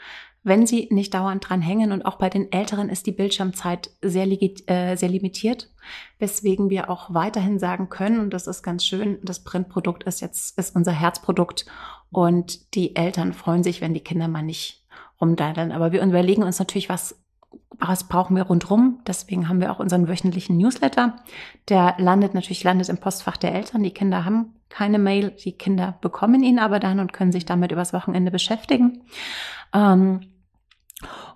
wenn 0.42 0.66
sie 0.66 0.88
nicht 0.90 1.14
dauernd 1.14 1.48
dran 1.48 1.60
hängen. 1.60 1.92
Und 1.92 2.04
auch 2.04 2.16
bei 2.16 2.30
den 2.30 2.50
Älteren 2.52 2.88
ist 2.88 3.06
die 3.06 3.12
Bildschirmzeit 3.12 3.90
sehr, 4.02 4.26
äh, 4.30 4.96
sehr 4.96 5.08
limitiert, 5.08 5.70
weswegen 6.18 6.70
wir 6.70 6.90
auch 6.90 7.12
weiterhin 7.14 7.58
sagen 7.58 7.88
können, 7.88 8.20
und 8.20 8.30
das 8.34 8.46
ist 8.46 8.62
ganz 8.62 8.84
schön, 8.84 9.18
das 9.22 9.44
Printprodukt 9.44 10.04
ist 10.04 10.20
jetzt 10.20 10.58
ist 10.58 10.76
unser 10.76 10.92
Herzprodukt 10.92 11.66
und 12.10 12.74
die 12.74 12.96
Eltern 12.96 13.32
freuen 13.32 13.62
sich, 13.62 13.80
wenn 13.80 13.94
die 13.94 14.00
Kinder 14.00 14.28
mal 14.28 14.42
nicht 14.42 14.84
rumdaddeln. 15.20 15.72
Aber 15.72 15.92
wir 15.92 16.02
überlegen 16.02 16.42
uns 16.42 16.58
natürlich, 16.58 16.88
was 16.88 17.16
was 17.78 18.04
brauchen 18.04 18.36
wir 18.36 18.44
rundrum? 18.44 19.00
Deswegen 19.06 19.48
haben 19.48 19.60
wir 19.60 19.72
auch 19.72 19.80
unseren 19.80 20.06
wöchentlichen 20.06 20.58
Newsletter. 20.58 21.16
Der 21.68 21.94
landet 21.98 22.34
natürlich 22.34 22.62
landet 22.62 22.90
im 22.90 22.98
Postfach 22.98 23.36
der 23.38 23.54
Eltern. 23.54 23.82
Die 23.82 23.92
Kinder 23.92 24.24
haben 24.24 24.54
keine 24.68 24.98
Mail, 24.98 25.30
die 25.30 25.52
Kinder 25.52 25.96
bekommen 26.00 26.42
ihn 26.42 26.58
aber 26.58 26.78
dann 26.78 27.00
und 27.00 27.12
können 27.12 27.32
sich 27.32 27.46
damit 27.46 27.72
übers 27.72 27.92
Wochenende 27.92 28.30
beschäftigen. 28.30 29.00
Ähm, 29.74 30.20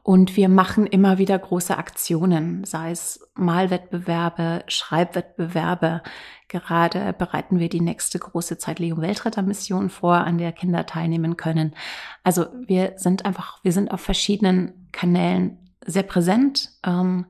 und 0.02 0.36
wir 0.36 0.48
machen 0.48 0.86
immer 0.86 1.18
wieder 1.18 1.38
große 1.38 1.76
Aktionen, 1.78 2.64
sei 2.64 2.90
es 2.90 3.26
Malwettbewerbe, 3.34 4.64
Schreibwettbewerbe. 4.68 6.02
Gerade 6.48 7.14
bereiten 7.14 7.58
wir 7.58 7.70
die 7.70 7.80
nächste 7.80 8.18
große 8.18 8.58
Zeitlegung 8.58 9.00
Weltrettermission 9.00 9.88
vor, 9.88 10.16
an 10.16 10.36
der 10.36 10.52
Kinder 10.52 10.84
teilnehmen 10.84 11.36
können. 11.36 11.74
Also 12.22 12.46
wir 12.66 12.94
sind 12.96 13.24
einfach, 13.24 13.64
wir 13.64 13.72
sind 13.72 13.90
auf 13.90 14.02
verschiedenen 14.02 14.88
Kanälen 14.92 15.58
sehr 15.86 16.02
präsent. 16.02 16.70
Ähm, 16.84 17.26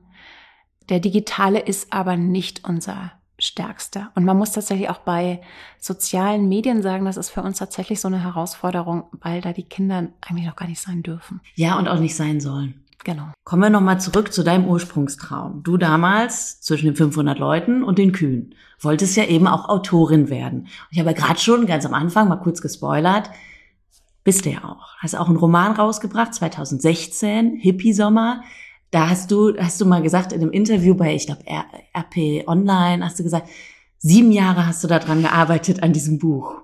der 0.89 0.99
digitale 0.99 1.59
ist 1.59 1.93
aber 1.93 2.17
nicht 2.17 2.67
unser 2.67 3.13
stärkster. 3.37 4.11
Und 4.15 4.25
man 4.25 4.37
muss 4.37 4.51
tatsächlich 4.51 4.89
auch 4.89 4.99
bei 4.99 5.41
sozialen 5.79 6.47
Medien 6.47 6.81
sagen, 6.81 7.05
das 7.05 7.17
ist 7.17 7.29
für 7.29 7.41
uns 7.41 7.57
tatsächlich 7.57 7.99
so 7.99 8.07
eine 8.07 8.23
Herausforderung, 8.23 9.05
weil 9.21 9.41
da 9.41 9.53
die 9.53 9.63
Kinder 9.63 10.07
eigentlich 10.21 10.45
noch 10.45 10.55
gar 10.55 10.67
nicht 10.67 10.81
sein 10.81 11.03
dürfen. 11.03 11.41
Ja, 11.55 11.77
und 11.77 11.87
auch 11.87 11.99
nicht 11.99 12.15
sein 12.15 12.39
sollen. 12.39 12.85
Genau. 13.03 13.27
Kommen 13.43 13.61
wir 13.61 13.69
nochmal 13.69 13.99
zurück 13.99 14.33
zu 14.33 14.43
deinem 14.43 14.65
Ursprungstraum. 14.65 15.61
Du 15.61 15.77
damals 15.77 16.59
zwischen 16.61 16.87
den 16.87 16.95
500 16.95 17.37
Leuten 17.37 17.83
und 17.83 17.99
den 17.99 18.11
Kühen 18.11 18.55
wolltest 18.79 19.15
ja 19.15 19.25
eben 19.25 19.47
auch 19.47 19.69
Autorin 19.69 20.29
werden. 20.29 20.61
Und 20.61 20.69
ich 20.89 20.99
habe 20.99 21.11
ja 21.11 21.15
gerade 21.15 21.39
schon 21.39 21.67
ganz 21.67 21.85
am 21.85 21.93
Anfang 21.93 22.27
mal 22.27 22.37
kurz 22.37 22.61
gespoilert, 22.61 23.29
bist 24.23 24.45
du 24.45 24.49
ja 24.49 24.63
auch. 24.63 24.95
Hast 24.97 25.15
auch 25.15 25.27
einen 25.27 25.37
Roman 25.37 25.73
rausgebracht, 25.73 26.33
2016, 26.33 27.57
Hippie-Sommer. 27.57 28.41
Da 28.95 29.09
hast 29.09 29.29
du, 29.29 29.57
hast 29.57 29.81
du 29.81 29.85
mal 29.85 30.01
gesagt 30.01 30.31
in 30.31 30.41
einem 30.41 30.51
Interview 30.51 30.95
bei, 30.95 31.13
ich 31.13 31.25
glaube, 31.25 31.43
RP 31.93 32.47
Online, 32.47 33.03
hast 33.03 33.19
du 33.19 33.23
gesagt, 33.23 33.49
sieben 33.97 34.31
Jahre 34.31 34.65
hast 34.65 34.85
du 34.85 34.87
daran 34.87 35.21
gearbeitet 35.21 35.83
an 35.83 35.91
diesem 35.91 36.17
Buch. 36.17 36.61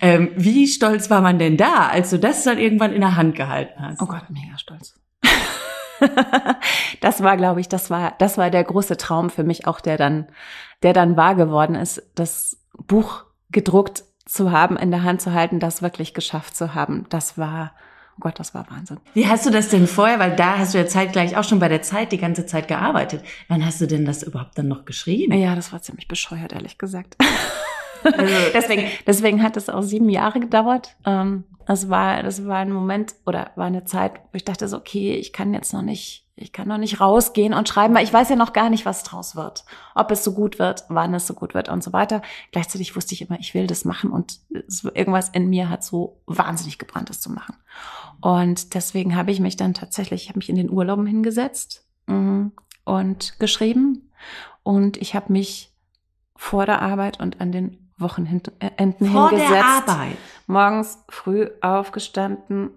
Ähm, 0.00 0.30
wie 0.34 0.66
stolz 0.66 1.10
war 1.10 1.20
man 1.20 1.38
denn 1.38 1.58
da, 1.58 1.88
als 1.88 2.08
du 2.08 2.18
das 2.18 2.42
dann 2.42 2.56
irgendwann 2.56 2.94
in 2.94 3.02
der 3.02 3.16
Hand 3.16 3.36
gehalten 3.36 3.82
hast? 3.82 4.00
Oh 4.00 4.06
Gott, 4.06 4.30
mega 4.30 4.56
stolz. 4.56 4.98
das 7.02 7.22
war, 7.22 7.36
glaube 7.36 7.60
ich, 7.60 7.68
das 7.68 7.90
war, 7.90 8.14
das 8.18 8.38
war 8.38 8.48
der 8.48 8.64
große 8.64 8.96
Traum 8.96 9.28
für 9.28 9.44
mich 9.44 9.66
auch, 9.66 9.80
der 9.80 9.98
dann, 9.98 10.28
der 10.82 10.94
dann 10.94 11.18
wahr 11.18 11.34
geworden 11.34 11.74
ist, 11.74 12.02
das 12.14 12.56
Buch 12.86 13.24
gedruckt 13.50 14.04
zu 14.24 14.52
haben, 14.52 14.78
in 14.78 14.90
der 14.90 15.02
Hand 15.02 15.20
zu 15.20 15.34
halten, 15.34 15.60
das 15.60 15.82
wirklich 15.82 16.14
geschafft 16.14 16.56
zu 16.56 16.74
haben. 16.74 17.04
Das 17.10 17.36
war, 17.36 17.72
Oh 18.18 18.22
Gott, 18.22 18.40
das 18.40 18.52
war 18.52 18.66
Wahnsinn. 18.68 18.98
Wie 19.14 19.28
hast 19.28 19.46
du 19.46 19.50
das 19.50 19.68
denn 19.68 19.86
vorher, 19.86 20.18
weil 20.18 20.34
da 20.34 20.58
hast 20.58 20.74
du 20.74 20.78
ja 20.78 20.86
zeitgleich 20.88 21.36
auch 21.36 21.44
schon 21.44 21.60
bei 21.60 21.68
der 21.68 21.82
Zeit 21.82 22.10
die 22.10 22.18
ganze 22.18 22.46
Zeit 22.46 22.66
gearbeitet. 22.66 23.22
Wann 23.46 23.64
hast 23.64 23.80
du 23.80 23.86
denn 23.86 24.04
das 24.04 24.24
überhaupt 24.24 24.58
dann 24.58 24.66
noch 24.66 24.84
geschrieben? 24.84 25.32
Ja, 25.34 25.54
das 25.54 25.72
war 25.72 25.82
ziemlich 25.82 26.08
bescheuert, 26.08 26.52
ehrlich 26.52 26.78
gesagt. 26.78 27.16
Deswegen, 28.54 28.84
deswegen 29.06 29.42
hat 29.42 29.56
es 29.56 29.68
auch 29.68 29.82
sieben 29.82 30.08
Jahre 30.08 30.40
gedauert. 30.40 30.96
Ähm, 31.04 31.44
das 31.66 31.88
war, 31.90 32.22
das 32.22 32.46
war 32.46 32.58
ein 32.58 32.72
Moment 32.72 33.14
oder 33.26 33.50
war 33.56 33.66
eine 33.66 33.84
Zeit, 33.84 34.12
wo 34.32 34.36
ich 34.36 34.44
dachte 34.44 34.68
so, 34.68 34.76
okay, 34.76 35.14
ich 35.14 35.32
kann 35.32 35.54
jetzt 35.54 35.72
noch 35.72 35.82
nicht 35.82 36.28
ich 36.40 36.52
kann 36.52 36.68
noch 36.68 36.78
nicht 36.78 37.00
rausgehen 37.00 37.52
und 37.52 37.68
schreiben, 37.68 37.94
weil 37.94 38.04
ich 38.04 38.12
weiß 38.12 38.28
ja 38.28 38.36
noch 38.36 38.52
gar 38.52 38.70
nicht, 38.70 38.86
was 38.86 39.02
draus 39.02 39.34
wird. 39.34 39.64
Ob 39.94 40.10
es 40.10 40.22
so 40.22 40.32
gut 40.32 40.58
wird, 40.58 40.84
wann 40.88 41.12
es 41.14 41.26
so 41.26 41.34
gut 41.34 41.52
wird 41.52 41.68
und 41.68 41.82
so 41.82 41.92
weiter. 41.92 42.22
Gleichzeitig 42.52 42.94
wusste 42.94 43.14
ich 43.14 43.22
immer, 43.22 43.38
ich 43.40 43.54
will 43.54 43.66
das 43.66 43.84
machen 43.84 44.10
und 44.10 44.40
irgendwas 44.94 45.30
in 45.30 45.48
mir 45.50 45.68
hat 45.68 45.82
so 45.82 46.20
wahnsinnig 46.26 46.78
gebrannt, 46.78 47.10
das 47.10 47.20
zu 47.20 47.30
machen. 47.30 47.56
Und 48.20 48.74
deswegen 48.74 49.16
habe 49.16 49.32
ich 49.32 49.40
mich 49.40 49.56
dann 49.56 49.74
tatsächlich, 49.74 50.22
ich 50.22 50.28
habe 50.28 50.38
mich 50.38 50.48
in 50.48 50.56
den 50.56 50.70
Urlauben 50.70 51.06
hingesetzt 51.06 51.86
mm, 52.06 52.46
und 52.84 53.38
geschrieben 53.40 54.10
und 54.62 54.96
ich 54.96 55.14
habe 55.14 55.32
mich 55.32 55.74
vor 56.36 56.66
der 56.66 56.82
Arbeit 56.82 57.20
und 57.20 57.40
an 57.40 57.50
den 57.50 57.87
Wochenenden 57.98 58.52
Vor 59.10 59.30
hingesetzt. 59.30 59.52
Der 59.52 59.64
Arbeit. 59.64 60.16
Morgens 60.46 60.98
früh 61.08 61.48
aufgestanden, 61.60 62.70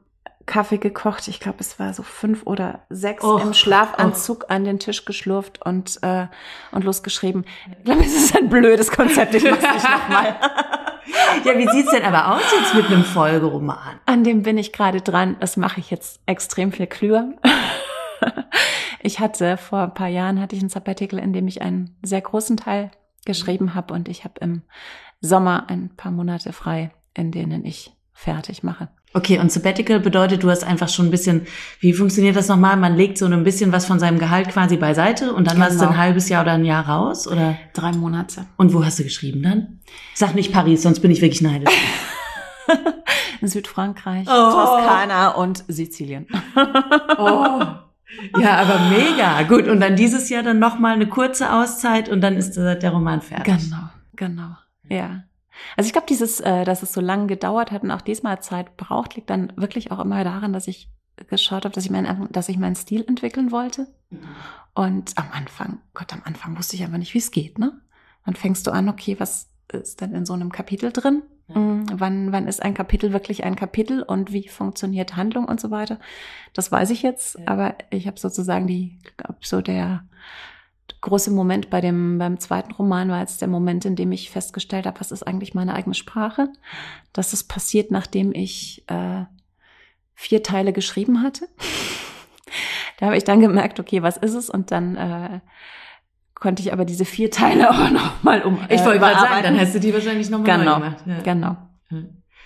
Kaffee 0.45 0.77
gekocht. 0.77 1.27
Ich 1.27 1.39
glaube, 1.39 1.57
es 1.59 1.79
war 1.79 1.93
so 1.93 2.03
fünf 2.03 2.43
oder 2.45 2.81
sechs 2.89 3.23
oh, 3.23 3.37
im 3.37 3.53
Schlafanzug 3.53 4.43
oh. 4.43 4.53
an 4.53 4.63
den 4.63 4.79
Tisch 4.79 5.05
geschlurft 5.05 5.63
und, 5.65 5.99
äh, 6.01 6.27
und 6.71 6.83
losgeschrieben. 6.83 7.45
Ich 7.77 7.85
glaube, 7.85 8.01
es 8.03 8.13
ist 8.13 8.35
ein 8.35 8.49
blödes 8.49 8.91
Konzept. 8.91 9.33
Ich 9.35 9.43
mach's 9.43 9.61
nicht 9.61 9.89
nochmal. 9.89 10.35
ja, 11.45 11.57
wie 11.57 11.67
sieht's 11.69 11.91
denn 11.91 12.03
aber 12.03 12.35
aus 12.35 12.41
jetzt 12.51 12.73
mit 12.73 12.87
einem 12.87 13.03
Folgeroman? 13.03 13.99
An 14.05 14.23
dem 14.23 14.43
bin 14.43 14.57
ich 14.57 14.73
gerade 14.73 15.01
dran. 15.01 15.37
Das 15.39 15.57
mache 15.57 15.79
ich 15.79 15.89
jetzt 15.89 16.19
extrem 16.25 16.71
viel 16.71 16.87
klüger. 16.87 17.29
ich 19.01 19.19
hatte 19.19 19.57
vor 19.57 19.83
ein 19.83 19.93
paar 19.93 20.07
Jahren 20.07 20.41
hatte 20.41 20.55
ich 20.55 20.61
ein 20.61 20.69
Sabbatical, 20.69 21.19
in 21.19 21.33
dem 21.33 21.47
ich 21.47 21.61
einen 21.61 21.95
sehr 22.01 22.21
großen 22.21 22.57
Teil 22.57 22.91
geschrieben 23.25 23.75
habe 23.75 23.93
und 23.93 24.09
ich 24.09 24.23
habe 24.23 24.33
im 24.39 24.63
Sommer 25.21 25.69
ein 25.69 25.91
paar 25.95 26.11
Monate 26.11 26.51
frei, 26.51 26.91
in 27.13 27.31
denen 27.31 27.63
ich 27.63 27.93
fertig 28.13 28.63
mache. 28.63 28.89
Okay, 29.13 29.39
und 29.39 29.51
Sabbatical 29.51 29.99
bedeutet, 29.99 30.43
du 30.43 30.49
hast 30.49 30.63
einfach 30.63 30.87
schon 30.87 31.07
ein 31.07 31.11
bisschen, 31.11 31.45
wie 31.79 31.91
funktioniert 31.91 32.35
das 32.35 32.47
nochmal? 32.47 32.77
Man 32.77 32.95
legt 32.95 33.17
so 33.17 33.25
ein 33.25 33.43
bisschen 33.43 33.73
was 33.73 33.85
von 33.85 33.99
seinem 33.99 34.19
Gehalt 34.19 34.49
quasi 34.49 34.77
beiseite 34.77 35.33
und 35.33 35.47
dann 35.47 35.55
genau. 35.55 35.65
warst 35.65 35.79
du 35.79 35.83
ein 35.83 35.89
genau. 35.89 36.01
halbes 36.01 36.29
Jahr 36.29 36.43
oder 36.43 36.53
ein 36.53 36.63
Jahr 36.63 36.87
raus, 36.87 37.27
oder? 37.27 37.57
Drei 37.73 37.91
Monate. 37.91 38.45
Und 38.55 38.73
wo 38.73 38.85
hast 38.85 38.99
du 38.99 39.03
geschrieben 39.03 39.43
dann? 39.43 39.79
Sag 40.13 40.33
nicht 40.33 40.53
Paris, 40.53 40.81
sonst 40.83 41.01
bin 41.01 41.11
ich 41.11 41.21
wirklich 41.21 41.41
neidisch. 41.41 41.73
Südfrankreich, 43.41 44.27
oh. 44.27 44.51
Toskana 44.51 45.29
und 45.31 45.65
Sizilien. 45.67 46.27
oh. 47.17 47.59
Ja, 48.39 48.57
aber 48.57 48.79
mega. 48.89 49.41
Gut, 49.43 49.67
und 49.67 49.81
dann 49.81 49.95
dieses 49.95 50.29
Jahr 50.29 50.43
dann 50.43 50.59
nochmal 50.59 50.93
eine 50.93 51.07
kurze 51.07 51.51
Auszeit 51.51 52.07
und 52.07 52.21
dann 52.21 52.37
ist 52.37 52.55
der 52.55 52.89
Roman 52.91 53.21
fertig. 53.21 53.57
Genau, 53.57 53.89
genau. 54.15 54.55
Ja. 54.91 55.23
Also 55.77 55.87
ich 55.87 55.93
glaube, 55.93 56.07
dieses, 56.07 56.39
äh, 56.39 56.65
dass 56.65 56.83
es 56.83 56.93
so 56.93 57.01
lange 57.01 57.27
gedauert 57.27 57.71
hat 57.71 57.83
und 57.83 57.91
auch 57.91 58.01
diesmal 58.01 58.41
Zeit 58.41 58.77
braucht, 58.77 59.15
liegt 59.15 59.29
dann 59.29 59.53
wirklich 59.55 59.91
auch 59.91 59.99
immer 59.99 60.23
daran, 60.23 60.53
dass 60.53 60.67
ich 60.67 60.89
geschaut 61.27 61.65
habe, 61.65 61.73
dass 61.73 61.85
ich, 61.85 61.91
mein, 61.91 62.27
dass 62.31 62.49
ich 62.49 62.57
meinen 62.57 62.75
Stil 62.75 63.05
entwickeln 63.07 63.51
wollte. 63.51 63.87
Und 64.73 65.17
am 65.17 65.29
Anfang, 65.31 65.79
Gott, 65.93 66.13
am 66.13 66.21
Anfang 66.23 66.57
wusste 66.57 66.75
ich 66.75 66.83
einfach 66.83 66.97
nicht, 66.97 67.13
wie 67.13 67.19
es 67.19 67.31
geht, 67.31 67.59
ne? 67.59 67.79
Dann 68.25 68.35
fängst 68.35 68.67
du 68.67 68.71
an, 68.71 68.89
okay, 68.89 69.15
was 69.19 69.49
ist 69.71 70.01
denn 70.01 70.13
in 70.13 70.25
so 70.25 70.33
einem 70.33 70.51
Kapitel 70.51 70.91
drin? 70.91 71.23
Mm, 71.47 71.83
wann, 71.93 72.31
wann 72.31 72.47
ist 72.47 72.61
ein 72.61 72.73
Kapitel 72.73 73.13
wirklich 73.13 73.43
ein 73.43 73.55
Kapitel 73.55 74.03
und 74.03 74.31
wie 74.31 74.47
funktioniert 74.47 75.15
Handlung 75.15 75.45
und 75.45 75.59
so 75.59 75.71
weiter? 75.71 75.99
Das 76.53 76.71
weiß 76.71 76.89
ich 76.91 77.01
jetzt, 77.01 77.37
ja. 77.39 77.47
aber 77.47 77.75
ich 77.89 78.07
habe 78.07 78.19
sozusagen 78.19 78.67
die, 78.67 78.99
so 79.41 79.61
der 79.61 80.05
große 81.01 81.31
Moment 81.31 81.69
bei 81.69 81.81
dem, 81.81 82.19
beim 82.19 82.39
zweiten 82.39 82.71
Roman 82.71 83.09
war 83.09 83.19
jetzt 83.19 83.41
der 83.41 83.47
Moment, 83.47 83.85
in 83.85 83.95
dem 83.95 84.11
ich 84.11 84.29
festgestellt 84.29 84.85
habe, 84.85 84.99
was 84.99 85.11
ist 85.11 85.23
eigentlich 85.23 85.53
meine 85.53 85.73
eigene 85.73 85.95
Sprache? 85.95 86.49
Das 87.11 87.33
ist 87.33 87.45
passiert, 87.45 87.91
nachdem 87.91 88.33
ich 88.33 88.83
äh, 88.87 89.25
vier 90.13 90.43
Teile 90.43 90.73
geschrieben 90.73 91.23
hatte. 91.23 91.47
da 92.99 93.07
habe 93.07 93.17
ich 93.17 93.23
dann 93.23 93.41
gemerkt, 93.41 93.79
okay, 93.79 94.03
was 94.03 94.17
ist 94.17 94.35
es? 94.35 94.49
Und 94.49 94.71
dann 94.71 94.95
äh, 94.95 95.39
konnte 96.35 96.61
ich 96.61 96.71
aber 96.71 96.85
diese 96.85 97.05
vier 97.05 97.31
Teile 97.31 97.69
auch 97.71 97.89
noch 97.89 98.23
mal 98.23 98.43
um. 98.43 98.59
Ich 98.69 98.85
wollte 98.85 98.99
gerade 98.99 99.19
sagen, 99.19 99.43
dann 99.43 99.59
hast 99.59 99.73
du 99.73 99.79
die 99.79 99.93
wahrscheinlich 99.93 100.29
noch 100.29 100.39
mal 100.39 100.45
genau, 100.45 100.79
neu 100.79 100.85
gemacht. 100.85 101.03
Ja. 101.07 101.21
Genau. 101.21 101.57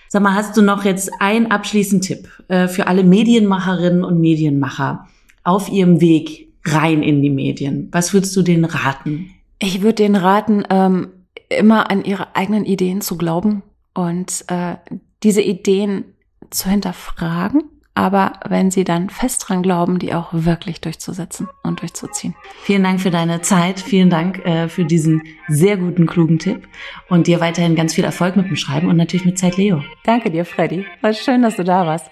Sag 0.08 0.22
mal, 0.22 0.34
hast 0.34 0.56
du 0.56 0.62
noch 0.62 0.84
jetzt 0.84 1.10
einen 1.20 1.50
abschließenden 1.50 2.00
Tipp 2.00 2.28
äh, 2.48 2.68
für 2.68 2.86
alle 2.86 3.04
Medienmacherinnen 3.04 4.02
und 4.04 4.20
Medienmacher 4.20 5.06
auf 5.42 5.68
ihrem 5.68 6.00
Weg 6.00 6.45
rein 6.66 7.02
in 7.02 7.22
die 7.22 7.30
Medien? 7.30 7.88
Was 7.92 8.12
würdest 8.12 8.34
du 8.36 8.42
denen 8.42 8.64
raten? 8.64 9.30
Ich 9.58 9.82
würde 9.82 9.94
denen 9.94 10.16
raten, 10.16 10.64
ähm, 10.70 11.08
immer 11.48 11.90
an 11.90 12.04
ihre 12.04 12.34
eigenen 12.36 12.64
Ideen 12.64 13.00
zu 13.00 13.16
glauben 13.16 13.62
und 13.94 14.44
äh, 14.48 14.76
diese 15.22 15.42
Ideen 15.42 16.04
zu 16.50 16.68
hinterfragen 16.68 17.62
aber 17.96 18.34
wenn 18.46 18.70
sie 18.70 18.84
dann 18.84 19.08
fest 19.08 19.46
dran 19.48 19.62
glauben, 19.62 19.98
die 19.98 20.12
auch 20.14 20.28
wirklich 20.32 20.82
durchzusetzen 20.82 21.48
und 21.62 21.80
durchzuziehen. 21.80 22.34
Vielen 22.62 22.84
Dank 22.84 23.00
für 23.00 23.10
deine 23.10 23.40
Zeit, 23.40 23.80
vielen 23.80 24.10
Dank 24.10 24.44
äh, 24.44 24.68
für 24.68 24.84
diesen 24.84 25.22
sehr 25.48 25.78
guten, 25.78 26.06
klugen 26.06 26.38
Tipp 26.38 26.68
und 27.08 27.26
dir 27.26 27.40
weiterhin 27.40 27.74
ganz 27.74 27.94
viel 27.94 28.04
Erfolg 28.04 28.36
mit 28.36 28.46
dem 28.46 28.56
Schreiben 28.56 28.88
und 28.88 28.96
natürlich 28.96 29.24
mit 29.24 29.38
Zeit 29.38 29.56
Leo. 29.56 29.82
Danke 30.04 30.30
dir, 30.30 30.44
Freddy. 30.44 30.84
War 31.00 31.14
schön, 31.14 31.40
dass 31.40 31.56
du 31.56 31.64
da 31.64 31.86
warst. 31.86 32.08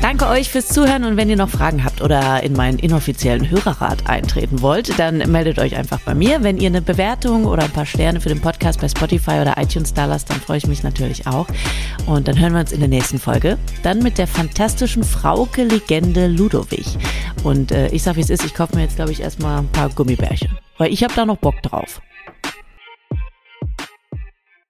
Danke 0.00 0.28
euch 0.28 0.48
fürs 0.48 0.68
Zuhören 0.68 1.04
und 1.04 1.16
wenn 1.16 1.28
ihr 1.28 1.36
noch 1.36 1.48
Fragen 1.48 1.84
habt 1.84 2.00
oder 2.02 2.42
in 2.42 2.52
meinen 2.52 2.78
inoffiziellen 2.78 3.50
Hörerrat 3.50 4.08
eintreten 4.08 4.62
wollt, 4.62 4.96
dann 4.98 5.18
meldet 5.30 5.58
euch 5.58 5.76
einfach 5.76 6.00
bei 6.00 6.14
mir. 6.14 6.44
Wenn 6.44 6.56
ihr 6.56 6.68
eine 6.68 6.80
Bewertung 6.80 7.44
oder 7.44 7.64
ein 7.64 7.72
paar 7.72 7.84
Sterne 7.84 8.20
für 8.20 8.28
den 8.28 8.40
Podcast 8.40 8.80
bei 8.80 8.88
Spotify 8.88 9.40
oder 9.40 9.56
iTunes 9.58 9.92
da 9.92 10.04
lasst, 10.04 10.30
dann 10.30 10.40
freue 10.40 10.58
ich 10.58 10.68
mich 10.68 10.84
natürlich 10.84 11.26
auch. 11.26 11.48
Und 12.06 12.28
dann 12.28 12.38
hören 12.38 12.52
wir 12.52 12.60
uns 12.60 12.72
in 12.72 12.78
der 12.78 12.88
nächsten 12.88 13.18
Folge. 13.18 13.58
Dann 13.82 13.98
mit 13.98 14.18
der 14.18 14.28
fantastischen 14.28 15.02
Frauke-Legende 15.02 16.28
Ludowig. 16.28 16.96
Und 17.42 17.72
äh, 17.72 17.88
ich 17.88 18.04
sag 18.04 18.14
wie 18.16 18.20
es 18.20 18.30
ist, 18.30 18.44
ich 18.44 18.54
kaufe 18.54 18.76
mir 18.76 18.82
jetzt, 18.82 18.96
glaube 18.96 19.10
ich, 19.10 19.20
erstmal 19.20 19.58
ein 19.58 19.68
paar 19.68 19.88
Gummibärchen. 19.90 20.56
Weil 20.78 20.92
ich 20.92 21.02
habe 21.02 21.14
da 21.14 21.26
noch 21.26 21.38
Bock 21.38 21.60
drauf. 21.62 22.00